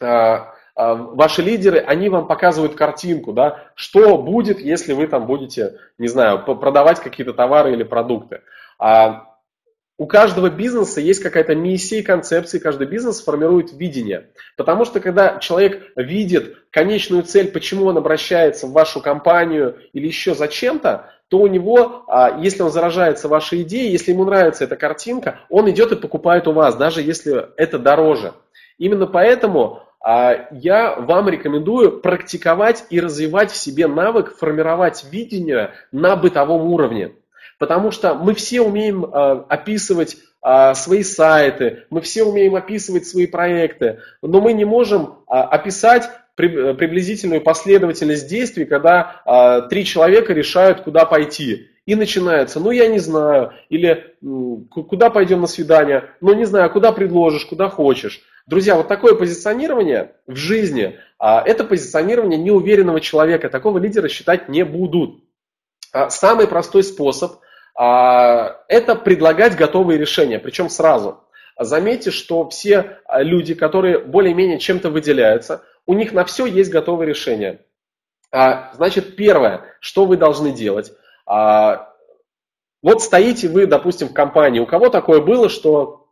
[0.00, 6.08] а, ваши лидеры, они вам показывают картинку, да, что будет, если вы там будете, не
[6.08, 8.40] знаю, продавать какие-то товары или продукты.
[10.02, 14.30] У каждого бизнеса есть какая-то миссия и концепция, и каждый бизнес формирует видение.
[14.56, 20.34] Потому что когда человек видит конечную цель, почему он обращается в вашу компанию или еще
[20.34, 25.38] зачем-то, то у него, а, если он заражается вашей идеей, если ему нравится эта картинка,
[25.48, 28.32] он идет и покупает у вас, даже если это дороже.
[28.78, 36.16] Именно поэтому а я вам рекомендую практиковать и развивать в себе навык формировать видение на
[36.16, 37.12] бытовом уровне.
[37.62, 43.28] Потому что мы все умеем а, описывать а, свои сайты, мы все умеем описывать свои
[43.28, 51.68] проекты, но мы не можем описать приблизительную последовательность действий, когда три человека решают, куда пойти.
[51.86, 54.16] И начинается, ну я не знаю, или
[54.68, 58.22] куда пойдем на свидание, ну не знаю, куда предложишь, куда хочешь.
[58.48, 63.48] Друзья, вот такое позиционирование в жизни, это позиционирование неуверенного человека.
[63.48, 65.22] Такого лидера считать не будут.
[66.08, 67.34] Самый простой способ
[67.74, 71.24] это предлагать готовые решения, причем сразу.
[71.58, 77.60] Заметьте, что все люди, которые более-менее чем-то выделяются, у них на все есть готовые решения.
[78.30, 80.92] Значит, первое, что вы должны делать.
[81.26, 84.60] Вот стоите вы, допустим, в компании.
[84.60, 86.08] У кого такое было, что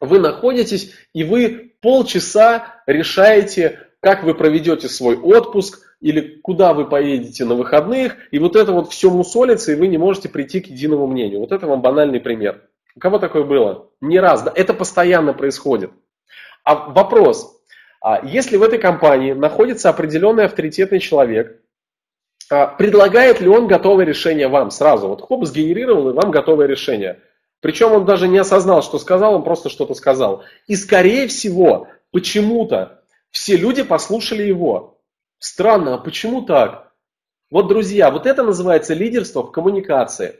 [0.00, 7.44] вы находитесь и вы полчаса решаете, как вы проведете свой отпуск или куда вы поедете
[7.44, 11.06] на выходных, и вот это вот все мусолится, и вы не можете прийти к единому
[11.06, 11.40] мнению.
[11.40, 12.68] Вот это вам банальный пример.
[12.94, 13.88] У кого такое было?
[14.02, 14.42] Не раз.
[14.42, 15.90] Да, это постоянно происходит.
[16.64, 17.58] А вопрос.
[18.02, 21.62] А если в этой компании находится определенный авторитетный человек,
[22.50, 25.08] а предлагает ли он готовое решение вам сразу?
[25.08, 27.20] Вот хоп, сгенерировал и вам готовое решение–
[27.62, 30.42] причем он даже не осознал, что сказал, он просто что-то сказал.
[30.66, 34.91] И скорее всего, почему-то все люди послушали его.
[35.42, 36.92] Странно, а почему так?
[37.50, 40.36] Вот, друзья, вот это называется лидерство в коммуникации.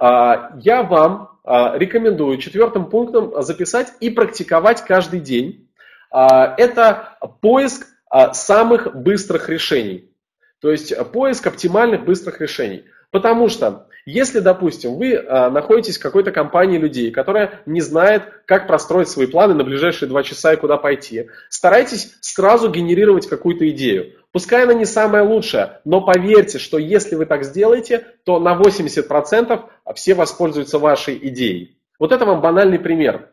[0.00, 5.68] я вам рекомендую четвертым пунктом записать и практиковать каждый день.
[6.12, 7.88] Это поиск
[8.32, 10.14] самых быстрых решений.
[10.60, 12.84] То есть поиск оптимальных быстрых решений.
[13.10, 19.08] Потому что если, допустим, вы находитесь в какой-то компании людей, которая не знает, как простроить
[19.08, 24.14] свои планы на ближайшие два часа и куда пойти, старайтесь сразу генерировать какую-то идею.
[24.32, 29.64] Пускай она не самая лучшая, но поверьте, что если вы так сделаете, то на 80%
[29.94, 31.78] все воспользуются вашей идеей.
[31.98, 33.32] Вот это вам банальный пример.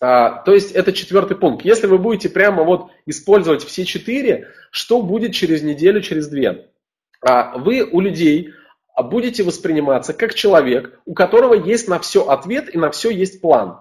[0.00, 1.64] А, то есть это четвертый пункт.
[1.64, 6.68] Если вы будете прямо вот использовать все четыре, что будет через неделю, через две?
[7.20, 8.54] А, вы у людей
[9.00, 13.40] а будете восприниматься как человек, у которого есть на все ответ и на все есть
[13.40, 13.78] план.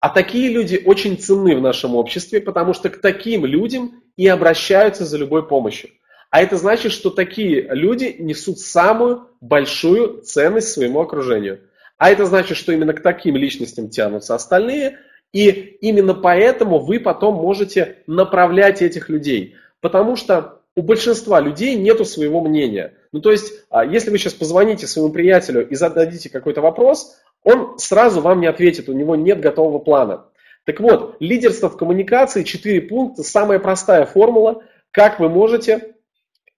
[0.00, 5.04] А такие люди очень ценны в нашем обществе, потому что к таким людям и обращаются
[5.04, 5.90] за любой помощью.
[6.30, 11.60] А это значит, что такие люди несут самую большую ценность своему окружению.
[11.98, 14.98] А это значит, что именно к таким личностям тянутся остальные,
[15.32, 15.48] и
[15.80, 19.56] именно поэтому вы потом можете направлять этих людей.
[19.80, 22.94] Потому что у большинства людей нету своего мнения.
[23.12, 27.78] Ну, то есть, а, если вы сейчас позвоните своему приятелю и зададите какой-то вопрос, он
[27.78, 30.26] сразу вам не ответит, у него нет готового плана.
[30.64, 35.94] Так вот, лидерство в коммуникации, 4 пункта, самая простая формула, как вы можете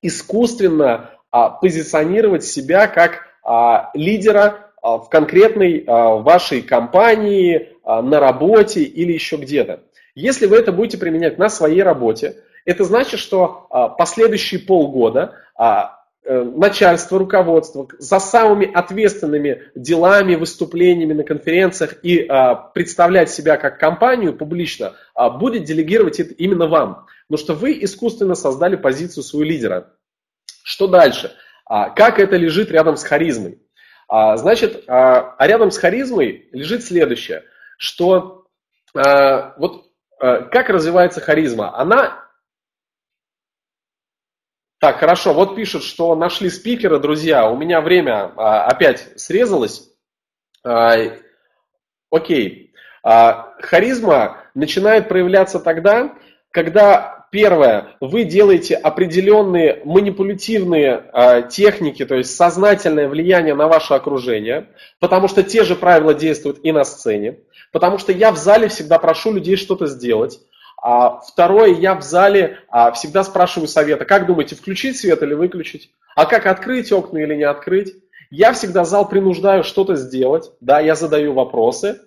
[0.03, 8.21] искусственно а, позиционировать себя как а, лидера а, в конкретной а, вашей компании, а, на
[8.21, 9.85] работе или еще где-то.
[10.15, 16.02] Если вы это будете применять на своей работе, это значит, что а, последующие полгода а,
[16.25, 24.33] начальство, руководство за самыми ответственными делами, выступлениями на конференциях и а, представлять себя как компанию
[24.33, 24.95] публично
[25.39, 27.07] будет делегировать это именно вам.
[27.29, 29.95] Потому что вы искусственно создали позицию своего лидера.
[30.63, 31.33] Что дальше?
[31.67, 33.61] Как это лежит рядом с харизмой?
[34.09, 37.45] Значит, а рядом с харизмой лежит следующее,
[37.79, 38.47] что
[38.93, 39.87] вот
[40.21, 41.77] как развивается харизма?
[41.77, 42.22] Она
[44.83, 45.33] так, хорошо.
[45.33, 47.49] Вот пишут, что нашли спикера, друзья.
[47.49, 49.89] У меня время а, опять срезалось.
[50.65, 50.97] А,
[52.11, 52.75] окей.
[53.05, 56.15] А, харизма начинает проявляться тогда,
[56.51, 64.67] когда, первое, вы делаете определенные манипулятивные а, техники, то есть сознательное влияние на ваше окружение,
[64.99, 67.39] потому что те же правила действуют и на сцене,
[67.71, 70.41] потому что я в зале всегда прошу людей что-то сделать.
[70.83, 75.93] А второе, я в зале а, всегда спрашиваю совета, как думаете, включить свет или выключить?
[76.17, 77.95] А как открыть окна или не открыть?
[78.31, 82.01] Я всегда зал принуждаю что-то сделать, да, я задаю вопросы.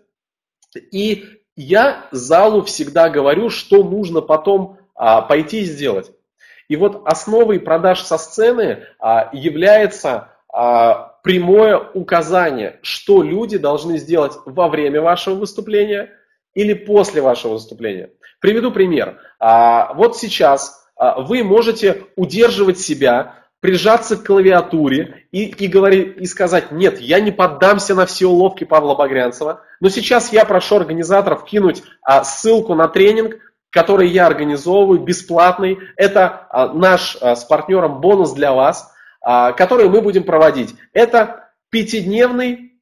[0.91, 1.25] И
[1.55, 6.11] я залу всегда говорю, что нужно потом а, пойти и сделать.
[6.67, 14.33] И вот основой продаж со сцены а, является а, прямое указание, что люди должны сделать
[14.45, 16.09] во время вашего выступления
[16.53, 18.09] или после вашего выступления.
[18.39, 19.19] Приведу пример.
[19.39, 26.25] А, вот сейчас а, вы можете удерживать себя, прижаться к клавиатуре и, и, говорить, и
[26.25, 31.45] сказать, нет, я не поддамся на все уловки Павла Багрянцева, но сейчас я прошу организаторов
[31.45, 33.37] кинуть а, ссылку на тренинг,
[33.71, 35.79] который я организовываю, бесплатный.
[35.97, 40.75] Это наш с партнером бонус для вас, который мы будем проводить.
[40.93, 42.79] Это пятидневный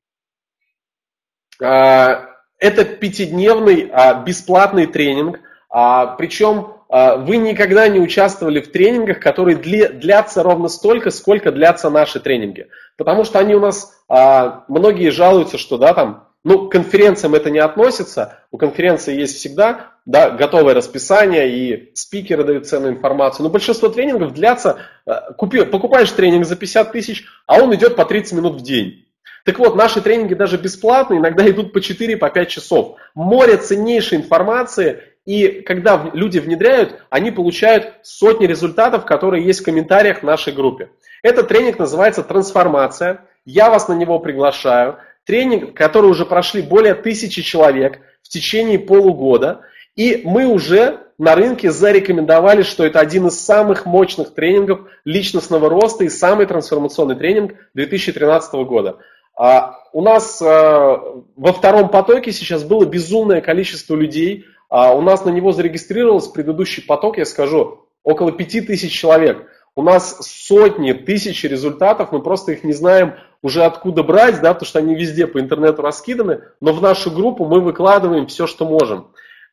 [2.64, 3.92] это пятидневный
[4.26, 10.68] бесплатный тренинг, а, причем а, вы никогда не участвовали в тренингах, которые дли, длятся ровно
[10.68, 12.68] столько, сколько длятся наши тренинги.
[12.98, 17.50] Потому что они у нас, а, многие жалуются, что да, там, ну, к конференциям это
[17.50, 23.46] не относится, у конференции есть всегда да, готовое расписание, и спикеры дают ценную информацию.
[23.46, 24.78] Но большинство тренингов длятся,
[25.08, 29.08] а, купи, покупаешь тренинг за 50 тысяч, а он идет по 30 минут в день.
[29.46, 32.98] Так вот, наши тренинги даже бесплатные, иногда идут по 4-5 по часов.
[33.14, 40.20] Море ценнейшей информации, и когда люди внедряют, они получают сотни результатов, которые есть в комментариях
[40.20, 40.90] в нашей группе.
[41.22, 43.26] Этот тренинг называется «Трансформация».
[43.46, 44.98] Я вас на него приглашаю.
[45.26, 49.62] Тренинг, который уже прошли более тысячи человек в течение полугода.
[49.96, 56.04] И мы уже на рынке зарекомендовали, что это один из самых мощных тренингов личностного роста
[56.04, 58.98] и самый трансформационный тренинг 2013 года.
[59.36, 65.26] А у нас э, во втором потоке сейчас было безумное количество людей, а у нас
[65.26, 69.48] на него зарегистрировалось предыдущий поток, я скажу, около 5000 человек.
[69.76, 74.68] У нас сотни тысяч результатов, мы просто их не знаем уже откуда брать, да, потому
[74.68, 79.08] что они везде по интернету раскиданы, но в нашу группу мы выкладываем все, что можем.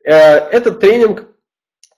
[0.04, 1.26] Э, этот тренинг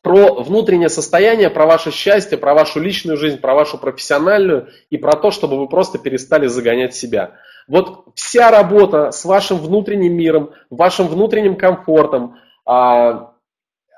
[0.02, 5.12] про внутреннее состояние, про ваше счастье, про вашу личную жизнь, про вашу профессиональную и про
[5.12, 7.34] то, чтобы вы просто перестали загонять себя.
[7.68, 13.32] Вот вся работа с вашим внутренним миром, вашим внутренним комфортом, а,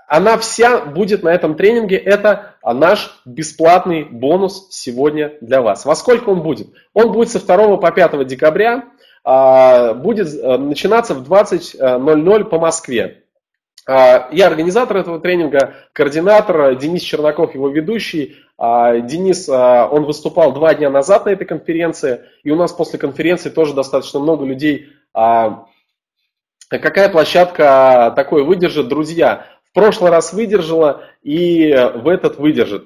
[0.06, 1.96] она вся будет на этом тренинге.
[1.96, 5.84] Это наш бесплатный бонус сегодня для вас.
[5.84, 6.68] Во сколько он будет?
[6.92, 8.84] Он будет со 2 по 5 декабря,
[9.24, 13.24] а, будет э, начинаться в 20.00 по Москве.
[13.86, 18.36] А, я организатор этого тренинга, координатор, Денис Чернаков, его ведущий.
[18.56, 23.50] А, Денис, он выступал два дня назад на этой конференции, и у нас после конференции
[23.50, 24.88] тоже достаточно много людей.
[26.68, 29.46] Какая площадка такое выдержит, друзья?
[29.70, 32.84] В прошлый раз выдержала и в этот выдержит.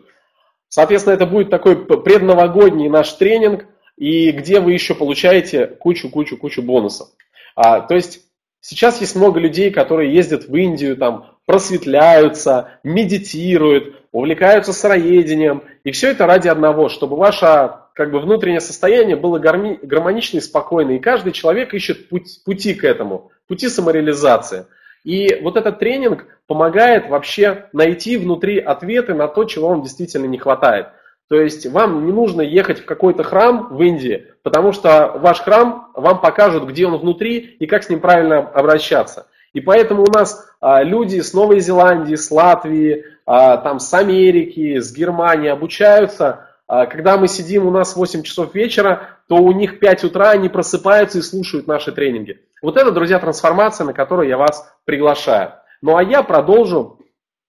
[0.69, 3.66] Соответственно, это будет такой предновогодний наш тренинг,
[3.97, 7.09] и где вы еще получаете кучу-кучу-кучу бонусов.
[7.57, 8.20] А, то есть
[8.61, 15.62] сейчас есть много людей, которые ездят в Индию, там просветляются, медитируют, увлекаются сыроедением.
[15.83, 20.91] И все это ради одного, чтобы ваше как бы, внутреннее состояние было гармонично и спокойно.
[20.91, 24.66] И каждый человек ищет путь, пути к этому, пути самореализации.
[25.05, 30.37] И вот этот тренинг помогает вообще найти внутри ответы на то, чего вам действительно не
[30.37, 30.89] хватает.
[31.31, 35.89] То есть вам не нужно ехать в какой-то храм в Индии, потому что ваш храм
[35.95, 39.27] вам покажут, где он внутри и как с ним правильно обращаться.
[39.53, 44.79] И поэтому у нас а, люди с Новой Зеландии, с Латвии, а, там, с Америки,
[44.79, 46.49] с Германии обучаются.
[46.66, 50.49] А, когда мы сидим у нас 8 часов вечера, то у них 5 утра они
[50.49, 52.41] просыпаются и слушают наши тренинги.
[52.62, 55.53] Вот это, друзья, трансформация, на которую я вас приглашаю.
[55.81, 57.01] Ну а я продолжу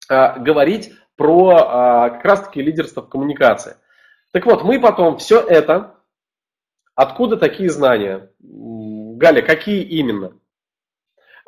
[0.10, 3.76] э, говорить про э, как раз-таки лидерство в коммуникации.
[4.32, 5.96] Так вот, мы потом все это,
[6.96, 8.30] откуда такие знания?
[8.40, 10.34] Галя, какие именно?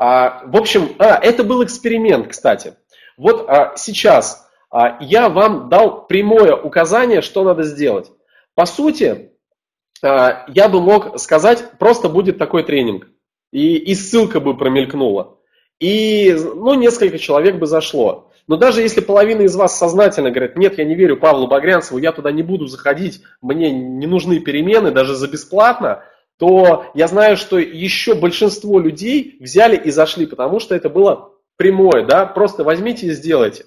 [0.01, 2.73] А, в общем, а, это был эксперимент, кстати.
[3.17, 8.11] Вот а, сейчас а, я вам дал прямое указание, что надо сделать.
[8.55, 9.33] По сути,
[10.03, 13.09] а, я бы мог сказать, просто будет такой тренинг.
[13.51, 15.37] И, и ссылка бы промелькнула.
[15.79, 18.31] И ну, несколько человек бы зашло.
[18.47, 22.11] Но даже если половина из вас сознательно говорит, нет, я не верю Павлу Багрянцеву, я
[22.11, 26.03] туда не буду заходить, мне не нужны перемены, даже за бесплатно,
[26.41, 32.03] то я знаю, что еще большинство людей взяли и зашли, потому что это было прямое,
[32.03, 33.65] да, просто возьмите и сделайте.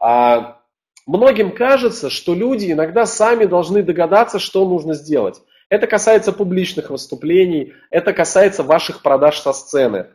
[0.00, 0.62] А
[1.06, 5.42] многим кажется, что люди иногда сами должны догадаться, что нужно сделать.
[5.68, 10.06] Это касается публичных выступлений, это касается ваших продаж со сцены.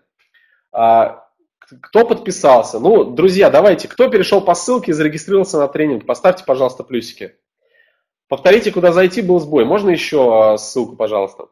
[0.72, 1.28] А
[1.84, 2.80] кто подписался?
[2.80, 7.36] Ну, друзья, давайте, кто перешел по ссылке и зарегистрировался на тренинг, поставьте, пожалуйста, плюсики.
[8.28, 9.66] Повторите, куда зайти, был сбой.
[9.66, 11.50] Можно еще а, ссылку, пожалуйста?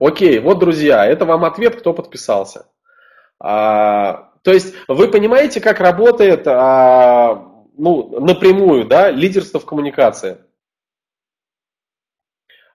[0.00, 2.66] Окей, вот, друзья, это вам ответ, кто подписался.
[3.38, 7.46] А, то есть вы понимаете, как работает а,
[7.76, 10.38] ну, напрямую да, лидерство в коммуникации?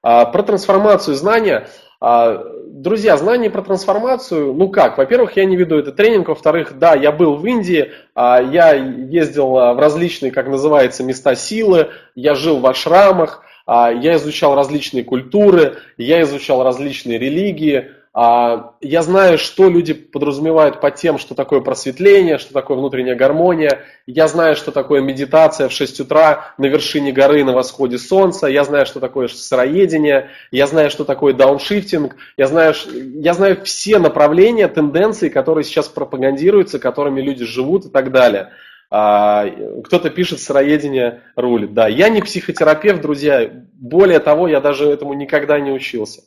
[0.04, 1.68] А, про трансформацию знания.
[2.00, 6.94] А, друзья, знания про трансформацию, ну как, во-первых, я не веду этот тренинг, во-вторых, да,
[6.94, 12.60] я был в Индии, а, я ездил в различные, как называется, места силы, я жил
[12.60, 19.94] в ашрамах, я изучал различные культуры, я изучал различные религии, а, я знаю, что люди
[19.94, 23.82] подразумевают под тем, что такое просветление, что такое внутренняя гармония.
[24.08, 28.48] Я знаю, что такое медитация в 6 утра на вершине горы на восходе солнца.
[28.48, 30.30] Я знаю, что такое сыроедение.
[30.50, 32.16] Я знаю, что такое дауншифтинг.
[32.38, 38.14] Я знаю, я знаю все направления, тенденции, которые сейчас пропагандируются, которыми люди живут и так
[38.14, 38.52] далее.
[38.92, 39.46] А,
[39.84, 41.74] кто-то пишет, сыроедение рулит.
[41.74, 43.50] Да, я не психотерапевт, друзья.
[43.74, 46.24] Более того, я даже этому никогда не учился.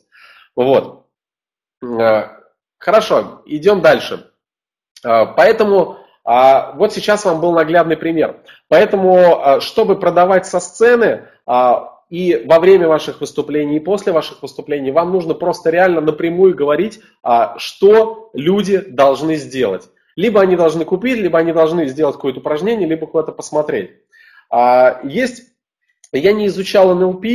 [0.55, 1.05] Вот.
[1.81, 2.27] Э,
[2.77, 4.31] хорошо, идем дальше.
[5.05, 8.41] Э, поэтому а, вот сейчас вам был наглядный пример.
[8.67, 11.27] Поэтому, чтобы продавать со сцены,
[12.09, 16.99] и во время ваших выступлений, и после ваших выступлений, вам нужно просто реально напрямую говорить,
[17.57, 19.89] что люди должны сделать.
[20.19, 23.91] Либо они должны купить, либо они должны сделать какое-то упражнение, либо куда-то посмотреть.
[25.03, 25.43] Есть
[26.11, 27.25] я не изучал НЛП,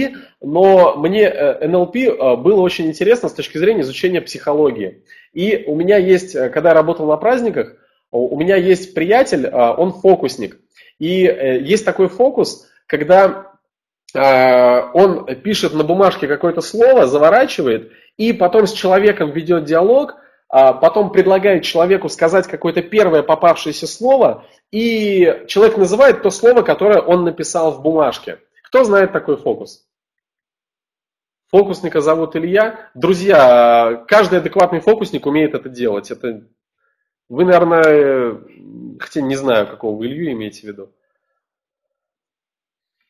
[0.42, 5.02] но мне э, НЛП э, было очень интересно с точки зрения изучения психологии.
[5.32, 7.76] И у меня есть, э, когда я работал на праздниках,
[8.10, 10.58] у меня есть приятель, он фокусник.
[10.98, 11.22] И
[11.64, 13.54] есть такой фокус, когда
[14.14, 21.10] он пишет на бумажке какое-то слово, заворачивает, и потом с человеком ведет диалог, а потом
[21.10, 27.72] предлагает человеку сказать какое-то первое попавшееся слово, и человек называет то слово, которое он написал
[27.72, 28.40] в бумажке.
[28.64, 29.86] Кто знает такой фокус?
[31.50, 32.90] Фокусника зовут Илья.
[32.94, 36.10] Друзья, каждый адекватный фокусник умеет это делать.
[36.10, 36.48] Это
[37.28, 38.40] вы, наверное,
[38.98, 40.92] хотя не знаю, какого вы Илью имеете в виду.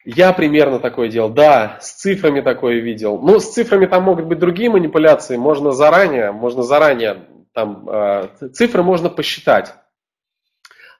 [0.04, 1.30] Я примерно такое делал.
[1.30, 3.18] Да, с цифрами такое видел.
[3.20, 5.36] Ну, с цифрами там могут быть другие манипуляции.
[5.36, 9.74] Можно заранее, можно заранее, там, э, цифры можно посчитать.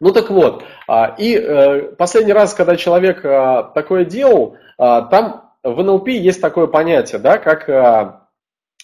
[0.00, 5.50] Ну так вот, э, и э, последний раз, когда человек э, такое делал, э, там
[5.62, 8.28] в НЛП есть такое понятие, да, как,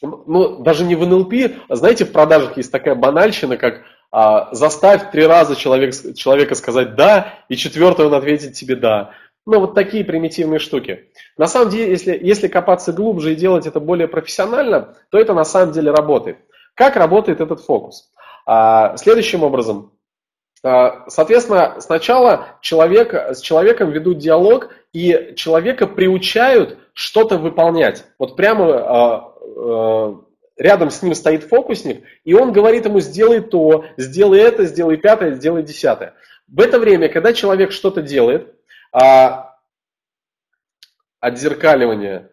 [0.01, 1.35] ну, даже не в НЛП,
[1.69, 3.83] знаете, в продажах есть такая банальщина, как
[4.13, 9.13] а, заставь три раза человек, человека сказать «да», и четвертый он ответит тебе «да».
[9.47, 11.11] Ну, вот такие примитивные штуки.
[11.37, 15.45] На самом деле, если, если копаться глубже и делать это более профессионально, то это на
[15.45, 16.39] самом деле работает.
[16.75, 18.11] Как работает этот фокус?
[18.47, 19.93] А, следующим образом.
[20.63, 28.05] А, соответственно, сначала человек, с человеком ведут диалог, и человека приучают что-то выполнять.
[28.19, 30.21] Вот прямо а, а,
[30.59, 35.33] рядом с ним стоит фокусник, и он говорит ему, сделай то, сделай это, сделай пятое,
[35.35, 36.15] сделай десятое.
[36.47, 38.55] В это время, когда человек что-то делает,
[38.93, 39.57] а,
[41.21, 42.31] отзеркаливание.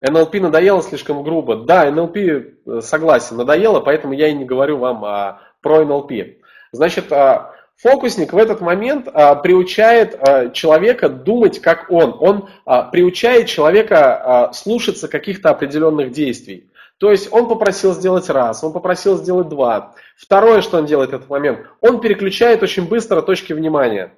[0.00, 1.56] НЛП надоело слишком грубо.
[1.56, 6.12] Да, НЛП э, согласен, надоело, поэтому я и не говорю вам а, про НЛП.
[6.70, 12.16] Значит, а, фокусник в этот момент а, приучает а, человека думать как он.
[12.20, 16.70] Он а, приучает человека а, слушаться каких-то определенных действий.
[16.98, 19.94] То есть он попросил сделать раз, он попросил сделать два.
[20.16, 24.17] Второе, что он делает в этот момент, он переключает очень быстро точки внимания.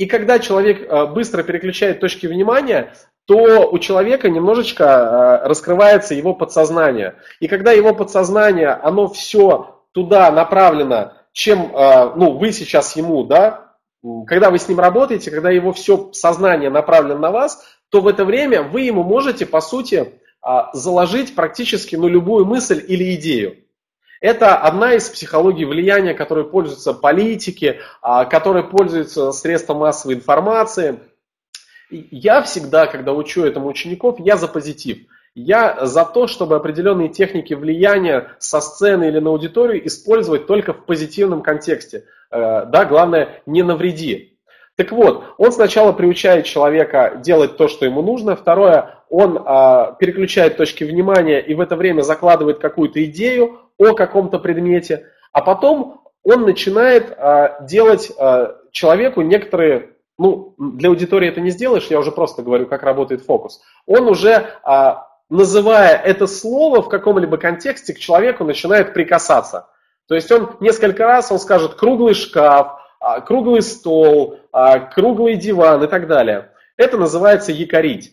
[0.00, 2.94] И когда человек э, быстро переключает точки внимания,
[3.26, 7.16] то у человека немножечко э, раскрывается его подсознание.
[7.38, 13.74] И когда его подсознание, оно все туда направлено, чем э, ну, вы сейчас ему, да,
[14.26, 18.24] когда вы с ним работаете, когда его все сознание направлено на вас, то в это
[18.24, 20.14] время вы ему можете, по сути,
[20.72, 23.58] заложить практически ну, любую мысль или идею.
[24.20, 31.00] Это одна из психологий влияния, которой пользуются политики, а, которой пользуются средства массовой информации.
[31.90, 34.98] Я всегда, когда учу этому учеников, я за позитив.
[35.34, 40.84] Я за то, чтобы определенные техники влияния со сцены или на аудиторию использовать только в
[40.84, 42.04] позитивном контексте.
[42.30, 44.36] Э, да, главное, не навреди.
[44.76, 48.34] Так вот, он сначала приучает человека делать то, что ему нужно.
[48.34, 54.38] Второе, он а, переключает точки внимания и в это время закладывает какую-то идею, о каком-то
[54.38, 61.50] предмете, а потом он начинает а, делать а, человеку некоторые, ну, для аудитории это не
[61.50, 63.62] сделаешь, я уже просто говорю, как работает фокус.
[63.86, 69.68] Он уже, а, называя это слово в каком-либо контексте, к человеку начинает прикасаться.
[70.08, 75.82] То есть он несколько раз, он скажет круглый шкаф, а, круглый стол, а, круглый диван
[75.82, 76.50] и так далее.
[76.76, 78.12] Это называется якорить.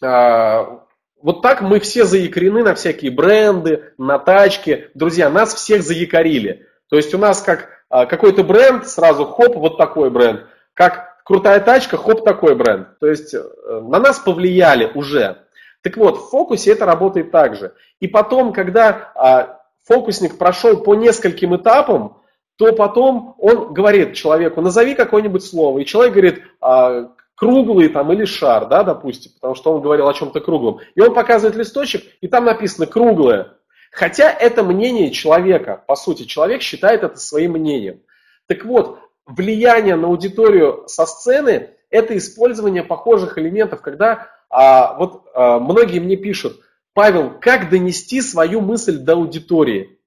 [0.00, 0.84] А,
[1.24, 4.90] вот так мы все заякорены на всякие бренды, на тачки.
[4.92, 6.66] Друзья, нас всех заякорили.
[6.90, 10.42] То есть у нас как а, какой-то бренд, сразу хоп, вот такой бренд.
[10.74, 12.98] Как крутая тачка, хоп, такой бренд.
[12.98, 15.38] То есть э, на нас повлияли уже.
[15.80, 17.72] Так вот, в фокусе это работает так же.
[18.00, 22.18] И потом, когда а, фокусник прошел по нескольким этапам,
[22.56, 25.78] то потом он говорит человеку, назови какое-нибудь слово.
[25.78, 30.14] И человек говорит, а, круглый там или шар, да, допустим, потому что он говорил о
[30.14, 30.80] чем-то круглом.
[30.94, 33.54] И он показывает листочек, и там написано круглое.
[33.90, 38.00] Хотя это мнение человека, по сути, человек считает это своим мнением.
[38.46, 45.58] Так вот, влияние на аудиторию со сцены– это использование похожих элементов, когда а, вот а,
[45.60, 46.60] многие мне пишут,
[46.92, 49.98] Павел, как донести свою мысль до аудитории?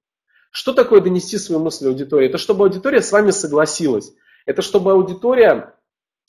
[0.50, 2.28] Что такое донести свою мысль до аудитории?
[2.28, 4.12] Это чтобы аудитория с вами согласилась.
[4.46, 5.74] Это чтобы аудитория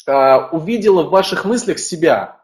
[0.08, 2.38] увидела в ваших мыслях себя,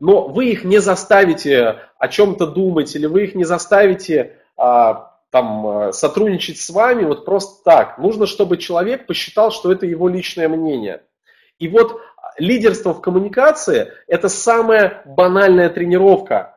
[0.00, 5.92] но вы их не заставите о чем-то думать, или вы их не заставите а, там,
[5.92, 7.98] сотрудничать с вами вот просто так.
[7.98, 11.02] Нужно, чтобы человек посчитал, что это его личное мнение.
[11.58, 12.00] И вот
[12.38, 16.54] лидерство в коммуникации– это самая банальная тренировка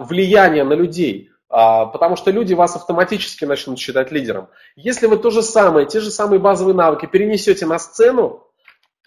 [0.00, 1.30] влияния на людей.
[1.50, 4.48] Потому что люди вас автоматически начнут считать лидером.
[4.76, 8.44] Если вы то же самое, те же самые базовые навыки перенесете на сцену,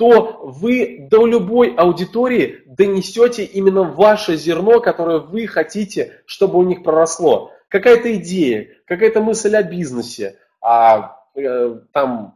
[0.02, 6.82] то вы до любой аудитории донесете именно ваше зерно, которое вы хотите, чтобы у них
[6.82, 7.52] проросло.
[7.68, 12.36] Какая-то идея, какая-то мысль о бизнесе, а, э, там,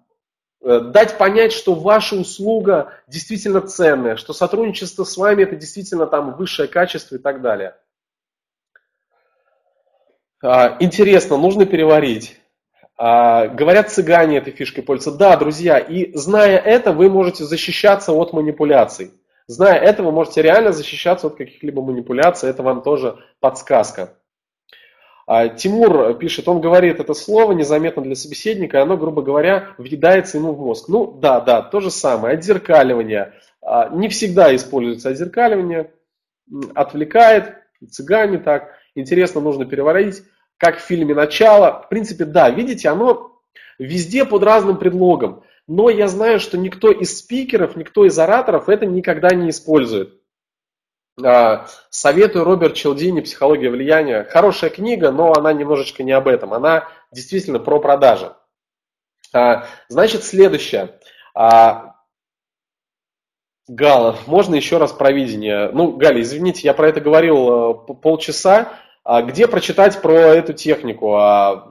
[0.62, 6.36] э, дать понять, что ваша услуга действительно ценная, что сотрудничество с вами это действительно там
[6.36, 7.76] высшее качество и так далее.
[10.44, 12.40] А, интересно, нужно переварить.
[12.98, 15.18] А, говорят, цыгане этой фишкой пользуются.
[15.18, 19.12] Да, друзья, и зная это, вы можете защищаться от манипуляций.
[19.48, 22.50] Зная это, вы можете реально защищаться от каких-либо манипуляций.
[22.50, 24.18] Это вам тоже подсказка.
[25.28, 30.38] А, Тимур пишет, он говорит это слово незаметно для собеседника, и оно, грубо говоря, въедается
[30.38, 30.88] ему в мозг.
[30.88, 32.38] Ну да, да, то же самое.
[32.38, 35.92] Отзеркаливание, а, не всегда используется отзеркаливание,
[36.76, 37.56] отвлекает,
[37.90, 40.22] цыгане так, интересно, нужно переварить,
[40.58, 41.84] как в фильме «Начало».
[41.84, 43.42] В принципе, да, видите, оно
[43.78, 48.86] везде под разным предлогом, но я знаю, что никто из спикеров, никто из ораторов это
[48.86, 50.22] никогда не использует.
[51.24, 54.24] А, советую Роберт Челдини «Психология влияния».
[54.24, 56.54] Хорошая книга, но она немножечко не об этом.
[56.54, 58.36] Она действительно про продажи.
[59.34, 61.00] А, значит, следующее.
[63.68, 65.72] Гала, можно еще раз про видение?
[65.72, 68.74] Ну, Галя, извините, я про это говорил э, полчаса.
[69.06, 71.16] А где прочитать про эту технику?
[71.16, 71.70] А,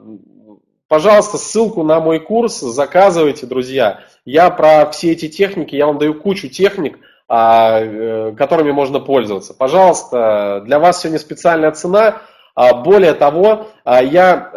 [0.87, 4.03] пожалуйста, ссылку на мой курс заказывайте, друзья.
[4.25, 9.53] Я про все эти техники, я вам даю кучу техник, а, э, которыми можно пользоваться.
[9.53, 12.23] Пожалуйста, для вас сегодня специальная цена.
[12.57, 14.51] Более того, я,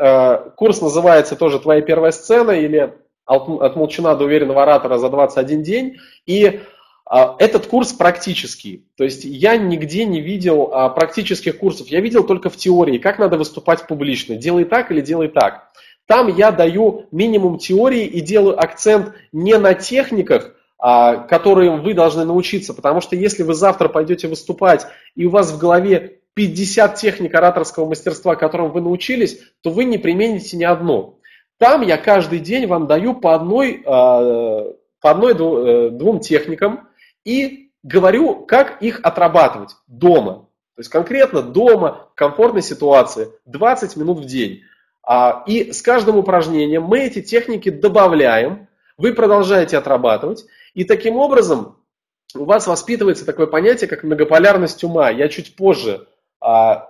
[0.45, 2.93] э, курс называется тоже «Твоя первая сцена» или
[3.25, 5.97] «От молчана до уверенного оратора за 21 день».
[6.27, 6.61] И
[7.09, 12.49] этот курс практический, то есть я нигде не видел а, практических курсов, я видел только
[12.49, 15.69] в теории, как надо выступать публично, делай так или делай так.
[16.05, 22.25] Там я даю минимум теории и делаю акцент не на техниках, а, которым вы должны
[22.25, 24.85] научиться, потому что если вы завтра пойдете выступать
[25.15, 29.97] и у вас в голове 50 техник ораторского мастерства, которым вы научились, то вы не
[29.97, 31.19] примените ни одну.
[31.57, 36.86] Там я каждый день вам даю по одной, по одной э, двум техникам,
[37.27, 40.47] и говорю, как их отрабатывать дома.
[40.75, 44.61] То есть конкретно дома, в комфортной ситуации, 20 минут в день.
[45.03, 51.77] А, и с каждым упражнением мы эти техники добавляем, вы продолжаете отрабатывать, и таким образом
[52.33, 55.09] у вас воспитывается такое понятие, как многополярность ума.
[55.09, 56.07] Я чуть позже
[56.39, 56.87] а,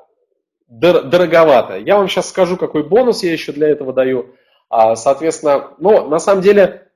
[0.68, 1.78] дороговато.
[1.78, 4.36] Я вам сейчас скажу, какой бонус я еще для этого даю.
[4.70, 6.87] А, соответственно, но на самом деле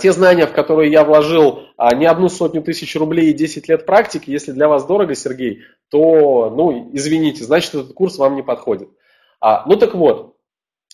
[0.00, 3.86] те знания, в которые я вложил а, не одну сотню тысяч рублей и 10 лет
[3.86, 8.88] практики, если для вас дорого, Сергей, то, ну, извините, значит, этот курс вам не подходит.
[9.40, 10.36] А, ну так вот,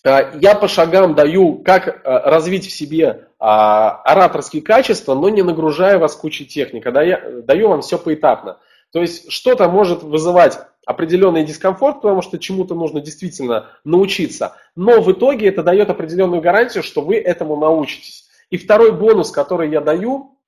[0.05, 6.45] я по шагам даю, как развить в себе ораторские качества, но не нагружая вас кучей
[6.45, 8.59] техник, а даю, даю вам все поэтапно.
[8.93, 15.11] То есть что-то может вызывать определенный дискомфорт, потому что чему-то нужно действительно научиться, но в
[15.11, 18.26] итоге это дает определенную гарантию, что вы этому научитесь.
[18.51, 20.39] И второй бонус, который я даю,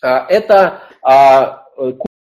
[0.00, 1.66] а, это а,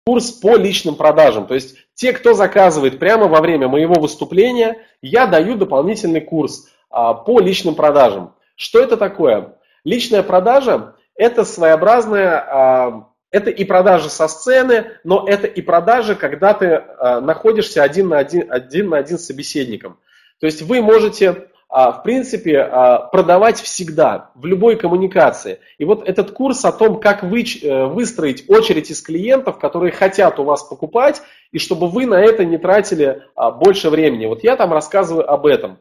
[0.05, 1.47] курс по личным продажам.
[1.47, 7.13] То есть те, кто заказывает прямо во время моего выступления, я даю дополнительный курс а,
[7.13, 8.35] по личным продажам.
[8.55, 9.55] Что это такое?
[9.83, 16.83] Личная продажа– это своеобразная, это и продажа со сцены, но это и продажа, когда ты
[17.21, 19.99] находишься один на один, один на один с собеседником.
[20.39, 21.49] То есть вы можете
[21.91, 25.57] в принципе, а, продавать всегда, в любой коммуникации.
[25.79, 30.39] И вот этот курс о том, как вы, э, выстроить очередь из клиентов, которые хотят
[30.39, 34.27] у вас покупать, и чтобы вы на это не тратили а, больше времени.
[34.27, 35.79] Вот я там рассказываю об этом.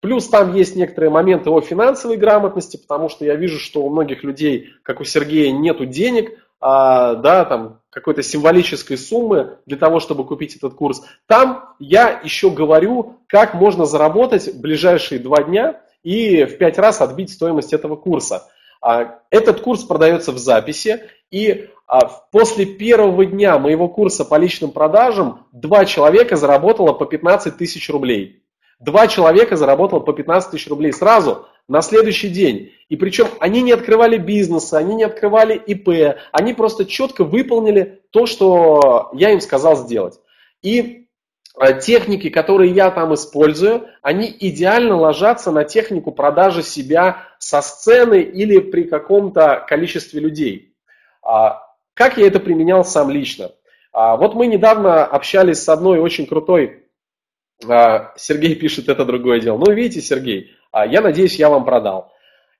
[0.00, 4.24] Плюс там есть некоторые моменты о финансовой грамотности, потому что я вижу, что у многих
[4.24, 6.30] людей, как у Сергея, нету денег,
[6.60, 11.02] а, да, там какой-то символической суммы для того, чтобы купить этот курс.
[11.26, 17.00] Там я еще говорю, как можно заработать в ближайшие два дня и в пять раз
[17.00, 18.48] отбить стоимость этого курса.
[18.80, 24.70] А, этот курс продается в записи, и а, после первого дня моего курса по личным
[24.70, 28.42] продажам два человека заработало по 15 тысяч рублей.
[28.78, 32.72] Два человека заработало по 15 тысяч рублей сразу на следующий день.
[32.88, 38.26] И причем они не открывали бизнеса, они не открывали ИП, они просто четко выполнили то,
[38.26, 40.20] что я им сказал сделать.
[40.62, 41.08] И
[41.60, 48.20] э, техники, которые я там использую, они идеально ложатся на технику продажи себя со сцены
[48.20, 50.74] или при каком-то количестве людей.
[51.22, 51.62] А,
[51.94, 53.50] как я это применял сам лично?
[53.92, 56.86] А, вот мы недавно общались с одной очень крутой
[57.64, 59.58] а, Сергей пишет, это другое дело.
[59.58, 60.52] Ну, видите, Сергей,
[60.84, 62.12] я надеюсь, я вам продал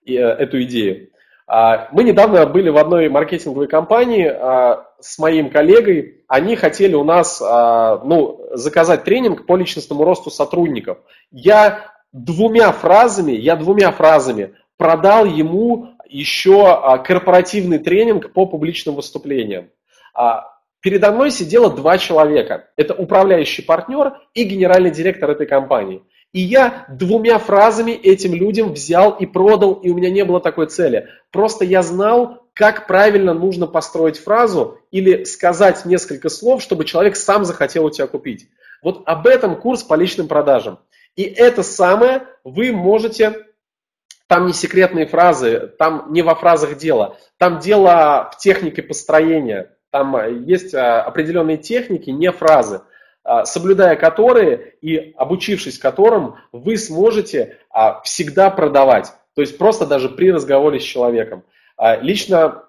[0.07, 1.11] э, эту идею.
[1.47, 4.27] А, мы недавно были в одной маркетинговой компании
[5.01, 6.25] с моим коллегой.
[6.27, 10.99] Они хотели у нас ну, заказать тренинг по личностному росту сотрудников.
[11.31, 19.69] Я двумя фразами, я двумя фразами продал ему еще корпоративный тренинг по публичным выступлениям.
[20.87, 22.69] Передо мной сидело два человека.
[22.77, 26.05] Это управляющий партнер и генеральный директор этой компании.
[26.33, 30.67] И я двумя фразами этим людям взял и продал, и у меня не было такой
[30.67, 31.09] цели.
[31.31, 37.45] Просто я знал, как правильно нужно построить фразу или сказать несколько слов, чтобы человек сам
[37.45, 38.49] захотел у тебя купить.
[38.83, 40.79] Вот об этом курс по личным продажам.
[41.17, 43.47] И это самое вы можете
[44.27, 47.17] Там не секретные фразы, там не во фразах дело.
[47.39, 49.77] Там дело в технике построения.
[49.91, 52.83] Там есть определенные техники, не фразы,
[53.45, 57.59] соблюдая которые и обучившись которым, вы сможете
[58.05, 59.13] всегда продавать.
[59.35, 61.43] То есть просто даже при разговоре с человеком.
[62.01, 62.63] Лично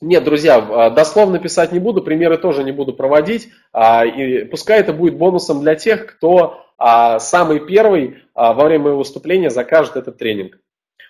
[0.00, 3.50] нет, друзья, дословно писать не буду, примеры тоже не буду проводить.
[3.74, 9.96] И пускай это будет бонусом для тех, кто самый первый во время моего выступления закажет
[9.96, 10.58] этот тренинг.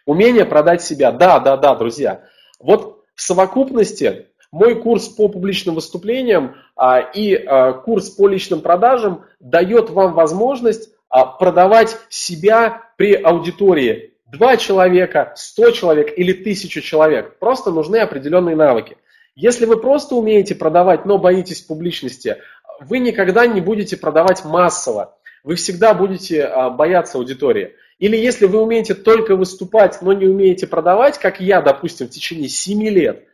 [0.05, 1.13] Умение продать себя.
[1.13, 2.25] Да, да, да, друзья.
[2.61, 9.24] Вот в совокупности мой курс по публичным выступлениям а, и а, курс по личным продажам
[9.40, 14.12] дает вам возможность а, продавать себя при аудитории.
[14.26, 17.36] Два человека, сто человек или тысячу человек.
[17.40, 18.97] Просто нужны определенные навыки.
[19.35, 22.36] Если вы просто умеете продавать, но боитесь публичности,
[22.78, 25.18] вы никогда не будете продавать массово.
[25.43, 27.74] Вы всегда будете бояться аудитории.
[27.98, 32.48] Или если вы умеете только выступать, но не умеете продавать, как я, допустим, в течение
[32.48, 33.24] 7 лет,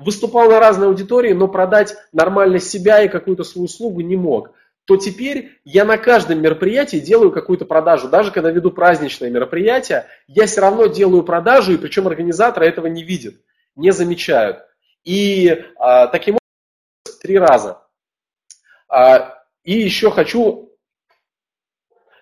[0.00, 4.50] выступал на разной аудитории, но продать нормально себя и какую-то свою услугу не мог,
[4.84, 8.08] то теперь я на каждом мероприятии делаю какую-то продажу.
[8.08, 13.02] Даже когда веду праздничное мероприятие, я все равно делаю продажу, и причем организаторы этого не
[13.02, 13.34] видят,
[13.76, 14.60] не замечают.
[15.04, 17.82] И а, таким образом три раза.
[18.88, 20.67] А, и еще хочу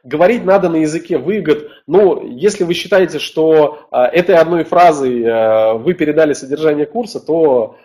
[0.06, 1.68] говорить надо на языке выгод.
[1.86, 7.76] Ну, если вы считаете, что э, этой одной фразой э, вы передали содержание курса, то,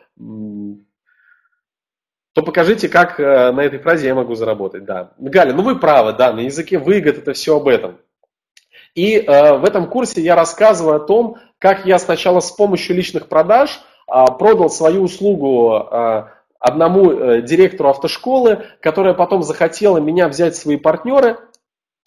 [2.34, 4.86] то покажите, как э, на этой фразе я могу заработать.
[4.86, 5.14] Да.
[5.18, 7.98] Галя, ну вы правы, да, на языке выгод это все об этом.
[8.94, 13.30] И э, в этом курсе я рассказываю о том, как я сначала с помощью личных
[13.30, 16.26] продаж э, продал свою услугу э,
[16.60, 21.51] одному директору автошколы, которая потом захотела меня взять в свои партнеры– а,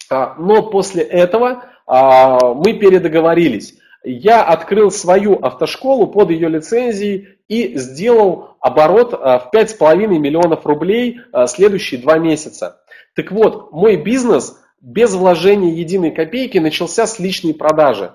[0.09, 3.75] но после этого а, мы передоговорились.
[4.03, 11.21] Я открыл свою автошколу под ее лицензией и сделал оборот а, в 5,5 миллионов рублей
[11.47, 12.81] следующие два месяца.
[13.15, 18.11] Так вот, мой бизнес без вложения единой копейки начался с личной продажи.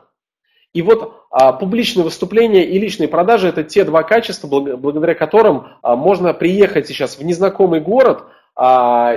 [0.72, 5.96] И вот а, публичные выступления и личные продажи это те два качества, благодаря которым а,
[5.96, 9.16] можно приехать сейчас в незнакомый город, а,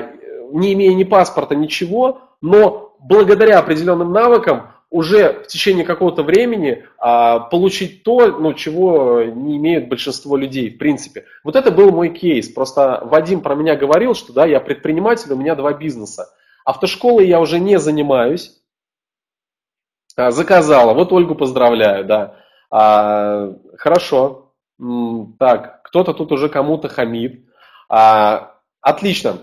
[0.52, 7.40] не имея ни паспорта, ничего, но благодаря определенным навыкам уже в течение какого-то времени а,
[7.40, 11.26] получить то, ну, чего не имеют большинство людей, в принципе.
[11.44, 12.50] Вот это был мой кейс.
[12.50, 16.30] Просто Вадим про меня говорил, что да, я предприниматель, у меня два бизнеса.
[16.66, 18.62] Автошколой я уже не занимаюсь.
[20.18, 20.94] А, заказала.
[20.94, 22.36] Вот Ольгу поздравляю, да.
[22.70, 24.52] А, хорошо.
[25.40, 27.46] Так, кто-то тут уже кому-то хамит.
[27.88, 29.38] А, отлично.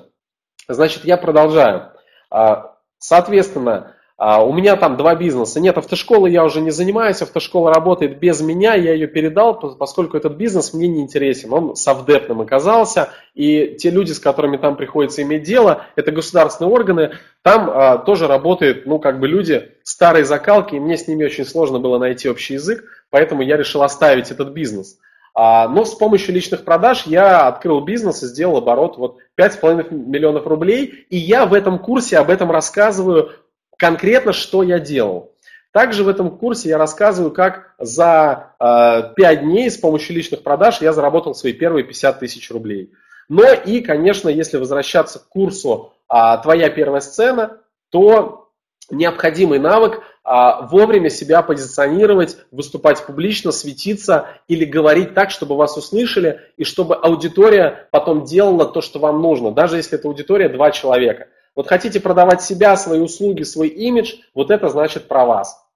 [0.69, 1.93] Значит, я продолжаю.
[2.31, 2.70] А,
[3.01, 5.61] Соответственно, а, у меня там два бизнеса.
[5.61, 10.35] Нет, автошколы я уже не занимаюсь, автошкола работает без меня, я ее передал, поскольку этот
[10.35, 11.51] бизнес мне не интересен.
[11.55, 17.13] Он совдепным оказался, и те люди, с которыми там приходится иметь дело, это государственные органы,
[17.41, 21.47] там а, тоже работают, ну, как бы люди старой закалки, и мне с ними очень
[21.47, 24.99] сложно было найти общий язык, поэтому я решил оставить этот бизнес.
[25.43, 30.47] А, но с помощью личных продаж я открыл бизнес и сделал оборот вот 5,5 миллионов
[30.47, 31.07] рублей.
[31.09, 33.31] И я в этом курсе об этом рассказываю
[33.79, 35.33] конкретно, что я делал.
[35.73, 40.83] Также в этом курсе я рассказываю, как за э, 5 дней с помощью личных продаж
[40.83, 42.93] я заработал свои первые 50 тысяч рублей.
[43.31, 47.57] Но и, конечно, если возвращаться к курсу а, «Твоя первая сцена»,
[47.89, 48.50] то
[48.91, 56.41] необходимый навык а, вовремя себя позиционировать, выступать публично, светиться или говорить так, чтобы вас услышали
[56.57, 61.29] и чтобы аудитория потом делала то, что вам нужно, даже если это аудитория два человека.
[61.57, 65.67] Вот хотите продавать себя, свои услуги, свой имидж, вот это значит про вас.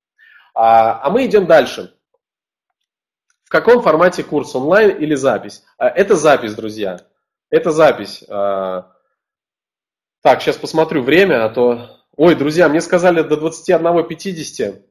[0.54, 1.94] А, а мы идем дальше.
[3.44, 5.64] В каком формате курс, онлайн или запись?
[5.78, 7.00] А, это запись, друзья.
[7.50, 8.24] Это запись.
[8.28, 8.90] А,
[10.22, 14.82] так, сейчас посмотрю время, а то Ой, друзья, мне сказали до 21.50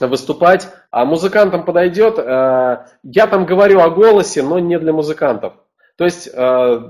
[0.00, 2.18] выступать, а музыкантам подойдет.
[2.18, 5.54] Э, я там говорю о голосе, но не для музыкантов.
[5.96, 6.80] То есть э,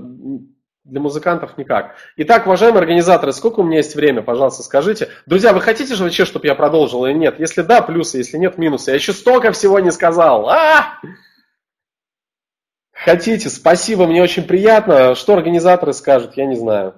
[0.83, 1.95] для музыкантов никак.
[2.17, 5.07] Итак, уважаемые организаторы, сколько у меня есть время, пожалуйста, скажите.
[5.25, 7.39] Друзья, вы хотите же вообще, чтобы я продолжил или нет?
[7.39, 8.91] Если да, плюсы, если нет, минусы.
[8.91, 10.49] Я еще столько всего не сказал.
[10.49, 10.99] А!
[12.91, 15.15] Хотите, спасибо, мне очень приятно.
[15.15, 16.95] Что организаторы скажут, я не знаю.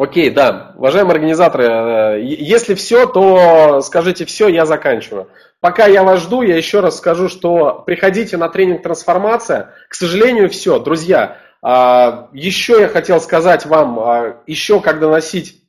[0.00, 0.72] Окей, да.
[0.78, 5.28] Уважаемые организаторы, э, если все, то скажите все, я заканчиваю.
[5.60, 9.74] Пока я вас жду, я еще раз скажу, что приходите на тренинг «Трансформация».
[9.90, 10.78] К сожалению, все.
[10.78, 15.64] Друзья, а, еще я хотел сказать вам, а, еще как доносить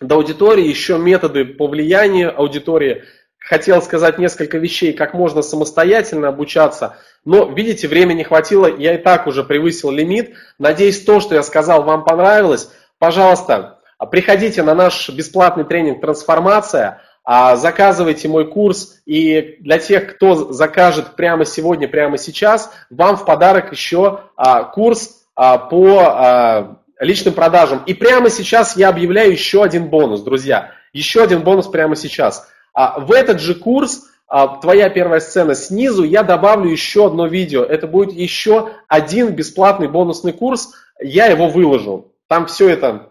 [0.00, 3.04] до аудитории, еще методы по влиянию аудитории.
[3.38, 8.98] Хотел сказать несколько вещей, как можно самостоятельно обучаться, но, видите, времени не хватило, я и
[8.98, 10.34] так уже превысил лимит.
[10.58, 12.72] Надеюсь, то, что я сказал, вам понравилось.
[12.98, 13.78] Пожалуйста,
[14.10, 21.14] приходите на наш бесплатный тренинг «Трансформация», а, заказывайте мой курс, и для тех, кто закажет
[21.14, 27.82] прямо сегодня, прямо сейчас, вам в подарок еще а, курс по личным продажам.
[27.86, 30.72] И прямо сейчас я объявляю еще один бонус, друзья.
[30.92, 32.48] Еще один бонус прямо сейчас.
[32.72, 37.64] А в этот же курс а, твоя первая сцена снизу, я добавлю еще одно видео.
[37.64, 40.74] Это будет еще один бесплатный бонусный курс.
[41.00, 42.12] Я его выложу.
[42.28, 43.10] Там все это,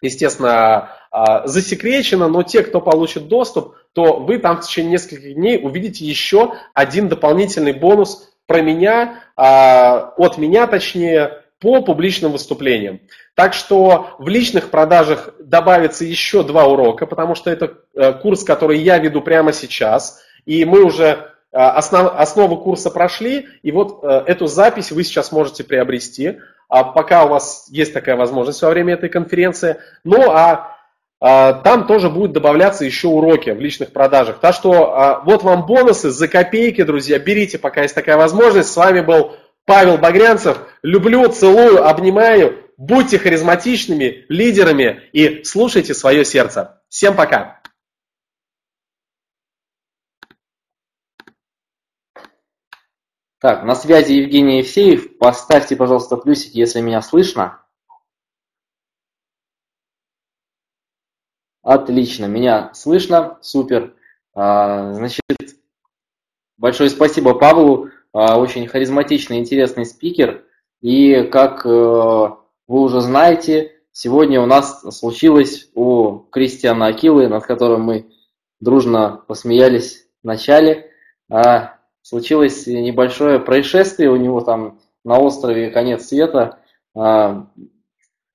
[0.00, 5.60] естественно, а, засекречено, но те, кто получит доступ, то вы там в течение нескольких дней
[5.62, 13.00] увидите еще один дополнительный бонус про меня, а, от меня точнее, по публичным выступлениям.
[13.34, 18.80] Так что в личных продажах добавится еще два урока, потому что это э, курс, который
[18.80, 24.24] я веду прямо сейчас, и мы уже э, основ, основу курса прошли, и вот э,
[24.26, 26.40] эту запись вы сейчас можете приобрести,
[26.72, 29.76] а пока у вас есть такая возможность во время этой конференции.
[30.04, 30.76] Ну а
[31.20, 34.40] там тоже будут добавляться еще уроки в личных продажах.
[34.40, 37.18] Так что вот вам бонусы за копейки, друзья.
[37.18, 38.72] Берите, пока есть такая возможность.
[38.72, 39.36] С вами был
[39.66, 40.58] Павел Багрянцев.
[40.82, 42.58] Люблю, целую, обнимаю.
[42.76, 46.80] Будьте харизматичными лидерами и слушайте свое сердце.
[46.88, 47.61] Всем пока.
[53.42, 55.18] Так, на связи Евгений Евсеев.
[55.18, 57.60] Поставьте, пожалуйста, плюсики, если меня слышно.
[61.60, 63.96] Отлично, меня слышно, супер.
[64.32, 65.24] А, значит,
[66.56, 70.44] большое спасибо Павлу а, очень харизматичный, интересный спикер.
[70.80, 72.38] И как э, вы
[72.68, 78.12] уже знаете, сегодня у нас случилось у Кристиана Акилы, над которым мы
[78.60, 80.92] дружно посмеялись в начале,
[81.28, 86.58] а, случилось небольшое происшествие у него там на острове конец света,
[86.94, 87.46] а,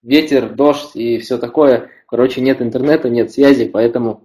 [0.02, 1.92] ветер, дождь и все такое.
[2.08, 4.24] Короче, нет интернета, нет связи, поэтому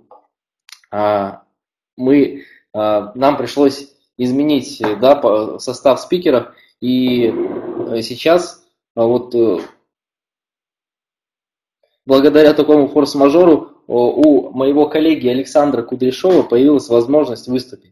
[1.96, 2.44] мы,
[2.74, 6.54] нам пришлось изменить да, состав спикеров.
[6.80, 8.64] И э, сейчас
[8.96, 9.58] а, вот э,
[12.04, 17.91] благодаря такому форс-мажору у моего коллеги Александра Кудряшова появилась возможность выступить.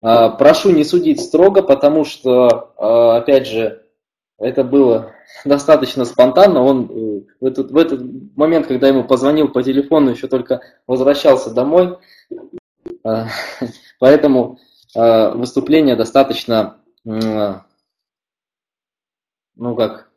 [0.00, 3.82] А, прошу не судить строго, потому что, а, опять же,
[4.38, 5.12] это было
[5.44, 6.62] достаточно спонтанно.
[6.62, 8.00] Он в этот, в этот
[8.36, 11.98] момент, когда ему позвонил по телефону, еще только возвращался домой.
[13.98, 14.58] Поэтому
[14.94, 17.62] Э, выступление достаточно, ну
[19.76, 20.10] как,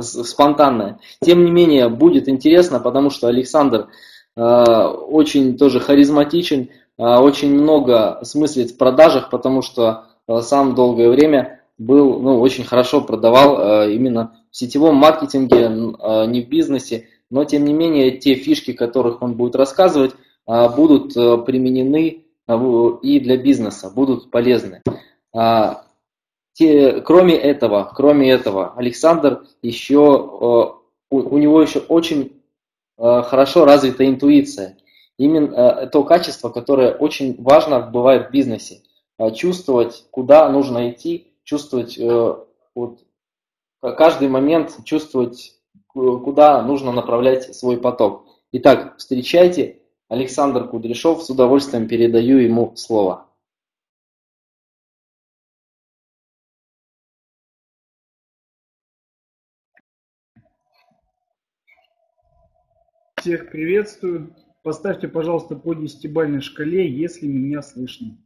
[0.00, 1.00] спонтанное.
[1.20, 3.88] Тем не менее, будет интересно, потому что Александр
[4.36, 10.04] э, очень тоже харизматичен, э, очень много смыслит в продажах, потому что
[10.40, 17.08] сам долгое время был, ну, очень хорошо продавал именно в сетевом маркетинге, не в бизнесе,
[17.30, 20.12] но тем не менее те фишки, которых он будет рассказывать,
[20.46, 24.82] будут применены и для бизнеса будут полезны.
[25.34, 25.82] А,
[27.04, 32.40] кроме этого, кроме этого, Александр еще, э, у, него еще очень
[32.98, 34.78] э, хорошо развита интуиция.
[35.18, 38.82] Именно э, то качество, которое очень важно бывает в бизнесе.
[39.34, 41.98] Чувствовать, куда нужно идти, чувствовать
[42.74, 42.98] вот,
[43.80, 45.58] каждый момент, чувствовать,
[45.94, 48.26] куда нужно направлять свой поток.
[48.52, 53.26] Итак, встречайте Александр Кудряшов, с удовольствием передаю ему слово.
[63.18, 64.32] Всех приветствую.
[64.66, 68.18] Поставьте, пожалуйста, по десятибалльной шкале, если меня слышно.